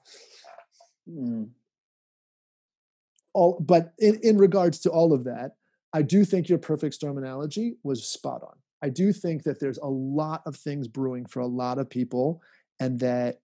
Mm. 1.08 1.50
All, 3.34 3.58
but 3.60 3.92
in, 3.98 4.18
in 4.22 4.38
regards 4.38 4.78
to 4.80 4.90
all 4.90 5.12
of 5.12 5.24
that, 5.24 5.56
I 5.92 6.02
do 6.02 6.24
think 6.24 6.48
your 6.48 6.58
perfect 6.58 6.94
storm 6.94 7.18
analogy 7.18 7.76
was 7.82 8.08
spot 8.08 8.42
on. 8.42 8.54
I 8.82 8.88
do 8.88 9.12
think 9.12 9.44
that 9.44 9.60
there's 9.60 9.78
a 9.78 9.86
lot 9.86 10.42
of 10.46 10.56
things 10.56 10.88
brewing 10.88 11.26
for 11.26 11.40
a 11.40 11.46
lot 11.46 11.78
of 11.78 11.88
people, 11.88 12.42
and 12.80 13.00
that 13.00 13.40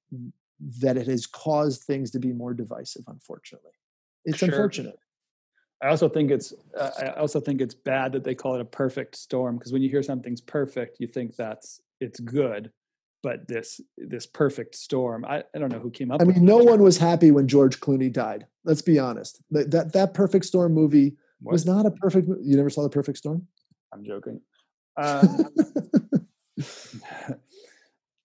that 0.80 0.96
it 0.96 1.06
has 1.06 1.26
caused 1.26 1.82
things 1.82 2.10
to 2.12 2.18
be 2.18 2.32
more 2.32 2.54
divisive. 2.54 3.04
Unfortunately, 3.08 3.72
it's 4.24 4.38
sure. 4.38 4.48
unfortunate. 4.48 4.98
I 5.82 5.88
also 5.88 6.08
think 6.08 6.30
it's 6.30 6.54
uh, 6.78 6.90
I 6.98 7.06
also 7.20 7.40
think 7.40 7.60
it's 7.60 7.74
bad 7.74 8.12
that 8.12 8.22
they 8.22 8.36
call 8.36 8.54
it 8.54 8.60
a 8.60 8.64
perfect 8.64 9.16
storm 9.16 9.58
because 9.58 9.72
when 9.72 9.82
you 9.82 9.90
hear 9.90 10.02
something's 10.02 10.40
perfect, 10.40 10.98
you 11.00 11.08
think 11.08 11.34
that's 11.34 11.80
it's 12.00 12.20
good, 12.20 12.70
but 13.22 13.48
this 13.48 13.80
this 13.98 14.24
perfect 14.24 14.76
storm. 14.76 15.24
I, 15.24 15.42
I 15.54 15.58
don't 15.58 15.72
know 15.72 15.80
who 15.80 15.90
came 15.90 16.12
up. 16.12 16.20
I 16.22 16.24
mean, 16.24 16.44
no 16.44 16.58
one 16.58 16.82
was 16.82 16.98
happy 16.98 17.32
when 17.32 17.48
George 17.48 17.80
Clooney 17.80 18.12
died. 18.12 18.46
Let's 18.64 18.82
be 18.82 19.00
honest. 19.00 19.42
That 19.50 19.72
that, 19.72 19.92
that 19.92 20.14
perfect 20.14 20.44
storm 20.44 20.72
movie 20.72 21.16
what? 21.40 21.52
was 21.52 21.66
not 21.66 21.84
a 21.84 21.90
perfect. 21.90 22.28
You 22.28 22.56
never 22.56 22.70
saw 22.70 22.84
the 22.84 22.88
perfect 22.90 23.18
storm? 23.18 23.46
I'm 23.92 24.04
joking. 24.04 24.40
Um, 24.94 25.46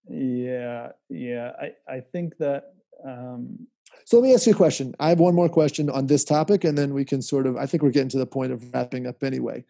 yeah, 0.09 0.89
yeah. 1.09 1.51
I 1.57 1.71
I 1.89 1.99
think 1.99 2.37
that. 2.37 2.73
Um, 3.05 3.67
so 4.05 4.17
let 4.17 4.23
me 4.23 4.33
ask 4.33 4.47
you 4.47 4.53
a 4.53 4.55
question. 4.55 4.95
I 4.99 5.09
have 5.09 5.19
one 5.19 5.35
more 5.35 5.49
question 5.49 5.89
on 5.89 6.07
this 6.07 6.23
topic, 6.23 6.63
and 6.63 6.77
then 6.77 6.93
we 6.93 7.05
can 7.05 7.21
sort 7.21 7.47
of. 7.47 7.57
I 7.57 7.65
think 7.65 7.83
we're 7.83 7.91
getting 7.91 8.09
to 8.09 8.17
the 8.17 8.25
point 8.25 8.51
of 8.51 8.73
wrapping 8.73 9.07
up 9.07 9.23
anyway. 9.23 9.63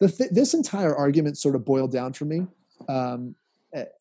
Th- 0.00 0.30
this 0.30 0.54
entire 0.54 0.94
argument 0.94 1.38
sort 1.38 1.54
of 1.54 1.64
boiled 1.64 1.92
down 1.92 2.12
for 2.14 2.24
me 2.24 2.46
um, 2.88 3.34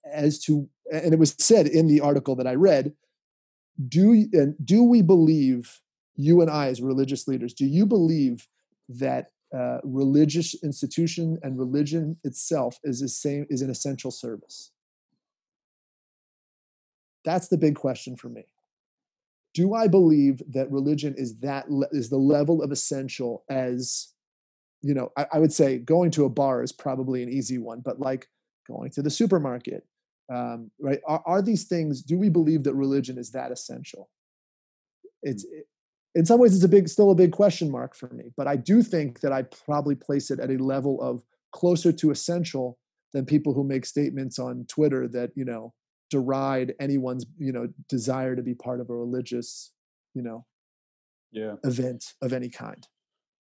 as 0.05 0.39
to 0.39 0.67
and 0.91 1.13
it 1.13 1.19
was 1.19 1.35
said 1.37 1.67
in 1.67 1.87
the 1.87 2.01
article 2.01 2.35
that 2.35 2.47
I 2.47 2.55
read 2.55 2.93
do 3.87 4.27
and 4.33 4.55
do 4.63 4.83
we 4.83 5.01
believe 5.01 5.79
you 6.15 6.41
and 6.41 6.49
I 6.49 6.67
as 6.67 6.81
religious 6.81 7.27
leaders 7.27 7.53
do 7.53 7.65
you 7.65 7.85
believe 7.85 8.47
that 8.89 9.31
uh, 9.53 9.79
religious 9.83 10.55
institution 10.63 11.39
and 11.43 11.57
religion 11.57 12.17
itself 12.23 12.79
is 12.83 12.99
the 12.99 13.07
same 13.07 13.45
is 13.49 13.61
an 13.61 13.69
essential 13.69 14.11
service 14.11 14.71
that's 17.25 17.47
the 17.47 17.57
big 17.57 17.75
question 17.75 18.15
for 18.15 18.29
me. 18.29 18.45
Do 19.53 19.73
i 19.73 19.87
believe 19.87 20.41
that 20.49 20.71
religion 20.71 21.15
is 21.17 21.37
that 21.39 21.65
is 21.91 22.09
the 22.09 22.17
level 22.17 22.61
of 22.61 22.71
essential 22.71 23.43
as 23.49 24.13
you 24.81 24.93
know 24.93 25.11
I, 25.17 25.25
I 25.33 25.39
would 25.39 25.51
say 25.51 25.79
going 25.79 26.11
to 26.11 26.25
a 26.25 26.29
bar 26.29 26.63
is 26.63 26.71
probably 26.71 27.23
an 27.23 27.29
easy 27.29 27.57
one 27.57 27.81
but 27.81 27.99
like 27.99 28.27
going 28.67 28.91
to 28.91 29.01
the 29.01 29.09
supermarket 29.09 29.85
um, 30.31 30.69
right? 30.79 30.99
Are, 31.07 31.23
are, 31.25 31.41
these 31.41 31.63
things 31.63 32.03
do 32.03 32.15
we 32.15 32.29
believe 32.29 32.63
that 32.65 32.75
religion 32.75 33.17
is 33.17 33.31
that 33.31 33.51
essential? 33.51 34.11
It's 35.23 35.43
mm. 35.43 35.57
it, 35.59 35.65
in 36.15 36.25
some 36.25 36.39
ways 36.39 36.55
it's 36.55 36.63
a 36.63 36.69
big 36.69 36.87
still 36.87 37.11
a 37.11 37.15
big 37.15 37.31
question 37.31 37.69
mark 37.69 37.95
for 37.95 38.09
me 38.09 38.25
but 38.35 38.47
i 38.47 38.55
do 38.55 38.81
think 38.81 39.19
that 39.21 39.31
i 39.31 39.43
probably 39.43 39.95
place 39.95 40.31
it 40.31 40.39
at 40.39 40.49
a 40.49 40.57
level 40.57 41.01
of 41.01 41.23
closer 41.51 41.91
to 41.91 42.11
essential 42.11 42.77
than 43.13 43.25
people 43.25 43.53
who 43.53 43.63
make 43.63 43.85
statements 43.85 44.39
on 44.39 44.65
twitter 44.67 45.07
that 45.07 45.31
you 45.35 45.45
know 45.45 45.73
deride 46.09 46.73
anyone's 46.79 47.25
you 47.37 47.51
know 47.51 47.67
desire 47.87 48.35
to 48.35 48.41
be 48.41 48.53
part 48.53 48.79
of 48.81 48.89
a 48.89 48.95
religious 48.95 49.71
you 50.13 50.21
know 50.21 50.45
yeah 51.31 51.55
event 51.63 52.13
of 52.21 52.33
any 52.33 52.49
kind 52.49 52.87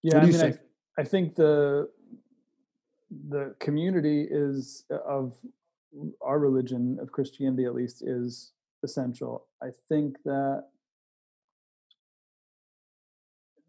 yeah 0.03 0.17
i 0.17 0.25
mean 0.25 0.33
think? 0.33 0.57
I, 0.97 1.01
I 1.01 1.03
think 1.03 1.35
the 1.35 1.89
the 3.29 3.55
community 3.59 4.27
is 4.29 4.85
uh, 4.91 4.97
of 5.07 5.35
our 6.21 6.39
religion 6.39 6.97
of 7.01 7.11
Christianity 7.11 7.65
at 7.65 7.75
least 7.75 8.01
is 8.01 8.51
essential. 8.83 9.45
I 9.61 9.67
think 9.89 10.17
that 10.25 10.65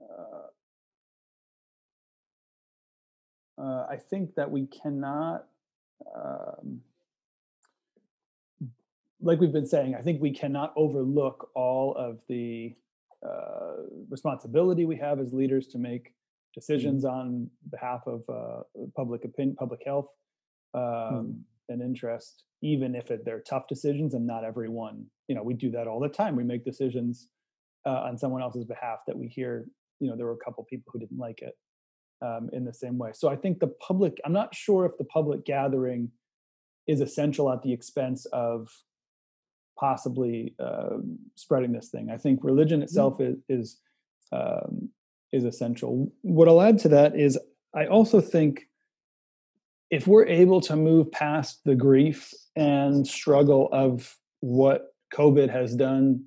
uh, 0.02 0.46
uh, 3.60 3.86
I 3.88 3.96
think 3.96 4.34
that 4.36 4.50
we 4.50 4.66
cannot 4.66 5.46
um, 6.14 6.80
like 9.24 9.40
we've 9.40 9.52
been 9.52 9.66
saying, 9.66 9.94
I 9.94 10.02
think 10.02 10.20
we 10.20 10.30
cannot 10.32 10.72
overlook 10.76 11.50
all 11.54 11.94
of 11.96 12.20
the 12.28 12.74
uh, 13.26 13.82
responsibility 14.10 14.84
we 14.84 14.96
have 14.96 15.18
as 15.18 15.32
leaders 15.32 15.66
to 15.68 15.78
make 15.78 16.12
Mm-hmm. 16.56 16.60
decisions 16.60 17.04
on 17.04 17.50
behalf 17.72 18.02
of 18.06 18.22
uh, 18.28 18.62
public 18.94 19.24
opinion, 19.24 19.56
public 19.56 19.80
health, 19.84 20.06
um, 20.72 20.82
Mm. 20.82 21.42
and 21.70 21.82
interest, 21.82 22.44
even 22.62 22.94
if 22.94 23.10
it, 23.10 23.24
they're 23.24 23.40
tough 23.40 23.66
decisions 23.66 24.14
and 24.14 24.24
not 24.24 24.44
everyone. 24.44 25.06
You 25.26 25.34
know, 25.34 25.42
we 25.42 25.54
do 25.54 25.70
that 25.72 25.88
all 25.88 25.98
the 25.98 26.08
time. 26.08 26.36
We 26.36 26.44
make 26.44 26.64
decisions 26.64 27.28
uh, 27.86 28.00
on 28.08 28.16
someone 28.18 28.40
else's 28.40 28.66
behalf 28.66 29.00
that 29.08 29.18
we 29.18 29.26
hear. 29.26 29.66
You 29.98 30.08
know, 30.08 30.16
there 30.16 30.26
were 30.26 30.38
a 30.40 30.44
couple 30.44 30.62
people 30.70 30.90
who 30.92 31.00
didn't 31.00 31.18
like 31.18 31.40
it 31.42 31.56
um, 32.22 32.50
in 32.52 32.64
the 32.64 32.72
same 32.72 32.98
way. 32.98 33.10
So 33.14 33.28
I 33.28 33.36
think 33.42 33.58
the 33.58 33.72
public. 33.88 34.20
I'm 34.24 34.32
not 34.32 34.54
sure 34.54 34.86
if 34.86 34.96
the 34.96 35.08
public 35.18 35.44
gathering 35.44 36.12
is 36.86 37.00
essential 37.00 37.50
at 37.52 37.62
the 37.62 37.72
expense 37.72 38.26
of 38.26 38.68
possibly 39.78 40.54
um 40.58 41.18
spreading 41.34 41.72
this 41.72 41.88
thing. 41.88 42.10
I 42.10 42.16
think 42.16 42.40
religion 42.42 42.82
itself 42.82 43.20
is 43.20 43.36
is 43.48 43.80
um, 44.32 44.90
is 45.32 45.44
essential. 45.44 46.12
What 46.22 46.48
I'll 46.48 46.62
add 46.62 46.78
to 46.80 46.88
that 46.90 47.16
is 47.18 47.38
I 47.74 47.86
also 47.86 48.20
think 48.20 48.68
if 49.90 50.06
we're 50.06 50.26
able 50.26 50.60
to 50.62 50.76
move 50.76 51.10
past 51.12 51.60
the 51.64 51.74
grief 51.74 52.32
and 52.56 53.06
struggle 53.06 53.68
of 53.72 54.16
what 54.40 54.94
COVID 55.12 55.50
has 55.50 55.74
done 55.74 56.24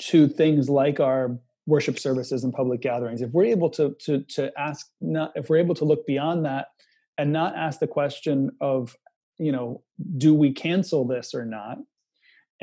to 0.00 0.26
things 0.26 0.68
like 0.68 0.98
our 1.00 1.38
worship 1.66 1.98
services 1.98 2.42
and 2.44 2.52
public 2.52 2.80
gatherings, 2.80 3.22
if 3.22 3.30
we're 3.30 3.44
able 3.44 3.70
to 3.70 3.94
to 4.00 4.22
to 4.22 4.52
ask 4.58 4.88
not 5.00 5.32
if 5.34 5.48
we're 5.48 5.58
able 5.58 5.74
to 5.76 5.84
look 5.84 6.06
beyond 6.06 6.44
that 6.44 6.68
and 7.18 7.32
not 7.32 7.54
ask 7.56 7.80
the 7.80 7.86
question 7.86 8.50
of 8.60 8.96
you 9.38 9.52
know 9.52 9.82
do 10.18 10.34
we 10.34 10.52
cancel 10.52 11.06
this 11.06 11.34
or 11.34 11.44
not 11.44 11.78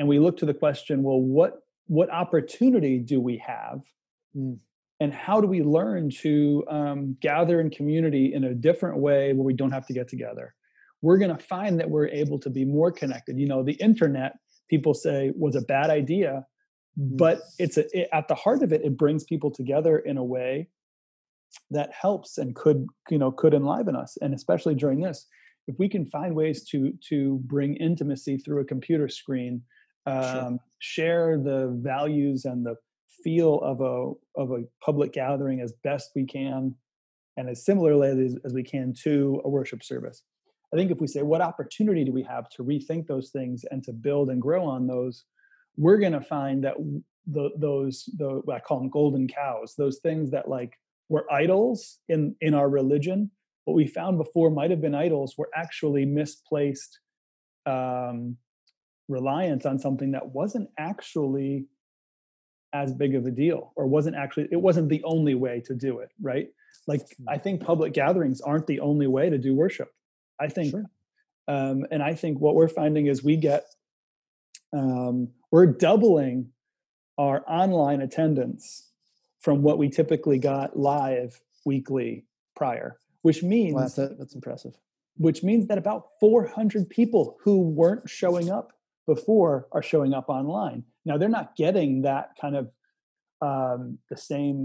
and 0.00 0.08
we 0.08 0.18
look 0.18 0.36
to 0.38 0.46
the 0.46 0.54
question 0.54 1.04
well 1.04 1.20
what 1.20 1.60
what 1.86 2.10
opportunity 2.10 2.98
do 2.98 3.20
we 3.20 3.36
have? 3.38 3.80
Mm. 4.36 4.60
and 5.00 5.12
how 5.12 5.40
do 5.40 5.48
we 5.48 5.60
learn 5.60 6.08
to 6.22 6.64
um, 6.70 7.16
gather 7.20 7.60
in 7.60 7.68
community 7.68 8.32
in 8.32 8.44
a 8.44 8.54
different 8.54 8.98
way 8.98 9.32
where 9.32 9.44
we 9.44 9.54
don't 9.54 9.72
have 9.72 9.86
to 9.88 9.92
get 9.92 10.06
together? 10.06 10.54
We're 11.02 11.18
going 11.18 11.36
to 11.36 11.44
find 11.44 11.80
that 11.80 11.90
we're 11.90 12.06
able 12.08 12.38
to 12.40 12.50
be 12.50 12.64
more 12.64 12.92
connected. 12.92 13.38
You 13.38 13.46
know 13.46 13.62
the 13.62 13.74
internet 13.74 14.32
people 14.68 14.94
say 14.94 15.32
was 15.36 15.54
a 15.54 15.60
bad 15.60 15.90
idea 15.90 16.46
but 16.96 17.40
it's 17.58 17.76
a, 17.76 17.98
it, 17.98 18.08
at 18.12 18.28
the 18.28 18.34
heart 18.34 18.62
of 18.62 18.72
it 18.72 18.82
it 18.84 18.96
brings 18.96 19.24
people 19.24 19.50
together 19.50 19.98
in 19.98 20.16
a 20.16 20.24
way 20.24 20.68
that 21.70 21.90
helps 21.92 22.38
and 22.38 22.54
could 22.54 22.86
you 23.10 23.18
know 23.18 23.30
could 23.30 23.54
enliven 23.54 23.96
us. 23.96 24.16
And 24.20 24.34
especially 24.34 24.74
during 24.74 25.00
this 25.00 25.26
if 25.66 25.78
we 25.78 25.88
can 25.88 26.06
find 26.06 26.34
ways 26.34 26.64
to 26.70 26.92
to 27.08 27.40
bring 27.44 27.76
intimacy 27.76 28.38
through 28.38 28.60
a 28.60 28.64
computer 28.64 29.08
screen 29.08 29.62
um, 30.06 30.22
Sure. 30.22 30.58
share 30.78 31.38
the 31.38 31.68
values 31.82 32.44
and 32.44 32.64
the 32.64 32.76
feel 33.22 33.60
of 33.60 33.80
a 33.80 34.12
of 34.40 34.50
a 34.50 34.64
public 34.84 35.12
gathering 35.12 35.60
as 35.60 35.72
best 35.84 36.10
we 36.14 36.24
can 36.24 36.74
and 37.36 37.48
as 37.48 37.64
similarly 37.64 38.08
as, 38.24 38.36
as 38.44 38.54
we 38.54 38.62
can 38.62 38.94
to 38.94 39.40
a 39.44 39.48
worship 39.48 39.82
service 39.82 40.22
i 40.72 40.76
think 40.76 40.90
if 40.90 41.00
we 41.00 41.06
say 41.06 41.22
what 41.22 41.40
opportunity 41.40 42.04
do 42.04 42.12
we 42.12 42.22
have 42.22 42.48
to 42.48 42.64
rethink 42.64 43.06
those 43.06 43.30
things 43.30 43.64
and 43.70 43.82
to 43.84 43.92
build 43.92 44.30
and 44.30 44.40
grow 44.40 44.64
on 44.64 44.86
those 44.86 45.24
we're 45.76 45.98
going 45.98 46.12
to 46.12 46.20
find 46.20 46.64
that 46.64 46.74
the, 47.26 47.50
those 47.56 48.08
the 48.16 48.42
i 48.50 48.58
call 48.58 48.78
them 48.78 48.88
golden 48.88 49.28
cows 49.28 49.74
those 49.76 49.98
things 49.98 50.30
that 50.30 50.48
like 50.48 50.78
were 51.10 51.30
idols 51.30 51.98
in 52.08 52.34
in 52.40 52.54
our 52.54 52.70
religion 52.70 53.30
what 53.64 53.74
we 53.74 53.86
found 53.86 54.16
before 54.16 54.50
might 54.50 54.70
have 54.70 54.80
been 54.80 54.94
idols 54.94 55.34
were 55.36 55.50
actually 55.54 56.06
misplaced 56.06 57.00
um, 57.66 58.36
reliance 59.10 59.66
on 59.66 59.78
something 59.78 60.12
that 60.12 60.26
wasn't 60.28 60.68
actually 60.78 61.66
as 62.72 62.92
big 62.92 63.14
of 63.16 63.26
a 63.26 63.30
deal 63.30 63.72
or 63.76 63.86
wasn't 63.86 64.14
actually 64.14 64.46
it 64.52 64.60
wasn't 64.68 64.88
the 64.88 65.02
only 65.04 65.34
way 65.34 65.60
to 65.60 65.74
do 65.74 65.98
it 65.98 66.10
right 66.22 66.48
like 66.86 67.02
i 67.28 67.36
think 67.36 67.60
public 67.60 67.92
gatherings 67.92 68.40
aren't 68.40 68.66
the 68.68 68.78
only 68.80 69.08
way 69.08 69.28
to 69.28 69.38
do 69.38 69.54
worship 69.54 69.88
i 70.38 70.46
think 70.46 70.70
Sure. 70.70 70.84
um, 71.48 71.84
and 71.90 72.00
i 72.02 72.14
think 72.14 72.38
what 72.40 72.54
we're 72.54 72.68
finding 72.68 73.06
is 73.06 73.24
we 73.24 73.36
get 73.36 73.64
um, 74.72 75.28
we're 75.50 75.66
doubling 75.66 76.50
our 77.18 77.42
online 77.50 78.00
attendance 78.02 78.88
from 79.40 79.62
what 79.62 79.78
we 79.78 79.88
typically 79.88 80.38
got 80.38 80.78
live 80.78 81.40
weekly 81.66 82.24
prior 82.54 82.98
which 83.22 83.42
means 83.42 83.74
Wow, 83.74 83.80
that's, 83.88 83.96
that's 84.18 84.34
impressive. 84.36 84.74
which 85.16 85.42
means 85.42 85.66
that 85.66 85.76
about 85.78 86.04
400 86.20 86.88
people 86.88 87.36
who 87.42 87.60
weren't 87.62 88.08
showing 88.08 88.48
up 88.48 88.72
before 89.14 89.54
are 89.72 89.82
showing 89.92 90.12
up 90.18 90.28
online. 90.38 90.80
Now 91.06 91.16
they're 91.18 91.38
not 91.40 91.56
getting 91.64 91.90
that 92.02 92.26
kind 92.42 92.56
of 92.60 92.64
um, 93.50 93.98
the 94.10 94.16
same, 94.16 94.56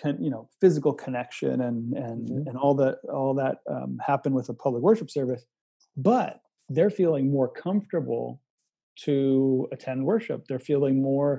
con, 0.00 0.14
you 0.24 0.30
know, 0.34 0.48
physical 0.62 0.92
connection 1.04 1.60
and 1.68 1.78
and 2.06 2.20
Mhm. 2.28 2.46
and 2.48 2.56
all 2.62 2.74
that 2.82 2.96
all 3.18 3.34
that 3.42 3.56
um, 3.74 3.92
happen 4.10 4.32
with 4.38 4.48
a 4.48 4.54
public 4.64 4.82
worship 4.88 5.10
service, 5.18 5.44
but 5.96 6.32
they're 6.74 6.96
feeling 7.00 7.24
more 7.36 7.48
comfortable 7.64 8.26
to 9.06 9.68
attend 9.74 9.98
worship. 10.12 10.38
They're 10.46 10.66
feeling 10.72 10.96
more 11.02 11.32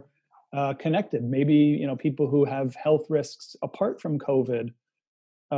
uh, 0.60 0.74
connected. 0.84 1.22
Maybe 1.38 1.56
you 1.82 1.88
know 1.88 1.96
people 2.08 2.28
who 2.34 2.42
have 2.56 2.68
health 2.86 3.06
risks 3.20 3.46
apart 3.68 4.02
from 4.02 4.20
COVID 4.32 4.66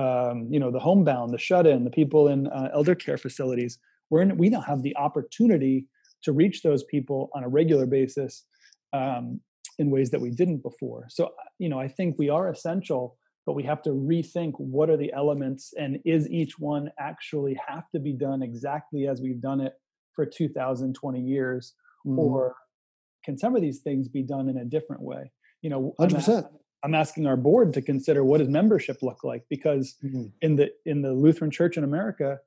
um, 0.01 0.47
you 0.53 0.59
know, 0.59 0.71
the 0.71 0.79
homebound, 0.79 1.31
the 1.33 1.37
shut-in, 1.47 1.83
the 1.83 1.91
people 2.01 2.27
in 2.27 2.47
uh, 2.47 2.69
elder 2.73 2.95
care 2.95 3.19
facilities. 3.27 3.77
We're 4.09 4.23
in, 4.23 4.37
we 4.37 4.49
now 4.49 4.61
have 4.61 4.81
the 4.81 4.95
opportunity 4.97 5.85
to 6.23 6.31
reach 6.31 6.61
those 6.61 6.83
people 6.83 7.29
on 7.33 7.43
a 7.43 7.49
regular 7.49 7.85
basis 7.85 8.45
um, 8.93 9.39
in 9.79 9.89
ways 9.89 10.09
that 10.11 10.21
we 10.21 10.29
didn't 10.31 10.61
before. 10.63 11.05
So, 11.09 11.25
uh, 11.25 11.29
you 11.59 11.69
know, 11.69 11.79
I 11.79 11.87
think 11.87 12.17
we 12.17 12.29
are 12.29 12.49
essential, 12.49 13.17
but 13.45 13.53
we 13.53 13.63
have 13.63 13.81
to 13.83 13.89
rethink 13.89 14.53
what 14.57 14.89
are 14.89 14.97
the 14.97 15.11
elements, 15.13 15.73
and 15.77 15.99
is 16.05 16.29
each 16.29 16.57
one 16.59 16.91
actually 16.99 17.57
have 17.67 17.89
to 17.91 17.99
be 17.99 18.13
done 18.13 18.41
exactly 18.41 19.07
as 19.07 19.21
we've 19.21 19.41
done 19.41 19.61
it 19.61 19.73
for 20.15 20.25
2,020 20.25 21.19
years, 21.21 21.73
Mhm. 22.05 22.17
or 22.17 22.55
can 23.25 23.37
some 23.37 23.55
of 23.55 23.61
these 23.61 23.79
things 23.79 24.07
be 24.07 24.21
done 24.21 24.47
in 24.49 24.57
a 24.57 24.65
different 24.65 25.01
way? 25.01 25.31
You 25.61 25.69
know, 25.69 25.95
I'm 25.99 26.09
100%. 26.09 26.47
I'm 26.83 26.93
asking 26.93 27.25
our 27.25 27.37
board 27.37 27.73
to 27.73 27.81
consider 27.81 28.23
what 28.25 28.39
does 28.39 28.49
membership 28.49 29.01
look 29.01 29.23
like 29.23 29.45
because 29.49 29.95
Mhm. 30.03 30.31
in 30.41 30.55
the 30.57 30.71
in 30.85 31.01
the 31.01 31.13
Lutheran 31.13 31.49
Church 31.49 31.77
in 31.77 31.83
America, 31.85 32.39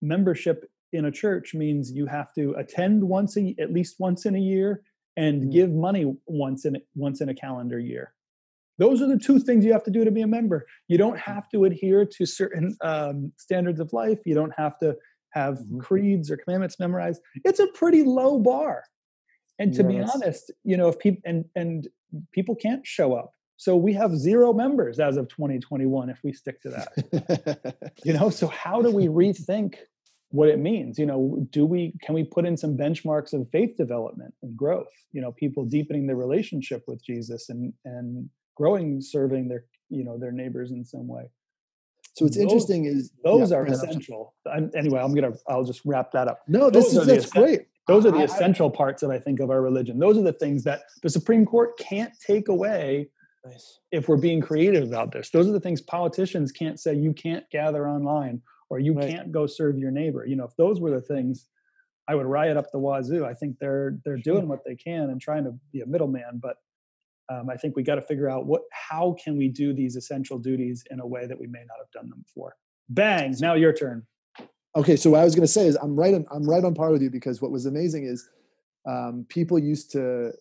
membership 0.00 0.70
in 0.92 1.04
a 1.06 1.10
church 1.10 1.54
means 1.54 1.92
you 1.92 2.06
have 2.06 2.32
to 2.34 2.52
attend 2.58 3.02
once 3.04 3.36
a 3.36 3.54
at 3.58 3.72
least 3.72 3.96
once 3.98 4.26
in 4.26 4.34
a 4.34 4.38
year 4.40 4.82
and 5.16 5.44
Mhm. 5.44 5.52
give 5.52 5.70
money 5.72 6.16
once 6.26 6.64
in 6.64 6.80
once 6.94 7.20
in 7.20 7.28
a 7.28 7.34
calendar 7.34 7.78
year. 7.78 8.14
Those 8.78 9.02
are 9.02 9.06
the 9.06 9.18
two 9.18 9.38
things 9.38 9.64
you 9.64 9.72
have 9.72 9.84
to 9.84 9.90
do 9.90 10.04
to 10.04 10.10
be 10.10 10.22
a 10.22 10.26
member. 10.26 10.66
You 10.88 10.96
don't 10.98 11.18
have 11.18 11.48
to 11.50 11.64
adhere 11.64 12.06
to 12.06 12.26
certain 12.26 12.76
um, 12.80 13.32
standards 13.36 13.78
of 13.78 13.92
life. 13.92 14.20
You 14.24 14.34
don't 14.34 14.54
have 14.56 14.78
to 14.78 14.96
have 15.30 15.58
Mhm. 15.58 15.80
creeds 15.80 16.30
or 16.30 16.36
commandments 16.36 16.78
memorized. 16.80 17.20
It's 17.44 17.60
a 17.60 17.66
pretty 17.68 18.02
low 18.02 18.38
bar. 18.38 18.84
And 19.58 19.74
to 19.74 19.84
be 19.84 20.00
honest, 20.00 20.50
you 20.64 20.76
know, 20.76 20.88
if 20.88 20.98
people 20.98 21.20
and 21.26 21.44
and 21.54 21.88
people 22.32 22.54
can't 22.56 22.84
show 22.86 23.12
up, 23.14 23.34
so 23.56 23.76
we 23.76 23.92
have 23.92 24.16
zero 24.16 24.54
members 24.54 24.98
as 24.98 25.18
of 25.18 25.28
2021 25.28 26.08
if 26.08 26.18
we 26.24 26.32
stick 26.32 26.60
to 26.62 26.70
that 26.70 27.92
you 28.04 28.12
know 28.14 28.30
so 28.30 28.46
how 28.48 28.80
do 28.80 28.90
we 28.90 29.06
rethink 29.06 29.74
what 30.30 30.48
it 30.48 30.58
means 30.58 30.98
you 30.98 31.06
know 31.06 31.44
do 31.50 31.66
we 31.66 31.92
can 32.02 32.14
we 32.14 32.22
put 32.24 32.46
in 32.46 32.56
some 32.56 32.76
benchmarks 32.76 33.32
of 33.32 33.48
faith 33.50 33.76
development 33.76 34.32
and 34.42 34.56
growth 34.56 34.92
you 35.12 35.20
know 35.20 35.32
people 35.32 35.64
deepening 35.64 36.06
their 36.06 36.16
relationship 36.16 36.82
with 36.86 37.02
jesus 37.04 37.48
and 37.48 37.72
and 37.84 38.28
growing 38.56 39.00
serving 39.00 39.48
their 39.48 39.64
you 39.88 40.04
know 40.04 40.16
their 40.18 40.32
neighbors 40.32 40.70
in 40.70 40.84
some 40.84 41.08
way 41.08 41.24
so 42.14 42.24
what's 42.24 42.36
Those- 42.36 42.42
interesting 42.44 42.84
is 42.84 43.10
those 43.24 43.50
yeah, 43.50 43.56
are 43.58 43.66
essential 43.66 44.34
I'm, 44.50 44.70
anyway 44.76 45.00
i'm 45.00 45.14
gonna 45.14 45.32
i'll 45.48 45.64
just 45.64 45.80
wrap 45.84 46.12
that 46.12 46.28
up 46.28 46.40
No, 46.46 46.70
this 46.70 46.92
those 46.92 47.02
is 47.02 47.06
the 47.06 47.12
that's 47.14 47.30
great. 47.30 47.60
those 47.88 48.06
are 48.06 48.10
the 48.12 48.18
I- 48.18 48.22
I- 48.22 48.24
essential 48.24 48.70
parts 48.70 49.02
of 49.02 49.10
i 49.10 49.18
think 49.18 49.40
of 49.40 49.50
our 49.50 49.60
religion 49.60 49.98
those 49.98 50.16
are 50.16 50.22
the 50.22 50.32
things 50.34 50.62
that 50.64 50.82
the 51.02 51.10
supreme 51.10 51.44
court 51.44 51.76
can't 51.78 52.12
take 52.24 52.48
away 52.48 53.08
Nice. 53.44 53.80
if 53.90 54.06
we're 54.06 54.18
being 54.18 54.42
creative 54.42 54.86
about 54.86 55.12
this. 55.12 55.30
Those 55.30 55.48
are 55.48 55.52
the 55.52 55.60
things 55.60 55.80
politicians 55.80 56.52
can't 56.52 56.78
say 56.78 56.92
you 56.94 57.14
can't 57.14 57.48
gather 57.48 57.88
online 57.88 58.42
or 58.70 58.78
you 58.78 58.94
Right. 58.94 59.10
can't 59.10 59.32
go 59.32 59.46
serve 59.46 59.78
your 59.78 59.90
neighbor. 59.90 60.24
You 60.24 60.36
know, 60.36 60.44
if 60.44 60.56
those 60.56 60.80
were 60.80 60.90
the 60.90 61.00
things, 61.00 61.46
I 62.08 62.14
would 62.14 62.26
riot 62.26 62.56
up 62.56 62.70
the 62.72 62.78
wazoo. 62.78 63.24
I 63.26 63.34
think 63.34 63.58
they're 63.58 63.98
they're 64.04 64.16
doing 64.16 64.48
what 64.48 64.64
they 64.64 64.74
can 64.74 65.10
and 65.10 65.20
trying 65.20 65.44
to 65.44 65.52
be 65.72 65.80
a 65.80 65.86
middleman, 65.86 66.40
but 66.40 66.56
um, 67.28 67.48
I 67.48 67.56
think 67.56 67.76
we 67.76 67.82
got 67.82 67.96
to 67.96 68.02
figure 68.02 68.28
out 68.28 68.46
what 68.46 68.62
how 68.72 69.16
can 69.22 69.36
we 69.36 69.48
do 69.48 69.72
these 69.72 69.96
essential 69.96 70.38
duties 70.38 70.84
in 70.90 71.00
a 71.00 71.06
way 71.06 71.26
that 71.26 71.38
we 71.38 71.46
may 71.46 71.60
not 71.60 71.78
have 71.78 71.90
done 71.92 72.08
them 72.08 72.22
before. 72.22 72.56
Bang! 72.88 73.36
Now 73.40 73.54
your 73.54 73.72
turn. 73.72 74.06
Okay, 74.74 74.96
so 74.96 75.10
what 75.10 75.20
I 75.20 75.24
was 75.24 75.34
going 75.34 75.46
to 75.46 75.52
say 75.52 75.66
is 75.66 75.76
I'm 75.76 75.94
right 75.94 76.14
on 76.14 76.26
I'm 76.30 76.48
right 76.48 76.64
on 76.64 76.74
par 76.74 76.90
with 76.90 77.02
you 77.02 77.10
because 77.10 77.42
what 77.42 77.50
was 77.50 77.66
amazing 77.66 78.04
is 78.04 78.28
um, 78.88 79.26
people 79.28 79.58
used 79.58 79.90
to 79.92 80.32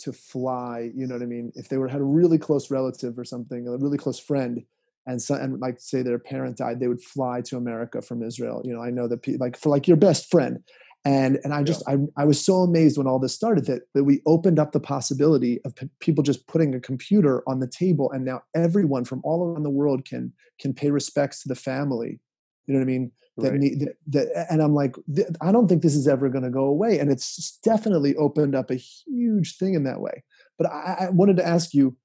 to 0.00 0.12
fly. 0.12 0.90
You 0.94 1.06
know 1.06 1.14
what 1.14 1.22
I 1.22 1.26
mean? 1.26 1.52
If 1.54 1.68
they 1.68 1.78
were 1.78 1.88
had 1.88 2.00
a 2.00 2.04
really 2.04 2.38
close 2.38 2.70
relative 2.70 3.18
or 3.18 3.24
something, 3.24 3.68
a 3.68 3.76
really 3.76 3.98
close 3.98 4.18
friend, 4.18 4.64
and 5.06 5.20
so 5.20 5.34
and 5.34 5.60
like 5.60 5.80
say 5.80 6.02
their 6.02 6.18
parent 6.18 6.58
died, 6.58 6.80
they 6.80 6.88
would 6.88 7.02
fly 7.02 7.40
to 7.42 7.56
America 7.56 8.02
from 8.02 8.22
Israel. 8.22 8.62
You 8.64 8.74
know, 8.74 8.82
I 8.82 8.90
know 8.90 9.08
that 9.08 9.22
pe- 9.22 9.36
like 9.36 9.56
for 9.56 9.68
like 9.68 9.88
your 9.88 9.96
best 9.96 10.30
friend, 10.30 10.62
and 11.04 11.40
and 11.42 11.52
i 11.52 11.62
just 11.62 11.82
yeah. 11.88 11.96
I, 12.16 12.22
I 12.22 12.24
was 12.24 12.42
so 12.44 12.58
amazed 12.58 12.96
when 12.96 13.06
all 13.06 13.18
this 13.18 13.34
started 13.34 13.66
that, 13.66 13.82
that 13.94 14.04
we 14.04 14.22
opened 14.26 14.58
up 14.58 14.72
the 14.72 14.80
possibility 14.80 15.60
of 15.64 15.74
p- 15.74 15.88
people 16.00 16.22
just 16.22 16.46
putting 16.46 16.74
a 16.74 16.80
computer 16.80 17.42
on 17.48 17.60
the 17.60 17.66
table 17.66 18.10
and 18.12 18.24
now 18.24 18.42
everyone 18.54 19.04
from 19.04 19.20
all 19.24 19.44
around 19.44 19.64
the 19.64 19.70
world 19.70 20.04
can 20.04 20.32
can 20.60 20.72
pay 20.72 20.90
respects 20.90 21.42
to 21.42 21.48
the 21.48 21.54
family 21.54 22.20
you 22.66 22.74
know 22.74 22.78
what 22.78 22.84
i 22.84 22.86
mean 22.86 23.10
that, 23.38 23.50
right. 23.50 23.60
need, 23.60 23.80
that, 23.80 23.96
that 24.08 24.46
and 24.50 24.62
i'm 24.62 24.74
like 24.74 24.94
i 25.40 25.50
don't 25.50 25.66
think 25.66 25.82
this 25.82 25.96
is 25.96 26.06
ever 26.06 26.28
going 26.28 26.44
to 26.44 26.50
go 26.50 26.64
away 26.64 26.98
and 26.98 27.10
it's 27.10 27.58
definitely 27.64 28.14
opened 28.16 28.54
up 28.54 28.70
a 28.70 28.76
huge 28.76 29.56
thing 29.56 29.74
in 29.74 29.84
that 29.84 30.00
way 30.00 30.22
but 30.58 30.70
I, 30.70 31.06
I 31.06 31.10
wanted 31.10 31.38
to 31.38 31.46
ask 31.46 31.74
you 31.74 31.96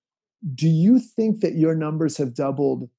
do 0.55 0.67
you 0.67 0.99
think 0.99 1.41
that 1.41 1.55
your 1.55 1.75
numbers 1.75 2.17
have 2.17 2.33
doubled 2.33 2.89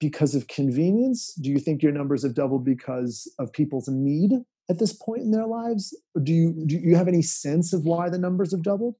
because 0.00 0.34
of 0.34 0.46
convenience 0.48 1.34
do 1.34 1.50
you 1.50 1.58
think 1.58 1.82
your 1.82 1.92
numbers 1.92 2.22
have 2.22 2.34
doubled 2.34 2.64
because 2.64 3.30
of 3.38 3.52
people's 3.52 3.88
need 3.88 4.32
at 4.68 4.78
this 4.78 4.92
point 4.92 5.22
in 5.22 5.30
their 5.30 5.46
lives? 5.46 5.96
Or 6.14 6.20
do 6.20 6.32
you 6.32 6.54
do 6.66 6.76
you 6.76 6.96
have 6.96 7.08
any 7.08 7.22
sense 7.22 7.72
of 7.72 7.84
why 7.84 8.08
the 8.08 8.18
numbers 8.18 8.52
have 8.52 8.62
doubled? 8.62 8.96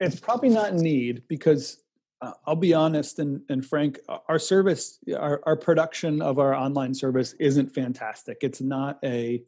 It's 0.00 0.20
probably 0.20 0.50
not 0.50 0.74
need 0.74 1.22
because 1.28 1.82
uh, 2.20 2.32
I'll 2.46 2.56
be 2.56 2.74
honest 2.74 3.18
and, 3.18 3.42
and 3.48 3.64
frank, 3.64 3.98
our 4.28 4.38
service, 4.38 4.98
our, 5.16 5.40
our 5.44 5.56
production 5.56 6.22
of 6.22 6.38
our 6.38 6.54
online 6.54 6.94
service 6.94 7.34
isn't 7.38 7.74
fantastic. 7.74 8.38
It's 8.40 8.60
not 8.60 8.98
a, 9.04 9.42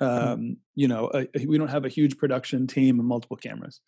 hmm. 0.00 0.06
um, 0.06 0.56
you 0.74 0.88
know, 0.88 1.10
a, 1.14 1.28
we 1.46 1.58
don't 1.58 1.68
have 1.68 1.84
a 1.84 1.88
huge 1.88 2.16
production 2.18 2.66
team 2.66 2.98
and 2.98 3.08
multiple 3.08 3.36
cameras. 3.36 3.80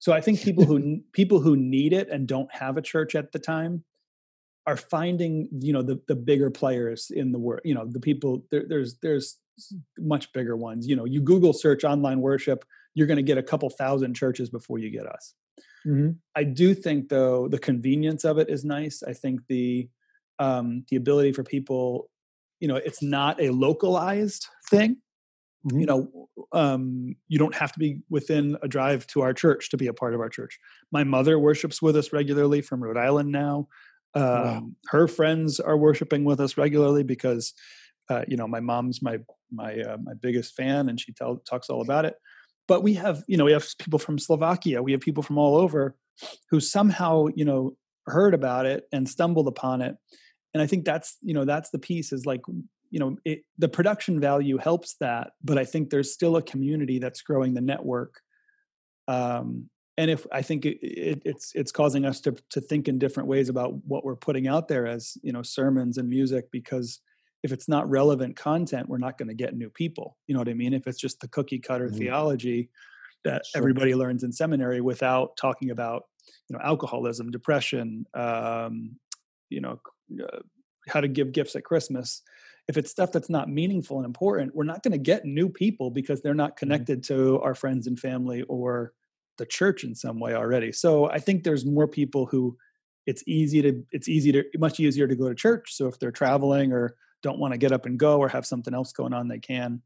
So 0.00 0.12
I 0.12 0.20
think 0.20 0.42
people 0.42 0.64
who 0.64 1.00
people 1.12 1.40
who 1.40 1.56
need 1.56 1.92
it 1.92 2.08
and 2.08 2.26
don't 2.26 2.52
have 2.52 2.76
a 2.76 2.82
church 2.82 3.14
at 3.14 3.30
the 3.32 3.38
time 3.38 3.84
are 4.66 4.76
finding, 4.76 5.48
you 5.60 5.72
know, 5.72 5.82
the 5.82 6.00
the 6.08 6.16
bigger 6.16 6.50
players 6.50 7.10
in 7.14 7.32
the 7.32 7.38
world. 7.38 7.60
You 7.64 7.74
know, 7.74 7.86
the 7.86 8.00
people 8.00 8.44
there, 8.50 8.64
there's 8.66 8.96
there's 9.02 9.38
much 9.98 10.32
bigger 10.32 10.56
ones. 10.56 10.86
You 10.86 10.96
know, 10.96 11.04
you 11.04 11.20
Google 11.20 11.52
search 11.52 11.84
online 11.84 12.20
worship, 12.20 12.64
you're 12.94 13.06
going 13.06 13.16
to 13.16 13.22
get 13.22 13.38
a 13.38 13.42
couple 13.42 13.70
thousand 13.70 14.14
churches 14.14 14.50
before 14.50 14.78
you 14.78 14.90
get 14.90 15.06
us. 15.06 15.34
Mm-hmm. 15.86 16.10
I 16.34 16.44
do 16.44 16.74
think, 16.74 17.08
though, 17.08 17.48
the 17.48 17.58
convenience 17.58 18.24
of 18.24 18.38
it 18.38 18.50
is 18.50 18.64
nice. 18.64 19.02
I 19.02 19.12
think 19.12 19.40
the 19.48 19.88
um, 20.38 20.84
the 20.88 20.96
ability 20.96 21.32
for 21.32 21.44
people, 21.44 22.10
you 22.60 22.68
know, 22.68 22.76
it's 22.76 23.02
not 23.02 23.40
a 23.40 23.50
localized 23.50 24.46
thing. 24.70 24.96
Mm-hmm. 25.66 25.80
You 25.80 25.86
know, 25.86 26.28
um, 26.52 27.16
you 27.28 27.38
don't 27.38 27.54
have 27.54 27.72
to 27.72 27.78
be 27.78 28.00
within 28.08 28.56
a 28.62 28.68
drive 28.68 29.06
to 29.08 29.20
our 29.20 29.34
church 29.34 29.70
to 29.70 29.76
be 29.76 29.88
a 29.88 29.92
part 29.92 30.14
of 30.14 30.20
our 30.20 30.28
church. 30.28 30.58
My 30.90 31.04
mother 31.04 31.38
worships 31.38 31.82
with 31.82 31.96
us 31.96 32.12
regularly 32.12 32.62
from 32.62 32.82
Rhode 32.82 32.96
Island 32.96 33.30
now. 33.30 33.68
Um, 34.14 34.24
wow. 34.24 34.62
Her 34.88 35.06
friends 35.06 35.60
are 35.60 35.76
worshiping 35.76 36.24
with 36.24 36.40
us 36.40 36.56
regularly 36.56 37.04
because 37.04 37.52
uh, 38.10 38.24
you 38.26 38.36
know 38.36 38.48
my 38.48 38.60
mom's 38.60 39.00
my 39.00 39.18
my 39.52 39.80
uh, 39.80 39.96
my 40.02 40.14
biggest 40.14 40.54
fan 40.54 40.88
and 40.88 41.00
she 41.00 41.12
tell, 41.12 41.36
talks 41.48 41.70
all 41.70 41.80
about 41.80 42.04
it 42.04 42.16
but 42.66 42.82
we 42.82 42.94
have 42.94 43.22
you 43.28 43.36
know 43.36 43.44
we 43.44 43.52
have 43.52 43.66
people 43.78 43.98
from 43.98 44.18
slovakia 44.18 44.82
we 44.82 44.92
have 44.92 45.00
people 45.00 45.22
from 45.22 45.38
all 45.38 45.56
over 45.56 45.96
who 46.50 46.60
somehow 46.60 47.26
you 47.34 47.44
know 47.44 47.76
heard 48.06 48.34
about 48.34 48.66
it 48.66 48.84
and 48.92 49.08
stumbled 49.08 49.46
upon 49.46 49.80
it 49.80 49.94
and 50.52 50.62
i 50.62 50.66
think 50.66 50.84
that's 50.84 51.16
you 51.22 51.32
know 51.32 51.44
that's 51.44 51.70
the 51.70 51.78
piece 51.78 52.12
is 52.12 52.26
like 52.26 52.40
you 52.90 52.98
know 52.98 53.16
it, 53.24 53.44
the 53.58 53.68
production 53.68 54.20
value 54.20 54.58
helps 54.58 54.94
that 55.00 55.32
but 55.42 55.58
i 55.58 55.64
think 55.64 55.90
there's 55.90 56.12
still 56.12 56.36
a 56.36 56.42
community 56.42 56.98
that's 56.98 57.22
growing 57.22 57.54
the 57.54 57.60
network 57.60 58.20
um, 59.08 59.68
and 59.96 60.10
if 60.10 60.26
i 60.32 60.42
think 60.42 60.64
it, 60.64 60.78
it, 60.82 61.22
it's 61.24 61.52
it's 61.54 61.72
causing 61.72 62.04
us 62.04 62.20
to 62.20 62.34
to 62.50 62.60
think 62.60 62.88
in 62.88 62.98
different 62.98 63.28
ways 63.28 63.48
about 63.48 63.74
what 63.86 64.04
we're 64.04 64.16
putting 64.16 64.48
out 64.48 64.68
there 64.68 64.86
as 64.86 65.16
you 65.22 65.32
know 65.32 65.42
sermons 65.42 65.98
and 65.98 66.08
music 66.08 66.50
because 66.50 67.00
if 67.42 67.52
it's 67.52 67.68
not 67.68 67.88
relevant 67.88 68.36
content, 68.36 68.88
we're 68.88 68.98
not 68.98 69.16
going 69.16 69.28
to 69.28 69.34
get 69.34 69.56
new 69.56 69.70
people. 69.70 70.16
You 70.26 70.34
know 70.34 70.40
what 70.40 70.48
I 70.48 70.54
mean? 70.54 70.74
If 70.74 70.86
it's 70.86 71.00
just 71.00 71.20
the 71.20 71.28
cookie 71.28 71.58
cutter 71.58 71.88
mm-hmm. 71.88 71.98
theology 71.98 72.70
that 73.24 73.46
sure. 73.46 73.58
everybody 73.58 73.94
learns 73.94 74.24
in 74.24 74.32
seminary 74.32 74.80
without 74.80 75.36
talking 75.36 75.70
about, 75.70 76.04
you 76.48 76.56
know, 76.56 76.62
alcoholism, 76.62 77.30
depression, 77.30 78.06
um, 78.14 78.96
you 79.48 79.60
know, 79.60 79.80
uh, 80.22 80.38
how 80.88 81.00
to 81.00 81.08
give 81.08 81.32
gifts 81.32 81.56
at 81.56 81.64
Christmas. 81.64 82.22
If 82.70 82.76
it's 82.76 82.92
stuff 82.92 83.10
that's 83.10 83.28
not 83.28 83.48
meaningful 83.48 83.96
and 83.96 84.06
important, 84.06 84.54
we're 84.54 84.62
not 84.62 84.84
going 84.84 84.92
to 84.92 84.98
get 84.98 85.24
new 85.24 85.48
people 85.48 85.90
because 85.90 86.22
they're 86.22 86.34
not 86.34 86.50
mm-hmm. 86.50 86.58
connected 86.58 87.02
to 87.04 87.40
our 87.40 87.56
friends 87.56 87.88
and 87.88 87.98
family 87.98 88.42
or 88.42 88.92
the 89.38 89.44
church 89.44 89.82
in 89.82 89.96
some 89.96 90.20
way 90.20 90.34
already. 90.34 90.70
So 90.70 91.10
I 91.10 91.18
think 91.18 91.42
there's 91.42 91.66
more 91.66 91.88
people 91.88 92.26
who 92.26 92.56
it's 93.06 93.24
easy 93.26 93.60
to 93.62 93.82
it's 93.90 94.08
easy 94.08 94.30
to 94.30 94.44
much 94.58 94.78
easier 94.78 95.08
to 95.08 95.16
go 95.16 95.28
to 95.28 95.34
church. 95.34 95.74
So 95.74 95.88
if 95.88 95.98
they're 95.98 96.12
traveling 96.12 96.72
or 96.72 96.94
don't 97.24 97.40
want 97.40 97.54
to 97.54 97.58
get 97.58 97.72
up 97.72 97.86
and 97.86 97.98
go 97.98 98.20
or 98.20 98.28
have 98.28 98.46
something 98.46 98.72
else 98.72 98.92
going 98.92 99.14
on, 99.14 99.26
they 99.26 99.40
can 99.40 99.82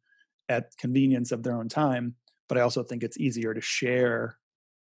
at 0.51 0.77
convenience 0.77 1.33
of 1.33 1.43
their 1.43 1.57
own 1.57 1.71
time. 1.71 2.17
But 2.51 2.59
I 2.59 2.61
also 2.61 2.83
think 2.83 3.03
it's 3.03 3.19
easier 3.19 3.55
to 3.55 3.63
share, 3.63 4.37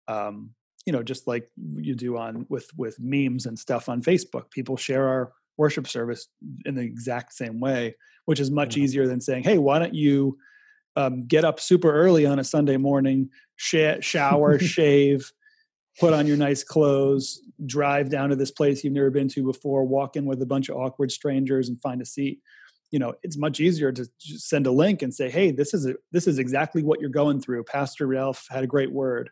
um, 0.07 0.55
you 0.87 0.93
know, 0.93 1.03
just 1.03 1.27
like 1.27 1.51
you 1.75 1.93
do 1.93 2.17
on 2.17 2.47
with 2.49 2.67
with 2.75 2.99
memes 2.99 3.45
and 3.45 3.59
stuff 3.59 3.89
on 3.89 4.01
Facebook. 4.01 4.49
People 4.49 4.75
share 4.75 5.07
our 5.07 5.33
worship 5.61 5.87
service 5.87 6.27
in 6.65 6.73
the 6.73 6.81
exact 6.81 7.33
same 7.33 7.59
way, 7.59 7.95
which 8.25 8.39
is 8.39 8.49
much 8.49 8.71
mm-hmm. 8.71 8.81
easier 8.83 9.07
than 9.07 9.21
saying, 9.21 9.43
"Hey, 9.43 9.59
why 9.59 9.77
don't 9.77 9.93
you 9.93 10.39
um, 10.95 11.27
get 11.27 11.45
up 11.45 11.59
super 11.59 11.93
early 11.93 12.25
on 12.25 12.39
a 12.39 12.43
Sunday 12.43 12.77
morning, 12.77 13.29
sh- 13.57 14.01
shower, 14.01 14.57
shave, 14.75 15.31
put 15.99 16.13
on 16.13 16.25
your 16.25 16.37
nice 16.37 16.63
clothes, 16.63 17.39
drive 17.63 18.09
down 18.09 18.29
to 18.29 18.35
this 18.35 18.49
place 18.49 18.83
you've 18.83 18.93
never 18.93 19.11
been 19.11 19.29
to 19.29 19.43
before, 19.43 19.85
walk 19.85 20.15
in 20.15 20.25
with 20.25 20.41
a 20.41 20.47
bunch 20.47 20.67
of 20.67 20.77
awkward 20.77 21.11
strangers 21.11 21.69
and 21.69 21.79
find 21.79 22.01
a 22.01 22.05
seat. 22.05 22.39
You 22.89 22.97
know, 22.97 23.13
it's 23.21 23.37
much 23.37 23.59
easier 23.59 23.91
to 23.91 24.05
send 24.19 24.65
a 24.65 24.71
link 24.71 25.03
and 25.03 25.13
say, 25.13 25.29
"Hey, 25.29 25.51
this 25.51 25.75
is 25.75 25.85
a, 25.85 25.93
this 26.11 26.25
is 26.25 26.39
exactly 26.39 26.81
what 26.81 26.99
you're 26.99 27.19
going 27.21 27.39
through." 27.39 27.65
Pastor 27.65 28.07
Ralph 28.07 28.47
had 28.49 28.63
a 28.63 28.73
great 28.75 28.91
word 28.91 29.29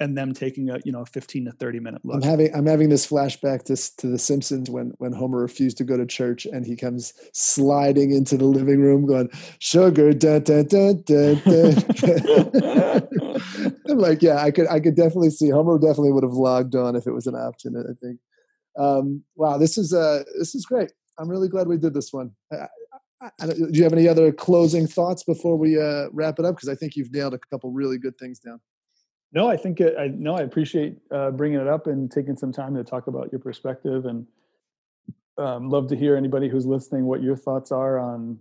and 0.00 0.18
them 0.18 0.32
taking 0.32 0.70
a 0.70 0.78
you 0.84 0.92
know 0.92 1.04
15 1.04 1.46
to 1.46 1.52
30 1.52 1.80
minute 1.80 2.04
look. 2.04 2.16
I'm 2.16 2.22
having 2.22 2.54
I'm 2.54 2.66
having 2.66 2.88
this 2.88 3.06
flashback 3.06 3.64
to 3.64 3.76
to 3.98 4.06
the 4.08 4.18
Simpsons 4.18 4.70
when 4.70 4.92
when 4.98 5.12
Homer 5.12 5.38
refused 5.38 5.78
to 5.78 5.84
go 5.84 5.96
to 5.96 6.06
church 6.06 6.46
and 6.46 6.66
he 6.66 6.76
comes 6.76 7.14
sliding 7.32 8.12
into 8.12 8.36
the 8.36 8.44
living 8.44 8.80
room 8.80 9.06
going 9.06 9.30
sugar 9.58 10.12
da 10.12 10.40
da 10.40 10.62
da 10.62 10.94
da 10.94 11.34
da. 11.34 11.74
I'm 13.88 13.98
like 13.98 14.22
yeah 14.22 14.42
I 14.42 14.50
could 14.50 14.66
I 14.68 14.80
could 14.80 14.96
definitely 14.96 15.30
see 15.30 15.50
Homer 15.50 15.78
definitely 15.78 16.12
would 16.12 16.24
have 16.24 16.32
logged 16.32 16.74
on 16.74 16.96
if 16.96 17.06
it 17.06 17.12
was 17.12 17.26
an 17.26 17.36
option 17.36 17.76
I 17.76 17.94
think. 18.04 18.18
Um, 18.76 19.22
wow 19.36 19.58
this 19.58 19.78
is 19.78 19.94
uh 19.94 20.24
this 20.38 20.54
is 20.54 20.66
great. 20.66 20.92
I'm 21.18 21.28
really 21.28 21.48
glad 21.48 21.68
we 21.68 21.78
did 21.78 21.94
this 21.94 22.12
one. 22.12 22.32
I, 22.52 22.66
I, 23.40 23.46
do 23.46 23.70
you 23.70 23.84
have 23.84 23.92
any 23.92 24.08
other 24.08 24.32
closing 24.32 24.86
thoughts 24.86 25.22
before 25.22 25.56
we 25.56 25.80
uh, 25.80 26.08
wrap 26.12 26.38
it 26.38 26.44
up? 26.44 26.56
Because 26.56 26.68
I 26.68 26.74
think 26.74 26.94
you've 26.94 27.12
nailed 27.12 27.32
a 27.32 27.38
couple 27.38 27.70
really 27.70 27.96
good 27.96 28.18
things 28.18 28.38
down. 28.38 28.60
No, 29.34 29.48
I 29.48 29.56
think 29.56 29.80
it, 29.80 29.96
I 29.98 30.06
no, 30.06 30.36
I 30.36 30.42
appreciate 30.42 30.98
uh, 31.10 31.32
bringing 31.32 31.58
it 31.60 31.66
up 31.66 31.88
and 31.88 32.10
taking 32.10 32.36
some 32.36 32.52
time 32.52 32.74
to 32.76 32.84
talk 32.84 33.08
about 33.08 33.32
your 33.32 33.40
perspective, 33.40 34.06
and 34.06 34.26
um, 35.38 35.68
love 35.68 35.88
to 35.88 35.96
hear 35.96 36.16
anybody 36.16 36.48
who's 36.48 36.66
listening 36.66 37.04
what 37.04 37.20
your 37.20 37.36
thoughts 37.36 37.72
are 37.72 37.98
on, 37.98 38.38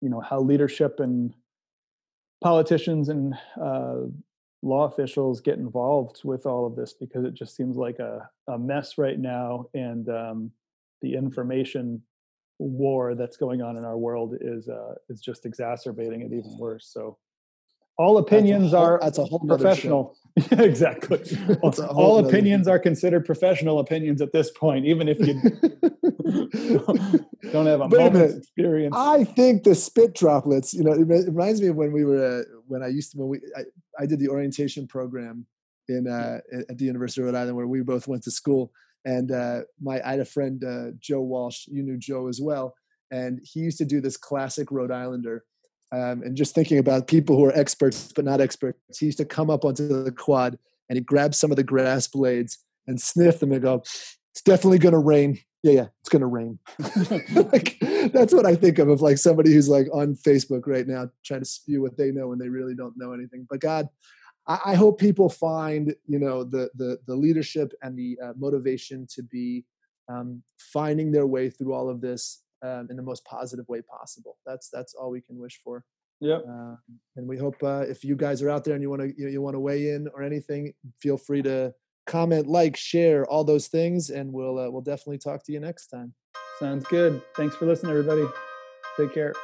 you 0.00 0.08
know, 0.08 0.20
how 0.20 0.40
leadership 0.40 1.00
and 1.00 1.34
politicians 2.40 3.08
and 3.08 3.34
uh, 3.60 4.02
law 4.62 4.84
officials 4.84 5.40
get 5.40 5.58
involved 5.58 6.20
with 6.22 6.46
all 6.46 6.64
of 6.64 6.76
this 6.76 6.92
because 6.92 7.24
it 7.24 7.34
just 7.34 7.56
seems 7.56 7.76
like 7.76 7.98
a, 7.98 8.28
a 8.46 8.56
mess 8.56 8.98
right 8.98 9.18
now, 9.18 9.66
and 9.74 10.08
um, 10.08 10.52
the 11.00 11.14
information 11.14 12.00
war 12.58 13.16
that's 13.16 13.36
going 13.36 13.60
on 13.60 13.76
in 13.76 13.84
our 13.84 13.98
world 13.98 14.36
is 14.40 14.68
uh, 14.68 14.94
is 15.08 15.20
just 15.20 15.44
exacerbating 15.44 16.20
it 16.20 16.26
even 16.26 16.56
worse. 16.56 16.86
So 16.86 17.18
all 17.98 18.18
opinions 18.18 18.70
whole, 18.70 18.80
are 18.80 18.98
that's 19.00 19.18
a 19.18 19.24
whole 19.24 19.40
professional. 19.40 20.16
exactly. 20.52 21.20
All 21.90 22.26
opinions 22.26 22.66
are 22.66 22.78
considered 22.78 23.26
professional 23.26 23.80
opinions 23.80 24.22
at 24.22 24.32
this 24.32 24.50
point 24.50 24.86
even 24.86 25.06
if 25.06 25.18
you 25.20 25.34
don't 27.52 27.66
have 27.66 27.82
a 27.82 27.88
Wait 27.88 28.12
moment's 28.12 28.34
a 28.34 28.38
experience. 28.38 28.94
I 28.96 29.24
think 29.24 29.64
the 29.64 29.74
spit 29.74 30.14
droplets 30.14 30.72
you 30.72 30.84
know 30.84 30.92
it 30.92 31.06
reminds 31.06 31.60
me 31.60 31.68
of 31.68 31.76
when 31.76 31.92
we 31.92 32.06
were 32.06 32.40
uh, 32.40 32.44
when 32.66 32.82
i 32.82 32.86
used 32.86 33.12
to 33.12 33.18
when 33.18 33.28
we 33.28 33.40
I, 33.54 33.64
I 34.02 34.06
did 34.06 34.20
the 34.20 34.28
orientation 34.28 34.86
program 34.86 35.44
in 35.88 36.08
uh, 36.08 36.40
at 36.70 36.78
the 36.78 36.86
university 36.86 37.20
of 37.20 37.26
rhode 37.26 37.34
island 37.34 37.56
where 37.56 37.66
we 37.66 37.82
both 37.82 38.08
went 38.08 38.22
to 38.24 38.30
school. 38.30 38.72
And 39.04 39.32
uh, 39.32 39.62
my 39.82 40.00
i 40.06 40.12
had 40.12 40.20
a 40.20 40.24
friend 40.24 40.64
uh, 40.64 40.92
joe 40.98 41.20
walsh. 41.20 41.66
You 41.68 41.82
knew 41.82 41.98
joe 41.98 42.28
as 42.28 42.40
well. 42.40 42.74
And 43.10 43.40
he 43.42 43.60
used 43.60 43.76
to 43.78 43.84
do 43.84 44.00
this 44.00 44.16
classic 44.16 44.70
rhode 44.70 44.90
islander 44.90 45.44
um, 45.92 46.22
and 46.22 46.36
just 46.36 46.54
thinking 46.54 46.78
about 46.78 47.06
people 47.06 47.36
who 47.36 47.44
are 47.44 47.56
experts 47.56 48.12
but 48.12 48.24
not 48.24 48.40
experts. 48.40 48.98
He 48.98 49.06
used 49.06 49.18
to 49.18 49.24
come 49.24 49.50
up 49.50 49.64
onto 49.64 49.86
the 49.86 50.10
quad 50.10 50.58
and 50.88 50.96
he'd 50.96 51.06
grab 51.06 51.34
some 51.34 51.50
of 51.50 51.56
the 51.56 51.62
grass 51.62 52.08
blades 52.08 52.58
and 52.86 53.00
sniff 53.00 53.40
them 53.40 53.52
and 53.52 53.62
go, 53.62 53.76
"It's 54.32 54.42
definitely 54.44 54.78
going 54.78 54.94
to 54.94 54.98
rain." 54.98 55.38
Yeah, 55.62 55.72
yeah, 55.72 55.86
it's 56.00 56.08
going 56.08 56.20
to 56.20 56.26
rain. 56.26 56.58
like 57.52 57.78
that's 58.12 58.34
what 58.34 58.46
I 58.46 58.56
think 58.56 58.78
of 58.78 58.88
of 58.88 59.00
like 59.00 59.18
somebody 59.18 59.52
who's 59.52 59.68
like 59.68 59.86
on 59.92 60.14
Facebook 60.14 60.62
right 60.66 60.88
now 60.88 61.08
trying 61.24 61.40
to 61.40 61.46
spew 61.46 61.82
what 61.82 61.96
they 61.96 62.10
know 62.10 62.28
when 62.28 62.38
they 62.38 62.48
really 62.48 62.74
don't 62.74 62.96
know 62.96 63.12
anything. 63.12 63.46
But 63.48 63.60
God, 63.60 63.88
I, 64.48 64.58
I 64.66 64.74
hope 64.74 64.98
people 64.98 65.28
find 65.28 65.94
you 66.06 66.18
know 66.18 66.42
the 66.42 66.70
the 66.74 66.98
the 67.06 67.14
leadership 67.14 67.72
and 67.82 67.96
the 67.96 68.18
uh, 68.22 68.32
motivation 68.36 69.06
to 69.14 69.22
be 69.22 69.64
um, 70.08 70.42
finding 70.58 71.12
their 71.12 71.26
way 71.26 71.50
through 71.50 71.74
all 71.74 71.88
of 71.88 72.00
this 72.00 72.42
um, 72.62 72.88
in 72.90 72.96
the 72.96 73.02
most 73.02 73.24
positive 73.24 73.66
way 73.68 73.82
possible. 73.82 74.38
That's 74.46 74.68
that's 74.70 74.94
all 74.94 75.10
we 75.10 75.20
can 75.20 75.38
wish 75.38 75.60
for. 75.64 75.84
Yeah. 76.20 76.36
Uh, 76.36 76.76
and 77.16 77.26
we 77.26 77.36
hope 77.36 77.56
uh, 77.62 77.84
if 77.88 78.04
you 78.04 78.14
guys 78.14 78.42
are 78.42 78.50
out 78.50 78.64
there 78.64 78.74
and 78.74 78.82
you 78.82 78.90
want 78.90 79.02
to 79.02 79.12
you, 79.16 79.28
you 79.28 79.42
want 79.42 79.54
to 79.54 79.60
weigh 79.60 79.90
in 79.90 80.08
or 80.14 80.22
anything, 80.22 80.72
feel 81.00 81.16
free 81.16 81.42
to 81.42 81.74
comment, 82.06 82.46
like, 82.46 82.76
share, 82.76 83.26
all 83.26 83.44
those 83.44 83.68
things, 83.68 84.10
and 84.10 84.32
we'll 84.32 84.58
uh, 84.58 84.70
we'll 84.70 84.82
definitely 84.82 85.18
talk 85.18 85.44
to 85.44 85.52
you 85.52 85.60
next 85.60 85.88
time. 85.88 86.14
Sounds 86.58 86.84
good. 86.84 87.20
Thanks 87.36 87.56
for 87.56 87.66
listening, 87.66 87.90
everybody. 87.90 88.24
Take 88.96 89.12
care. 89.12 89.34